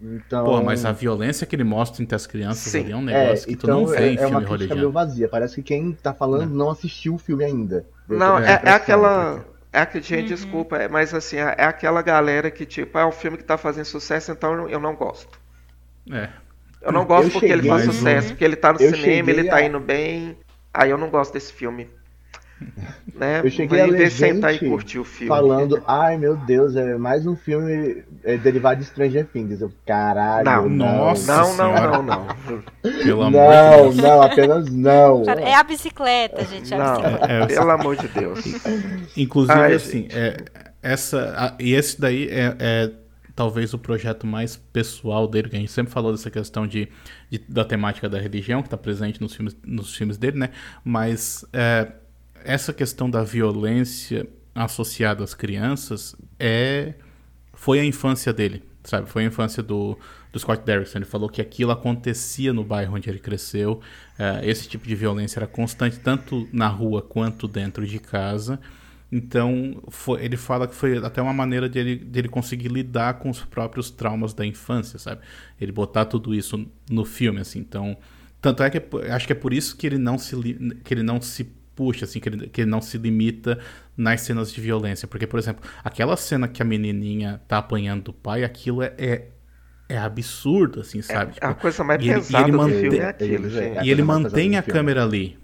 [0.00, 0.44] Então...
[0.44, 2.80] Pô, mas a violência que ele mostra entre as crianças Sim.
[2.80, 4.44] ali é um negócio é, que então tu não vê é, em filme É uma
[4.44, 5.28] crítica meio vazia.
[5.28, 7.86] Parece que quem tá falando não, não assistiu o filme ainda.
[8.08, 9.44] Não, é, é aquela.
[9.72, 10.36] É que, gente, uhum.
[10.36, 13.58] desculpa, é, mas assim, é, é aquela galera que, tipo, é um filme que tá
[13.58, 15.38] fazendo sucesso, então eu não gosto.
[16.10, 16.30] É.
[16.80, 19.56] Eu não gosto eu porque ele faz sucesso, porque ele tá no cinema, ele tá
[19.56, 19.62] a...
[19.62, 20.36] indo bem.
[20.72, 21.90] Aí eu não gosto desse filme.
[23.16, 23.40] Né?
[23.42, 25.28] Eu cheguei Vem a ler sentar e curtir o filme.
[25.28, 29.62] Falando, ai meu Deus, é mais um filme é, derivado de Stranger Things.
[29.62, 30.44] Eu, caralho.
[30.44, 31.34] Não, nossa.
[31.34, 32.26] Não, não, não, não.
[32.82, 33.96] Pelo amor não, de Deus.
[33.96, 35.22] não, apenas não.
[35.24, 36.74] É a bicicleta, gente.
[36.74, 37.26] É a bicicleta.
[37.26, 38.44] Não, é, pelo amor de Deus.
[39.16, 40.36] Inclusive, ai, assim, é,
[40.82, 41.34] essa.
[41.38, 42.90] A, e esse daí é, é
[43.34, 46.88] talvez o projeto mais pessoal dele, que a gente sempre falou dessa questão de,
[47.30, 50.50] de da temática da religião, que está presente nos filmes, nos filmes dele, né?
[50.84, 51.92] Mas é,
[52.46, 56.94] essa questão da violência associada às crianças é
[57.52, 59.08] foi a infância dele, sabe?
[59.08, 59.98] Foi a infância do,
[60.32, 60.98] do Scott Derrickson.
[60.98, 63.80] Ele falou que aquilo acontecia no bairro onde ele cresceu.
[64.18, 68.60] É, esse tipo de violência era constante tanto na rua quanto dentro de casa.
[69.10, 73.14] Então, foi, ele fala que foi até uma maneira de ele, de ele conseguir lidar
[73.14, 75.22] com os próprios traumas da infância, sabe?
[75.60, 77.60] Ele botar tudo isso no filme, assim.
[77.60, 77.96] Então,
[78.40, 80.36] tanto é que acho que é por isso que ele não se,
[80.84, 81.44] que ele não se
[81.76, 83.58] puxa, assim, que ele, que ele não se limita
[83.96, 85.06] nas cenas de violência.
[85.06, 89.28] Porque, por exemplo, aquela cena que a menininha tá apanhando do pai, aquilo é, é
[89.88, 91.30] é absurdo, assim, sabe?
[91.30, 93.86] É, tipo, a coisa mais pesada ele, ele mantém, do filme é aquilo, gente.
[93.86, 95.38] E ele mantém a câmera ali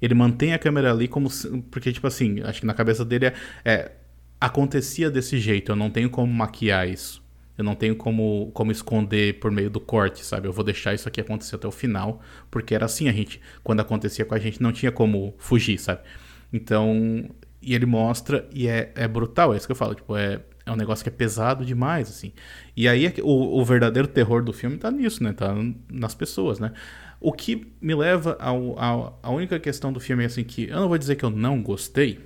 [0.00, 1.28] ele mantém a câmera ali como.
[1.70, 3.34] Porque, tipo assim, acho que na cabeça dele é,
[3.64, 3.92] é.
[4.40, 7.20] Acontecia desse jeito, eu não tenho como maquiar isso.
[7.58, 10.46] Eu não tenho como, como esconder por meio do corte, sabe?
[10.46, 12.22] Eu vou deixar isso aqui acontecer até o final,
[12.52, 13.40] porque era assim a gente.
[13.64, 16.02] Quando acontecia com a gente, não tinha como fugir, sabe?
[16.52, 17.28] Então.
[17.60, 19.92] E ele mostra, e é, é brutal, é isso que eu falo.
[19.92, 22.32] Tipo, é, é um negócio que é pesado demais, assim.
[22.76, 25.32] E aí é o, o verdadeiro terror do filme tá nisso, né?
[25.32, 25.52] Tá
[25.90, 26.72] nas pessoas, né?
[27.20, 30.88] O que me leva ao, ao, a única questão do filme, assim, que eu não
[30.88, 32.20] vou dizer que eu não gostei,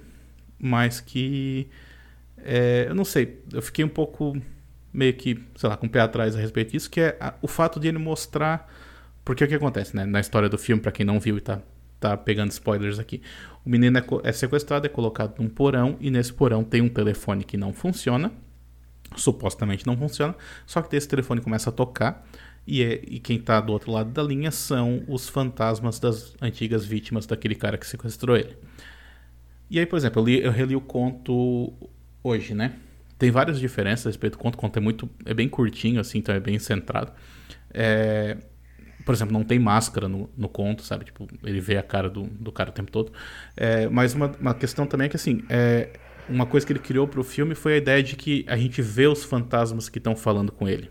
[0.58, 1.68] mas que.
[2.36, 4.36] É, eu não sei, eu fiquei um pouco
[4.92, 7.48] meio que, sei lá, com o pé atrás a respeito disso, que é a, o
[7.48, 8.70] fato de ele mostrar.
[9.24, 10.04] Porque o que acontece, né?
[10.04, 11.60] Na história do filme, para quem não viu e tá,
[11.98, 13.22] tá pegando spoilers aqui.
[13.64, 17.44] O menino é, é sequestrado, é colocado num porão, e nesse porão tem um telefone
[17.44, 18.32] que não funciona.
[19.16, 20.34] Supostamente não funciona.
[20.66, 22.26] Só que esse telefone começa a tocar.
[22.66, 26.84] E, é, e quem está do outro lado da linha são os fantasmas das antigas
[26.84, 28.56] vítimas daquele cara que sequestrou ele.
[29.68, 31.72] E aí, por exemplo, eu, li, eu reli o conto
[32.22, 32.76] hoje, né?
[33.22, 34.56] Tem várias diferenças a respeito do conto.
[34.56, 35.08] O conto é muito.
[35.24, 37.12] é bem curtinho, assim, então é bem centrado.
[37.72, 38.36] É,
[39.06, 41.04] por exemplo, não tem máscara no, no conto, sabe?
[41.04, 43.12] Tipo, ele vê a cara do, do cara o tempo todo.
[43.56, 45.90] É, mas uma, uma questão também é que, assim, é,
[46.28, 48.82] uma coisa que ele criou para o filme foi a ideia de que a gente
[48.82, 50.90] vê os fantasmas que estão falando com ele.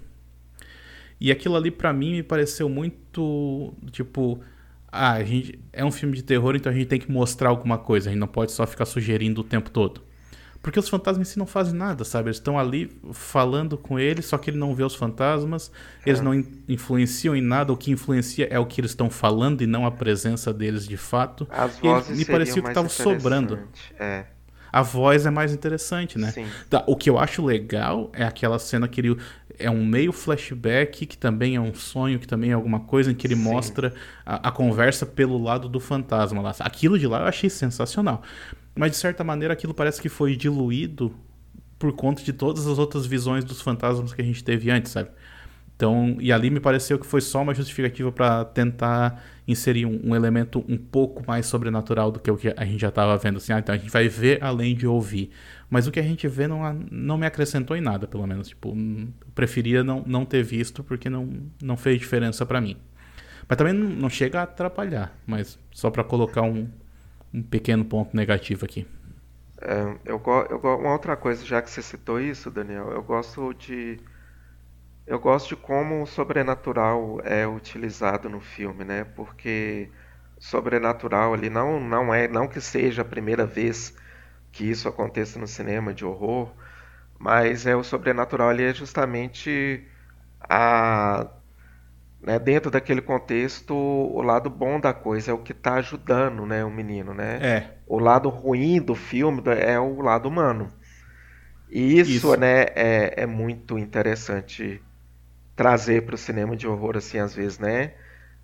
[1.20, 4.40] E aquilo ali para mim me pareceu muito tipo,
[4.90, 7.78] ah, a gente é um filme de terror, então a gente tem que mostrar alguma
[7.78, 10.10] coisa, a gente não pode só ficar sugerindo o tempo todo.
[10.61, 12.27] Porque os fantasmas em si não fazem nada, sabe?
[12.27, 15.71] Eles estão ali falando com ele, só que ele não vê os fantasmas,
[16.05, 16.23] eles é.
[16.23, 19.67] não in influenciam em nada, o que influencia é o que eles estão falando e
[19.67, 21.47] não a presença deles de fato.
[21.49, 23.59] As vozes me parecia que estava sobrando.
[23.99, 24.25] É.
[24.71, 26.31] A voz é mais interessante, né?
[26.31, 26.45] Sim.
[26.69, 29.17] Tá, o que eu acho legal é aquela cena que ele
[29.59, 33.15] é um meio flashback, que também é um sonho, que também é alguma coisa, em
[33.15, 33.41] que ele Sim.
[33.41, 33.93] mostra
[34.25, 36.55] a, a, conversa pelo lado do fantasma lá.
[36.59, 38.23] Aquilo de lá eu achei sensacional.
[38.76, 41.14] Mas de certa maneira aquilo parece que foi diluído
[41.77, 45.10] por conta de todas as outras visões dos fantasmas que a gente teve antes, sabe?
[45.81, 50.15] Então, e ali me pareceu que foi só uma justificativa para tentar inserir um, um,
[50.15, 53.38] elemento um pouco mais sobrenatural do que o que a gente já estava vendo.
[53.38, 55.31] Assim, ah, então a gente vai ver além de ouvir.
[55.72, 56.61] Mas o que a gente vê não,
[56.91, 58.49] não me acrescentou em nada, pelo menos.
[58.49, 58.77] Tipo,
[59.34, 61.27] preferia não, não ter visto porque não,
[61.60, 62.77] não fez diferença para mim.
[63.49, 66.68] Mas também não, não, chega a atrapalhar, mas só para colocar um,
[67.34, 68.86] um pequeno ponto negativo aqui.
[69.62, 73.99] É, eu, eu, uma outra coisa, já que você citou isso, Daniel, eu gosto de
[75.06, 79.03] eu gosto de como o sobrenatural é utilizado no filme, né?
[79.03, 79.91] Porque
[80.40, 83.95] sobrenatural ali não não é não que seja a primeira vez
[84.52, 86.53] que isso aconteça no cinema de horror,
[87.20, 89.88] mas é o sobrenatural ali é justamente
[90.41, 91.28] a
[92.22, 96.64] né, dentro daquele contexto, o lado bom da coisa é o que está ajudando né,
[96.64, 97.39] o menino, né?
[97.41, 97.69] É.
[97.88, 100.68] O lado ruim do filme é o lado humano.
[101.69, 102.35] E isso, isso.
[102.35, 104.81] né, é, é muito interessante
[105.56, 107.93] trazer para o cinema de horror assim às vezes, né?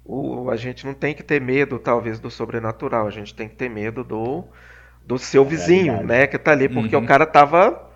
[0.04, 3.56] O, a gente não tem que ter medo talvez do sobrenatural, a gente tem que
[3.56, 4.45] ter medo do
[5.06, 7.04] do seu vizinho, né, que tá ali porque uhum.
[7.04, 7.90] o cara tava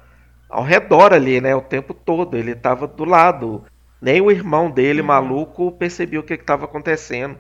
[0.50, 3.66] ao redor ali, né, o tempo todo, ele tava do lado.
[4.02, 5.08] Nem o irmão dele, uhum.
[5.08, 7.38] maluco, percebeu o que estava acontecendo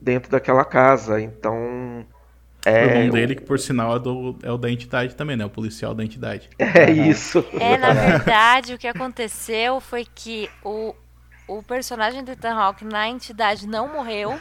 [0.00, 1.20] dentro daquela casa.
[1.20, 2.06] Então,
[2.64, 5.44] é, o irmão dele, que por sinal é, do, é o da entidade também, né?
[5.44, 6.48] O policial da entidade.
[6.58, 7.44] É isso.
[7.58, 10.94] É, na verdade, o que aconteceu foi que o,
[11.48, 14.38] o personagem do Ethan Hawke na entidade não morreu.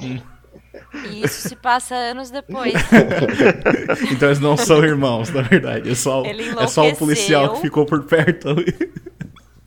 [0.00, 0.20] Hum.
[1.06, 2.74] E isso se passa anos depois.
[4.10, 5.90] então eles não são irmãos, na verdade.
[5.90, 8.74] É só, é só o policial que ficou por perto ali.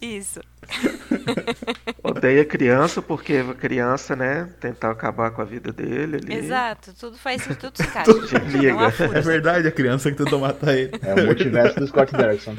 [0.02, 0.40] Isso.
[2.03, 4.48] Odeia criança porque criança, né?
[4.60, 6.18] Tentar acabar com a vida dele.
[6.18, 6.36] Ali.
[6.36, 9.15] Exato, tudo faz tudo se encaixa.
[9.18, 10.91] É verdade, a criança que tentou matar ele.
[11.02, 12.56] É o multiverso do Scott Derrickson.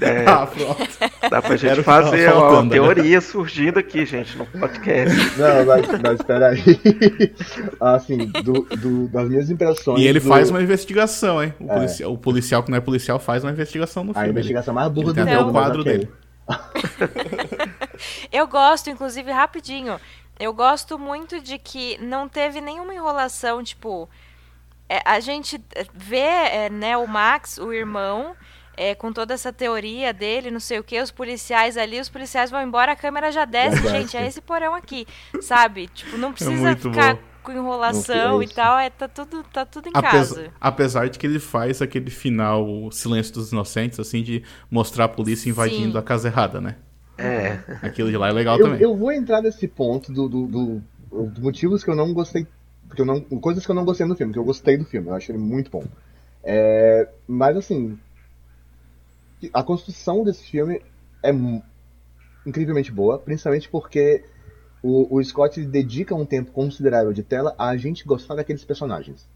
[0.00, 0.86] É, ah, pronto.
[1.30, 2.70] Dá pra gente fazer faltando, uma né?
[2.70, 3.20] teoria né?
[3.20, 5.16] surgindo aqui, gente, no podcast.
[5.38, 6.60] Não, mas, mas peraí.
[7.80, 10.00] Assim, do, do, das minhas impressões.
[10.00, 10.28] E ele do...
[10.28, 11.54] faz uma investigação, hein?
[11.60, 11.74] O, é.
[11.74, 14.26] policial, o policial que não é policial faz uma investigação no filme.
[14.26, 15.48] A investigação mais burra do mundo.
[15.48, 16.08] o quadro dele.
[18.32, 20.00] Eu gosto, inclusive, rapidinho.
[20.38, 24.08] Eu gosto muito de que não teve nenhuma enrolação, tipo.
[24.88, 25.60] É, a gente
[25.92, 28.36] vê é, né, o Max, o irmão,
[28.76, 32.50] é, com toda essa teoria dele, não sei o que, os policiais ali, os policiais
[32.50, 35.06] vão embora, a câmera já desce, gente, é esse porão aqui,
[35.40, 35.88] sabe?
[35.88, 37.20] Tipo, não é precisa ficar bom.
[37.46, 40.50] Com enrolação e tal, é, tá, tudo, tá tudo em apesar, casa.
[40.60, 45.08] Apesar de que ele faz aquele final, o silêncio dos inocentes, assim, de mostrar a
[45.08, 45.98] polícia invadindo Sim.
[45.98, 46.74] a casa errada, né?
[47.16, 47.60] É.
[47.82, 48.82] Aquilo de lá é legal eu, também.
[48.82, 52.48] Eu vou entrar nesse ponto do, do, do, do, motivos que eu não gostei.
[52.88, 55.08] Porque eu não, coisas que eu não gostei no filme, que eu gostei do filme,
[55.08, 55.84] eu achei ele muito bom.
[56.42, 57.96] É, mas assim.
[59.52, 60.82] A construção desse filme
[61.22, 61.30] é
[62.44, 64.24] incrivelmente boa, principalmente porque
[64.82, 69.26] o, o Scott dedica um tempo considerável de tela a gente gostar daqueles personagens.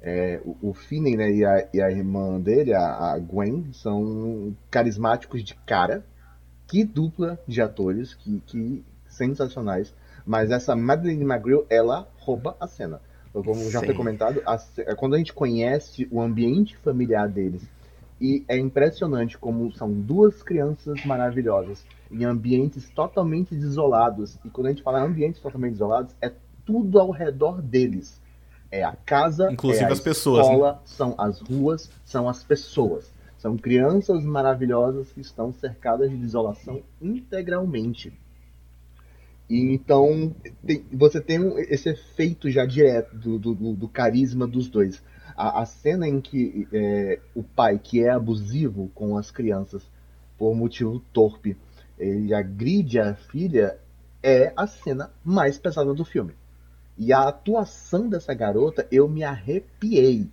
[0.00, 4.54] É, o, o Finney né, e, a, e, a, irmã dele, a, a Gwen, são
[4.70, 6.04] carismáticos de cara
[6.66, 9.94] que dupla de atores, que, que sensacionais.
[10.26, 13.00] Mas essa Madeline McGrew, ela rouba a cena.
[13.32, 13.86] Como já Sim.
[13.86, 14.58] foi comentado, a,
[14.94, 17.62] quando a gente conhece o ambiente familiar deles,
[18.20, 24.38] e é impressionante como são duas crianças maravilhosas em ambientes totalmente isolados.
[24.44, 26.32] E quando a gente fala ambientes totalmente isolados, é
[26.64, 28.20] tudo ao redor deles.
[28.70, 30.78] É a casa, Inclusive é a as pessoas, escola, né?
[30.84, 33.12] são as ruas, são as pessoas.
[33.38, 38.12] São crianças maravilhosas que estão cercadas de isolação integralmente.
[39.50, 40.34] E então
[40.66, 45.02] tem, você tem esse efeito já direto do, do, do carisma dos dois.
[45.36, 49.82] A, a cena em que é, o pai, que é abusivo com as crianças
[50.38, 51.56] por motivo torpe,
[51.98, 53.78] ele agride a filha,
[54.22, 56.34] é a cena mais pesada do filme.
[56.96, 60.30] E a atuação dessa garota, eu me arrepiei.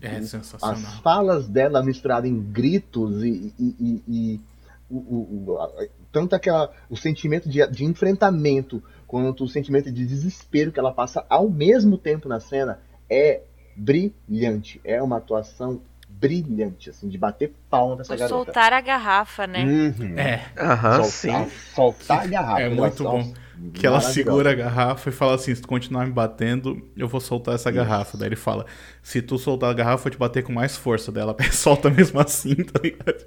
[0.00, 0.76] É sensacional.
[0.76, 4.40] As falas dela misturadas em gritos e, e, e, e
[4.88, 10.70] o, o, o, tanto aquela, o sentimento de, de enfrentamento quanto o sentimento de desespero
[10.70, 13.42] que ela passa ao mesmo tempo na cena é
[13.76, 14.80] brilhante.
[14.84, 18.44] É uma atuação brilhante, assim, de bater palma pra essa garota.
[18.44, 19.64] Soltar a garrafa, né?
[19.64, 20.18] Uhum.
[20.18, 21.50] É, Aham, soltar, sim.
[21.74, 22.60] soltar a garrafa.
[22.62, 23.34] É muito bom.
[23.74, 27.20] que ela segura a garrafa e fala assim: se tu continuar me batendo, eu vou
[27.20, 28.16] soltar essa garrafa.
[28.16, 28.64] Daí ele fala:
[29.02, 31.36] se tu soltar a garrafa, eu vou te bater com mais força dela.
[31.52, 33.24] Solta mesmo assim, tá ligado?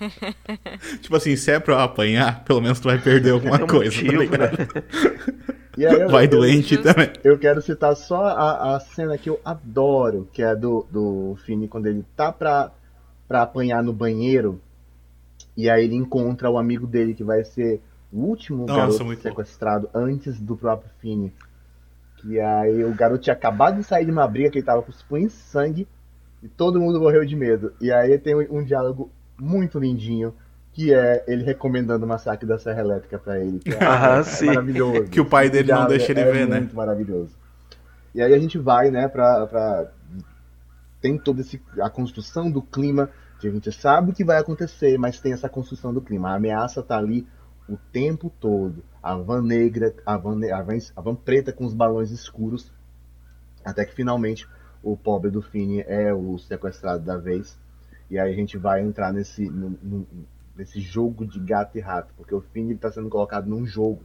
[1.00, 3.68] tipo assim, se é pra eu apanhar, pelo menos tu vai perder alguma Tem um
[3.68, 4.58] coisa, tá motivo, ligado?
[4.58, 5.54] né?
[5.78, 6.82] E aí eu- Vai eu- doente Justo.
[6.84, 7.10] também.
[7.22, 11.68] Eu quero citar só a, a cena que eu adoro, que é do, do Fini
[11.68, 12.72] quando ele tá pra,
[13.28, 14.60] pra apanhar no banheiro,
[15.56, 17.80] e aí ele encontra o amigo dele que vai ser
[18.12, 19.28] o último Nossa, garoto muito bom.
[19.28, 21.32] sequestrado antes do próprio Fini.
[22.18, 24.90] Que aí o garoto tinha acabado de sair de uma briga que ele tava com
[24.90, 25.88] os punhos de sangue
[26.42, 27.72] e todo mundo morreu de medo.
[27.80, 30.34] E aí tem um, um diálogo muito lindinho,
[30.72, 33.58] que é ele recomendando o massacre da Serra Elétrica pra ele.
[33.58, 34.46] Que é, Aham, é sim.
[34.46, 35.04] maravilhoso.
[35.10, 36.58] Que o pai dele não deixa ele é ver, né?
[36.60, 37.36] muito maravilhoso.
[38.14, 39.90] E aí a gente vai, né, pra, pra...
[41.00, 41.60] Tem toda esse...
[41.80, 43.08] a construção do clima,
[43.40, 46.30] que a gente sabe o que vai acontecer, mas tem essa construção do clima.
[46.30, 47.26] A ameaça tá ali
[47.68, 48.82] o tempo todo.
[49.02, 52.70] A van negra, a van, ne- a van, a van preta com os balões escuros,
[53.64, 54.46] até que finalmente
[54.82, 57.58] o pobre do Fini é o sequestrado da vez.
[58.10, 60.06] E aí a gente vai entrar nesse, no- no-
[60.60, 64.02] nesse jogo de gato e rato, porque o Fini está sendo colocado num jogo.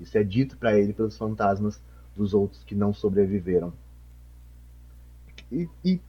[0.00, 1.80] Isso é dito para ele pelos fantasmas
[2.16, 3.72] dos outros que não sobreviveram.
[5.50, 6.00] E, e,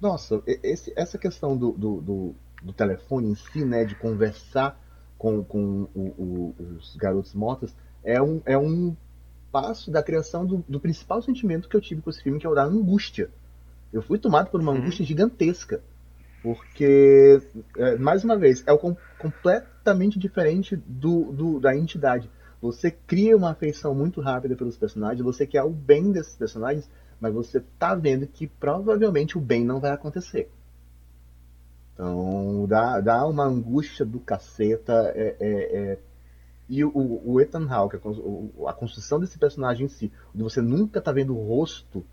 [0.00, 4.80] nossa, esse- essa questão do, do, do, do telefone em si, né, de conversar
[5.18, 7.74] com, com o- o- os garotos mortos,
[8.04, 8.96] é um, é um
[9.52, 12.50] passo da criação do, do principal sentimento que eu tive com esse filme, que é
[12.50, 13.30] o da angústia.
[13.92, 14.78] Eu fui tomado por uma Uhum.
[14.80, 15.82] angústia gigantesca.
[16.42, 17.40] Porque,
[17.76, 22.30] é, mais uma vez, é o com- completamente diferente do, do- da entidade.
[22.60, 26.88] Você cria uma afeição muito rápida pelos personagens, você quer o bem desses personagens,
[27.20, 30.50] mas você tá vendo que provavelmente o bem não vai acontecer.
[31.94, 35.12] Então, dá, dá uma angústia do caceta.
[35.14, 35.98] é- é- é-
[36.68, 36.92] E o,
[37.24, 37.96] o Ethan Hawke,
[38.66, 42.04] a construção desse personagem em si, onde você nunca tá vendo o rosto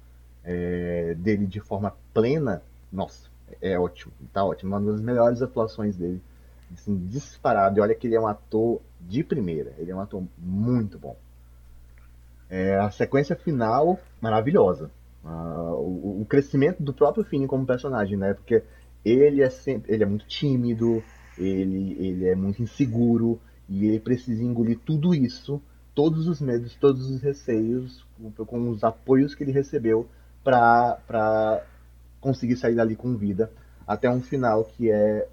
[0.43, 3.29] é, dele de forma plena, nossa,
[3.61, 4.75] é ótimo, tá ótimo.
[4.75, 6.21] Uma das melhores atuações dele,
[6.73, 7.77] assim, disparado.
[7.77, 11.15] E olha que ele é um ator de primeira, ele é um ator muito bom.
[12.49, 14.91] É, a sequência final, maravilhosa.
[15.25, 18.33] Ah, o, o crescimento do próprio Finn como personagem, né?
[18.33, 18.63] Porque
[19.03, 21.03] ele é sempre, ele é muito tímido,
[21.37, 25.61] ele, ele é muito inseguro e ele precisa engolir tudo isso,
[25.95, 28.05] todos os medos, todos os receios,
[28.35, 30.07] com, com os apoios que ele recebeu
[30.43, 31.63] para
[32.23, 33.51] conseguir sair dali com vida
[33.87, 35.27] até um final que é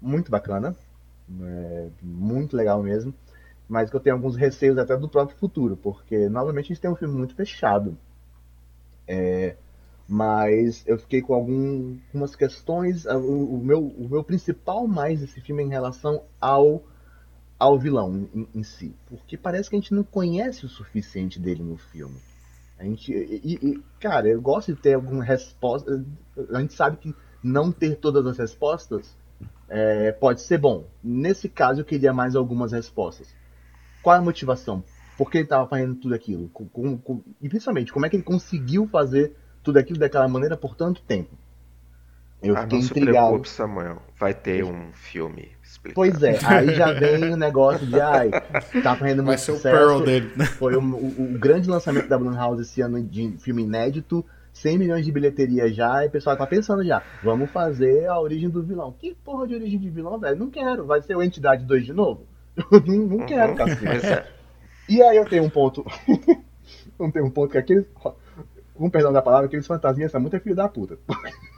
[0.00, 0.76] muito bacana,
[1.42, 3.14] é muito legal mesmo,
[3.68, 6.90] mas que eu tenho alguns receios até do próprio futuro, porque novamente a gente tem
[6.90, 7.96] um filme muito fechado.
[9.08, 9.56] É,
[10.08, 13.06] mas eu fiquei com algum- algumas questões.
[13.06, 16.82] O, o meu, o meu principal mais desse filme é em relação ao,
[17.58, 18.94] ao vilão em, em si.
[19.08, 22.20] Porque parece que a gente não conhece o suficiente dele no filme.
[22.78, 26.04] A gente, e, e, cara, eu gosto de ter alguma resposta.
[26.52, 29.16] A gente sabe que não ter todas as respostas
[29.68, 30.84] é, pode ser bom.
[31.02, 33.34] Nesse caso, eu queria mais algumas respostas.
[34.02, 34.84] Qual é a motivação?
[35.16, 36.48] Por que ele estava fazendo tudo aquilo?
[36.50, 40.56] Com- com- com- e principalmente, como é que ele conseguiu fazer tudo aquilo daquela maneira
[40.56, 41.34] por tanto tempo?
[42.42, 43.26] Eu Ah, fiquei não se intrigado.
[43.28, 44.02] preocupe, Samuel.
[44.18, 45.94] Vai ter um filme explicando.
[45.94, 48.30] Pois é, aí já vem o negócio de, ai,
[48.82, 49.76] tá fazendo Vai muito ser o sucesso.
[49.76, 50.28] Pearl dele?
[50.46, 55.04] Foi o, o- o grande lançamento da Blumhouse esse ano de filme inédito, 100 milhões
[55.04, 58.94] de bilheteria já, e o pessoal tá pensando já, vamos fazer a origem do vilão.
[58.98, 60.36] Que porra de origem de vilão, velho?
[60.38, 62.26] Não quero, vai ser o Entidade 2 de novo?
[62.86, 63.56] não, não quero, Uhum.
[63.56, 64.06] cacete.
[64.06, 64.26] É.
[64.88, 65.84] E aí eu tenho um ponto.
[66.98, 67.86] eu tenho um ponto que aqueles.
[68.74, 70.98] Com perdão da palavra, aqueles fantasminhas são muito filho da puta.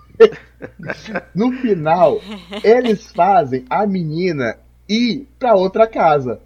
[1.35, 2.21] no final,
[2.63, 4.57] eles fazem a menina
[4.89, 6.41] ir pra outra casa.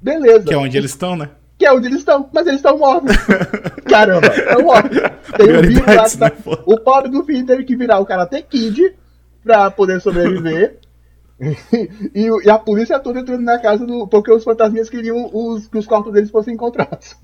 [0.00, 0.44] Beleza.
[0.44, 1.30] Que é onde eles estão, né?
[1.58, 3.16] Que é onde eles estão, mas eles estão mortos.
[3.88, 4.98] Caramba, estão mortos.
[5.36, 6.36] Tem um vírus lá tá...
[6.36, 6.60] né?
[6.66, 8.94] O pobre do filho teve que virar o Karate Kid
[9.42, 10.78] pra poder sobreviver.
[11.40, 14.06] E, e a polícia toda entrando na casa do.
[14.08, 17.16] Porque os fantasminhas queriam os, que os corpos deles fossem encontrados.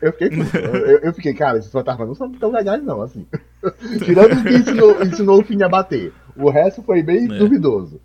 [0.00, 3.26] Eu fiquei, eu, eu fiquei, cara, esses fantasmas não são tão legais, não, assim.
[4.04, 6.12] Tirando o que ensinou, ensinou o fim a bater.
[6.36, 7.38] O resto foi bem É.
[7.38, 8.00] duvidoso.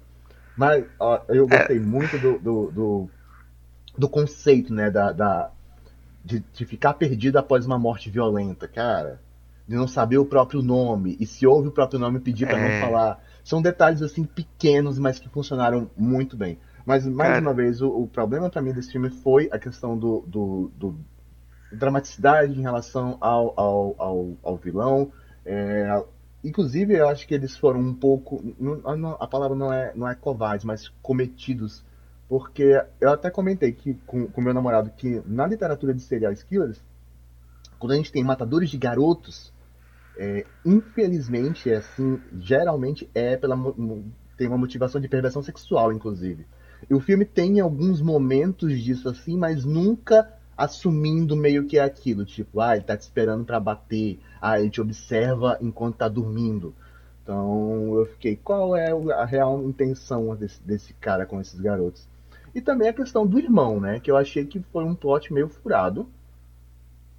[0.56, 3.10] Mas ó, eu gostei muito do, do, do,
[3.98, 4.90] do conceito, né?
[4.92, 5.52] Da, da,
[6.24, 9.20] de, de ficar perdido após uma morte violenta, cara.
[9.68, 11.18] De não saber o próprio nome.
[11.20, 12.80] E se ouve o próprio nome, pedir pra É.
[12.82, 13.24] não falar.
[13.48, 16.60] São detalhes assim pequenos, mas que funcionaram muito bem.
[16.86, 17.42] Mas mais Cara.
[17.42, 21.00] uma vez, o, o problema pra mim desse filme foi a questão do, do, do-
[21.72, 25.14] dramaticidade em relação ao, ao, ao, ao vilão.
[25.46, 26.04] é,
[26.44, 28.44] inclusive, eu acho que eles foram um pouco.
[29.18, 31.86] A palavra não é, não é covardes, mas cometidos.
[32.28, 36.84] Porque eu até comentei que, com, com meu namorado que na literatura de serial killers,
[37.80, 39.54] quando a gente tem matadores de garotos,
[40.18, 43.56] é, infelizmente, é assim, geralmente é pela
[44.38, 46.46] tem uma motivação de perversão sexual, inclusive.
[46.90, 52.26] E o filme tem alguns momentos disso assim, mas nunca assumindo meio que é aquilo,
[52.26, 56.74] tipo, ah, ele tá te esperando para bater, ah, ele te observa enquanto tá dormindo.
[57.24, 62.08] Então eu fiquei, qual é a real intenção desse, desse cara com esses garotos?
[62.56, 64.00] E também a questão do irmão, né?
[64.00, 66.08] Que eu achei que foi um plot meio furado.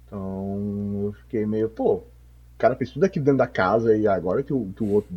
[0.05, 2.03] Então eu fiquei meio, pô,
[2.59, 5.11] cara fez tudo aqui dentro da casa e agora que o, que o outro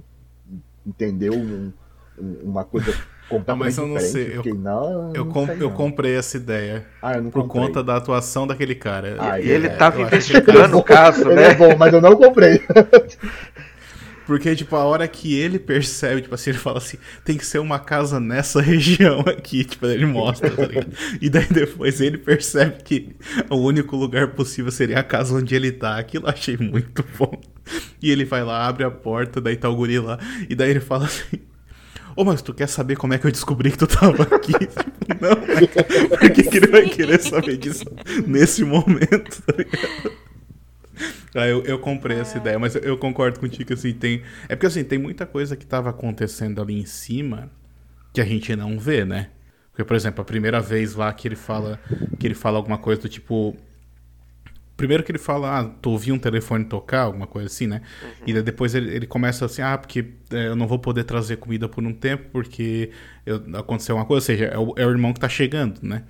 [0.86, 1.72] entendeu um,
[2.18, 2.94] um, uma coisa
[3.46, 4.36] não, mas eu não sei.
[4.36, 6.86] Eu, fiquei, não, eu, comp sei, eu comprei essa ideia.
[7.00, 7.66] Ah, eu não por comprei.
[7.66, 9.16] conta da atuação daquele cara.
[9.18, 11.48] Ah, e ele é, tava investigando o caso, né?
[11.48, 12.62] é bom, mas eu não comprei.
[14.26, 17.58] Porque, tipo, a hora que ele percebe, tipo assim, ele fala assim, tem que ser
[17.58, 20.92] uma casa nessa região aqui, tipo, ele mostra, tá ligado?
[21.20, 23.14] E daí depois ele percebe que
[23.50, 25.98] o único lugar possível seria a casa onde ele tá.
[25.98, 27.40] Aquilo eu achei muito bom.
[28.00, 30.18] E ele vai lá, abre a porta, daí tá o guri lá,
[30.48, 31.40] e daí ele fala assim,
[32.14, 34.52] Ô, mas tu quer saber como é que eu descobri que tu tava aqui?
[35.20, 36.08] não, né?
[36.08, 37.84] Por que, que ele vai querer saber disso
[38.26, 40.12] nesse momento, tá ligado?
[41.34, 44.22] Ah, eu, eu comprei essa ideia, mas eu, eu, concordo contigo que assim, tem.
[44.48, 47.50] É porque assim, tem muita coisa que tava acontecendo ali em cima
[48.12, 49.30] que a gente não vê, né?
[49.70, 51.80] Porque, por exemplo, a primeira vez lá que ele fala
[52.18, 53.56] que ele fala alguma coisa do tipo.
[54.76, 57.82] Primeiro que ele fala, ah, tu ouviu um telefone tocar, alguma coisa assim, né?
[58.02, 58.10] Uhum.
[58.26, 61.68] E depois ele, ele começa assim, ah, porque é, eu não vou poder trazer comida
[61.68, 62.90] por um tempo porque
[63.24, 66.02] eu, aconteceu uma coisa, ou seja, é o, é o irmão que tá chegando, né?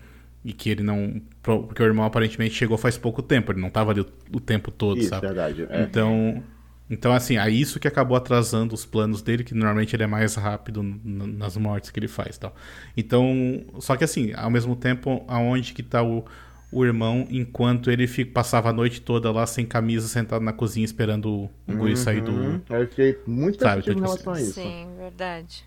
[0.44, 1.20] E que ele não.
[1.42, 4.70] Porque o irmão aparentemente chegou faz pouco tempo, ele não tava ali o, o tempo
[4.70, 5.26] todo, isso, sabe?
[5.26, 5.66] verdade.
[5.70, 5.82] É.
[5.82, 6.42] Então.
[6.90, 10.34] Então, assim, é isso que acabou atrasando os planos dele, que normalmente ele é mais
[10.34, 12.54] rápido nas mortes que ele faz tal.
[12.94, 16.22] Então, só que assim, ao mesmo tempo, aonde que tá o,
[16.70, 20.84] o irmão enquanto ele fica, passava a noite toda lá sem camisa, sentado na cozinha
[20.84, 22.32] esperando o guri sair do.
[22.32, 22.60] Uhum.
[22.68, 24.54] Eu fiquei muito sabe, então, em tipo relação assim, a isso.
[24.54, 25.64] Sim, verdade.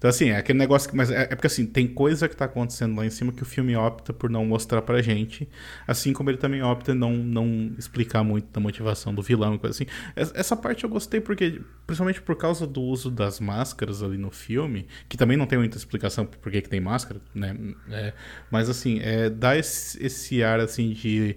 [0.00, 0.96] Então, assim, é aquele negócio que.
[0.96, 3.44] Mas é, é, porque, assim, tem coisa que tá acontecendo lá em cima que o
[3.44, 5.46] filme opta por não mostrar pra gente.
[5.86, 9.76] Assim como ele também opta não, não explicar muito da motivação do vilão e coisa
[9.76, 9.90] assim.
[10.16, 14.86] Essa parte eu gostei porque, principalmente por causa do uso das máscaras ali no filme,
[15.06, 17.54] que também não tem muita explicação por que, que tem máscara, né?
[17.90, 18.14] É,
[18.50, 21.36] mas, assim, é, dá esse, esse ar, assim, de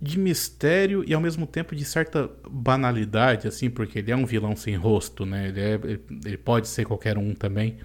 [0.00, 4.54] de mistério e ao mesmo tempo de certa banalidade, assim, porque ele é um vilão
[4.54, 5.48] sem rosto, né?
[5.48, 5.80] Ele, é,
[6.24, 7.78] ele pode ser qualquer um também.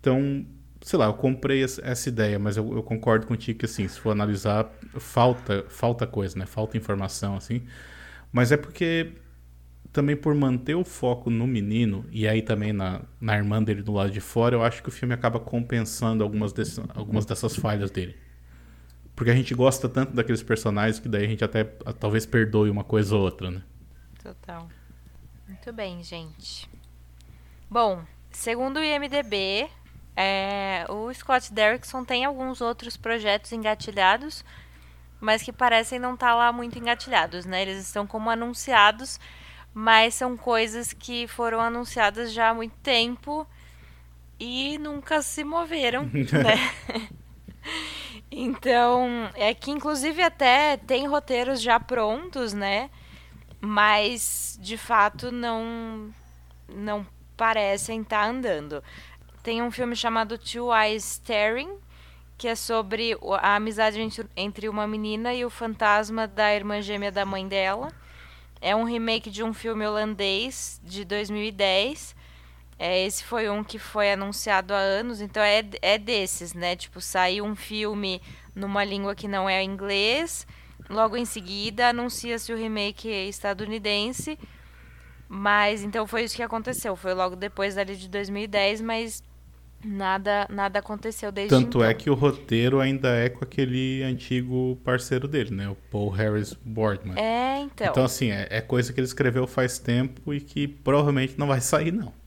[0.00, 0.44] Então,
[0.80, 4.10] sei lá, eu comprei essa ideia, mas eu, eu, concordo contigo que, assim, se for
[4.10, 4.68] analisar,
[4.98, 6.46] falta, falta coisa, né?
[6.46, 7.62] Falta informação, assim.
[8.32, 9.12] Mas é porque
[9.92, 13.92] também por manter o foco no menino e aí também na, na irmã dele do
[13.92, 17.90] lado de fora, eu acho que o filme acaba compensando algumas, desse, algumas dessas falhas
[17.90, 18.16] dele.
[19.20, 22.82] Porque a gente gosta tanto daqueles personagens que daí a gente até talvez perdoe uma
[22.82, 23.62] coisa ou outra, né?
[24.22, 24.66] Total.
[25.46, 26.66] Muito bem, gente.
[27.68, 29.68] Bom, segundo o IMDB,
[30.16, 34.42] é, o Scott Derrickson tem alguns outros projetos engatilhados,
[35.20, 37.60] mas que parecem não estar tá lá muito engatilhados, né?
[37.60, 39.20] Eles estão como anunciados,
[39.74, 43.46] mas são coisas que foram anunciadas já há muito tempo
[44.38, 47.10] e nunca se moveram, né?
[48.30, 52.88] Então, é que inclusive até tem roteiros já prontos, né?
[53.60, 56.14] Mas de fato não
[56.68, 58.82] não parecem estar tá andando.
[59.42, 61.78] Tem um filme chamado Two Eyes Staring,
[62.38, 63.98] que é sobre a amizade
[64.36, 67.92] entre uma menina e o fantasma da irmã gêmea da mãe dela.
[68.60, 72.14] É um remake de um filme holandês de 2010
[72.82, 76.74] é, esse foi um que foi anunciado há anos, então é, é desses, né?
[76.74, 78.22] Tipo, saiu um filme
[78.54, 80.46] numa língua que não é inglês,
[80.88, 84.38] logo em seguida anuncia-se o remake estadunidense,
[85.28, 86.96] mas então foi isso que aconteceu.
[86.96, 89.22] Foi logo depois dali de 2010, mas
[89.84, 91.84] nada nada aconteceu desde Tanto então.
[91.84, 95.68] é que o roteiro ainda é com aquele antigo parceiro dele, né?
[95.68, 97.18] O Paul Harris Boardman.
[97.18, 97.88] É, então.
[97.88, 101.60] Então, assim, é, é coisa que ele escreveu faz tempo e que provavelmente não vai
[101.60, 102.18] sair, não.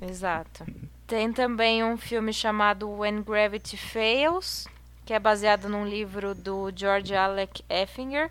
[0.00, 0.64] Exato.
[1.06, 4.66] Tem também um filme chamado When Gravity Fails,
[5.04, 8.30] que é baseado num livro do George Alec Effinger.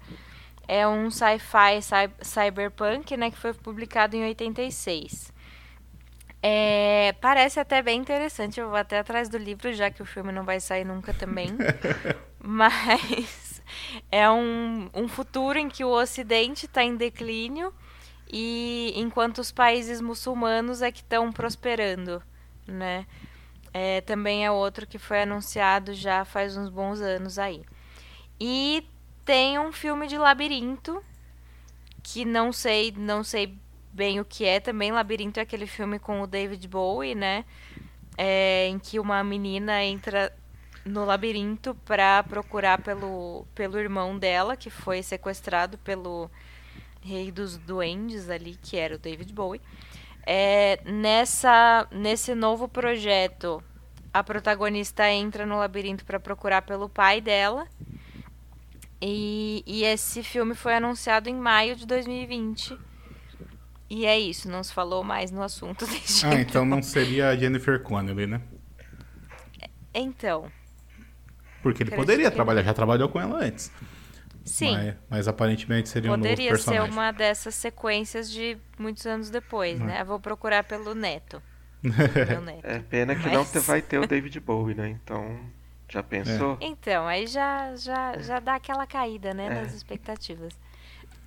[0.67, 1.81] É um sci-fi
[2.21, 5.31] cyberpunk, né, que foi publicado em 86.
[6.41, 10.31] É, parece até bem interessante, eu vou até atrás do livro, já que o filme
[10.31, 11.47] não vai sair nunca também.
[12.39, 13.61] Mas
[14.11, 17.73] é um, um futuro em que o Ocidente está em declínio
[18.35, 22.19] e enquanto os países muçulmanos é que estão prosperando,
[22.65, 23.05] né?
[23.71, 27.63] É, também é outro que foi anunciado já faz uns bons anos aí.
[28.39, 28.89] E
[29.23, 31.03] tem um filme de labirinto
[32.01, 33.55] que não sei, não sei
[33.91, 34.91] bem o que é também.
[34.91, 37.45] Labirinto é aquele filme com o David Bowie, né?
[38.17, 40.35] É, em que uma menina entra
[40.83, 46.31] no labirinto para procurar pelo, pelo irmão dela, que foi sequestrado pelo
[47.03, 49.61] rei dos duendes ali, que era o David Bowie.
[50.25, 53.61] É, nessa, nesse novo projeto,
[54.13, 57.67] a protagonista entra no labirinto para procurar pelo pai dela.
[59.01, 62.77] E, e esse filme foi anunciado em maio de 2020.
[63.89, 67.35] E é isso, não se falou mais no assunto desde Ah, então não seria a
[67.35, 68.41] Jennifer Connelly, né?
[69.93, 70.49] Então.
[71.61, 73.71] Porque ele poderia trabalhar, já trabalhou com ela antes.
[74.43, 74.73] Sim.
[74.73, 76.79] Mas, mas aparentemente seria Poderia um novo personagem.
[76.81, 80.01] Poderia ser uma dessas sequências de muitos anos depois, né?
[80.01, 81.41] Eu vou procurar pelo neto.
[81.83, 82.65] neto.
[82.65, 83.33] É pena que mas...
[83.53, 84.89] não vai ter o David Bowie, né?
[84.89, 85.39] Então,
[85.89, 86.57] já pensou?
[86.59, 86.65] É.
[86.65, 89.47] Então, aí já, já, já dá aquela caída, né?
[89.47, 89.61] É.
[89.61, 90.53] Das expectativas.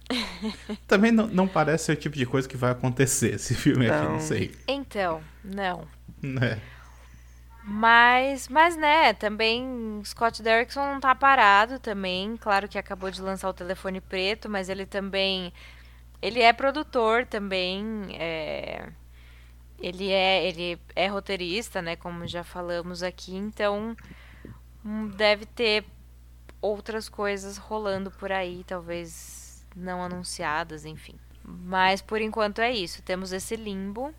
[0.86, 3.94] Também não, não parece ser o tipo de coisa que vai acontecer esse filme não.
[3.94, 4.54] aqui, não sei.
[4.68, 5.86] Então, não.
[6.42, 6.58] É.
[7.68, 12.36] Mas, mas né, também Scott Derrickson não tá parado também.
[12.36, 15.52] Claro que acabou de lançar o telefone preto, mas ele também.
[16.22, 18.06] Ele é produtor também.
[18.12, 18.88] É,
[19.80, 21.96] ele é ele é roteirista, né?
[21.96, 23.34] Como já falamos aqui.
[23.34, 23.96] Então
[24.84, 25.84] hum, deve ter
[26.62, 31.16] outras coisas rolando por aí, talvez não anunciadas, enfim.
[31.42, 33.02] Mas por enquanto é isso.
[33.02, 34.14] Temos esse limbo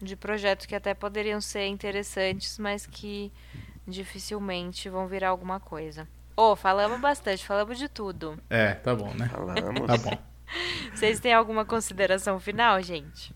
[0.00, 3.32] de projetos que até poderiam ser interessantes, mas que
[3.86, 6.08] dificilmente vão virar alguma coisa.
[6.36, 8.36] Ô, oh, falamos bastante, falamos de tudo.
[8.50, 9.28] É, tá bom, né?
[9.28, 9.86] Falamos.
[9.86, 10.18] tá bom.
[10.92, 13.34] Vocês têm alguma consideração final, gente?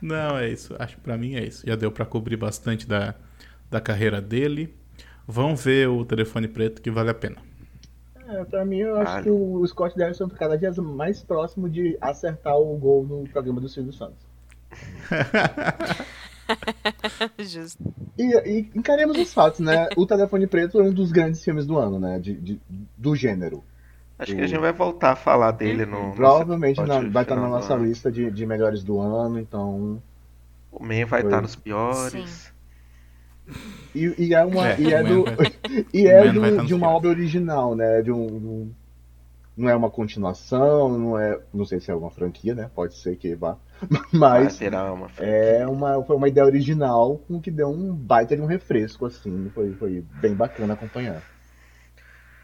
[0.00, 0.74] Não, é isso.
[0.78, 1.66] Acho que pra mim é isso.
[1.66, 3.14] Já deu para cobrir bastante da,
[3.70, 4.74] da carreira dele.
[5.26, 7.36] Vão ver o telefone preto que vale a pena.
[8.28, 11.96] É, pra mim, eu acho que o Scott Derrickson tá cada dia mais próximo de
[12.00, 14.27] acertar o gol no programa do Silvio Santos.
[17.38, 17.82] Justo.
[18.16, 19.88] E, e, encaremos os fatos, né?
[19.96, 22.18] O Telefone Preto é um dos grandes filmes do ano, né?
[22.18, 22.60] De, de
[22.96, 23.62] do gênero.
[24.18, 26.12] Acho que a gente vai voltar a falar dele no.
[26.12, 30.02] Provavelmente não, vai estar na nossa lista de, de melhores do ano, então.
[30.72, 31.30] O Man vai Foi.
[31.30, 32.52] estar nos piores.
[33.94, 34.70] E, e, é uma.
[34.70, 35.24] É, e é, do,
[35.94, 38.02] e é do, de uma obra original, né?
[38.02, 38.72] De um, um,
[39.56, 41.38] não é uma continuação, não é.
[41.54, 42.68] Não sei se é uma franquia, né?
[42.74, 43.56] Pode ser que vá.
[44.12, 48.46] Mas uma é uma, foi uma ideia original com que deu um baita de um
[48.46, 49.50] refresco, assim.
[49.54, 51.22] Foi, foi bem bacana acompanhar.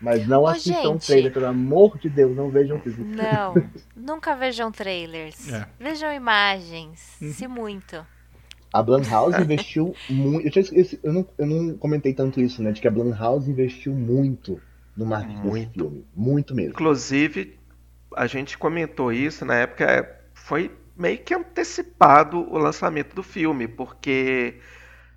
[0.01, 3.17] Mas não Ô, assistam gente, trailer, pelo amor de Deus, não vejam filme.
[3.17, 3.55] Não,
[3.97, 5.51] nunca vejam trailers.
[5.51, 5.67] É.
[5.81, 7.33] Vejam imagens, uhum.
[7.33, 8.05] se muito.
[8.73, 10.47] A Blumhouse investiu muito.
[10.47, 12.73] Eu, tinha, eu, não, eu não comentei tanto isso, né?
[12.73, 14.61] De que a Blumhouse investiu muito
[14.97, 15.55] no marketing muito.
[15.55, 16.07] desse filme.
[16.15, 16.73] Muito mesmo.
[16.73, 17.59] Inclusive,
[18.15, 20.21] a gente comentou isso na época.
[20.35, 24.61] Foi meio que antecipado o lançamento do filme, porque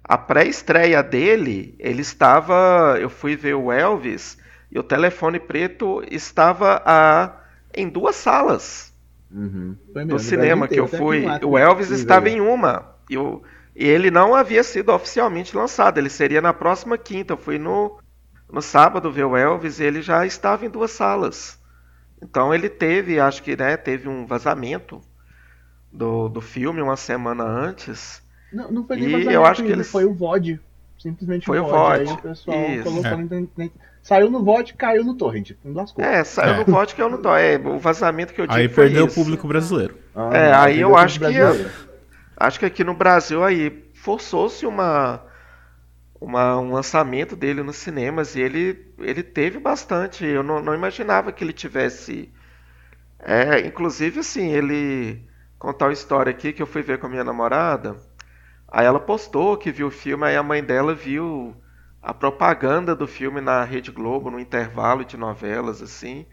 [0.03, 2.97] a pré-estreia dele, ele estava.
[2.99, 4.37] Eu fui ver o Elvis
[4.71, 7.33] e o telefone preto estava a,
[7.73, 8.93] em duas salas
[9.31, 9.75] uhum.
[10.07, 11.25] do cinema que eu fui.
[11.43, 12.95] O Elvis estava em uma.
[13.09, 13.41] E, o,
[13.75, 17.33] e ele não havia sido oficialmente lançado, ele seria na próxima quinta.
[17.33, 17.99] Eu fui no,
[18.49, 21.59] no sábado ver o Elvis e ele já estava em duas salas.
[22.21, 25.01] Então ele teve, acho que né, teve um vazamento
[25.97, 28.21] do, do filme uma semana antes.
[28.53, 29.89] Não, não foi nem e eu acho que eles...
[29.89, 30.59] foi o VOD.
[30.99, 31.73] Simplesmente foi o VOD.
[31.73, 32.09] VOD.
[32.09, 32.83] Aí o pessoal Isso.
[32.83, 33.41] colocou é.
[33.41, 33.71] no
[34.03, 35.51] Saiu no VOD, caiu no torrent.
[35.65, 36.03] Lascou.
[36.03, 36.57] É, saiu é.
[36.59, 37.41] no VOD, caiu no torrent.
[37.41, 39.97] É, o vazamento que eu tive Aí perdeu o público brasileiro.
[40.15, 41.25] Ah, é, aí eu acho que...
[42.39, 45.23] Acho que aqui no Brasil aí forçou-se uma,
[46.21, 50.23] uma, um lançamento dele nos cinemas e ele, ele teve bastante.
[50.23, 52.31] Eu não, não imaginava que ele tivesse...
[53.19, 55.27] É, inclusive, assim, ele
[55.57, 57.97] contar uma história aqui que eu fui ver com a minha namorada.
[58.67, 61.55] Aí ela postou que viu o filme, aí a mãe dela viu
[62.01, 66.25] a propaganda do filme na Rede Globo, no intervalo de novelas, assim.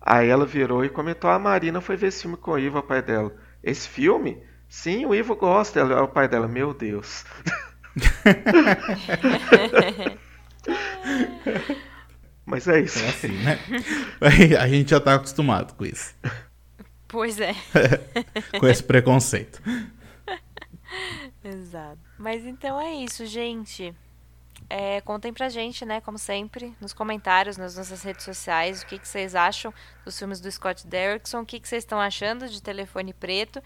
[0.00, 2.82] Aí ela virou e comentou: a Marina foi ver esse filme com o Ivo, o
[2.82, 3.32] pai dela.
[3.62, 4.42] Esse filme?
[4.68, 5.80] Sim, o Ivo gosta.
[5.80, 7.24] Ela, o pai dela, meu Deus.
[12.44, 12.98] Mas é isso.
[13.04, 13.56] É assim, né?
[14.60, 16.12] A gente já tá acostumado com isso.
[17.12, 17.54] Pois é.
[18.58, 19.62] Com esse preconceito.
[21.44, 21.98] Exato.
[22.18, 23.94] Mas então é isso, gente.
[24.70, 28.98] É, contem pra gente, né, como sempre, nos comentários, nas nossas redes sociais, o que,
[28.98, 29.74] que vocês acham
[30.04, 33.62] dos filmes do Scott Derrickson, o que, que vocês estão achando de Telefone Preto,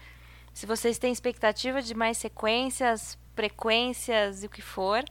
[0.53, 5.03] se vocês têm expectativa de mais sequências, frequências e o que for.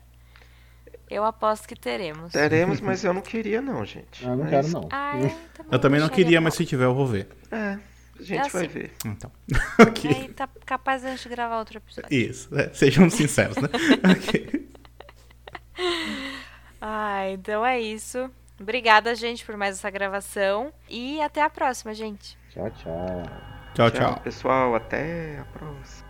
[1.09, 2.33] Eu aposto que teremos.
[2.33, 4.23] Teremos, mas eu não queria não, gente.
[4.25, 4.89] Eu não Mas- quero, não.
[4.91, 5.39] Ah, eu também,
[5.73, 7.29] Eu também não queria, mas se tiver eu vou ver.
[7.51, 7.79] É,
[8.19, 8.73] a gente É vai assim.
[8.73, 8.93] ver.
[9.05, 9.31] Então.
[9.81, 10.11] ok.
[10.11, 12.13] Aí tá capaz de a gente gravar outro episódio.
[12.13, 13.69] Isso, é, sejamos sinceros, né?
[14.17, 14.69] ok.
[16.81, 18.31] Ah, então é isso.
[18.61, 20.73] Obrigada, gente, por mais essa gravação.
[20.89, 22.39] E até a próxima, gente.
[22.51, 23.23] Tchau, tchau.
[23.75, 24.21] Tchau, tchau.
[24.21, 24.75] pessoal.
[24.75, 26.06] Até a próxima.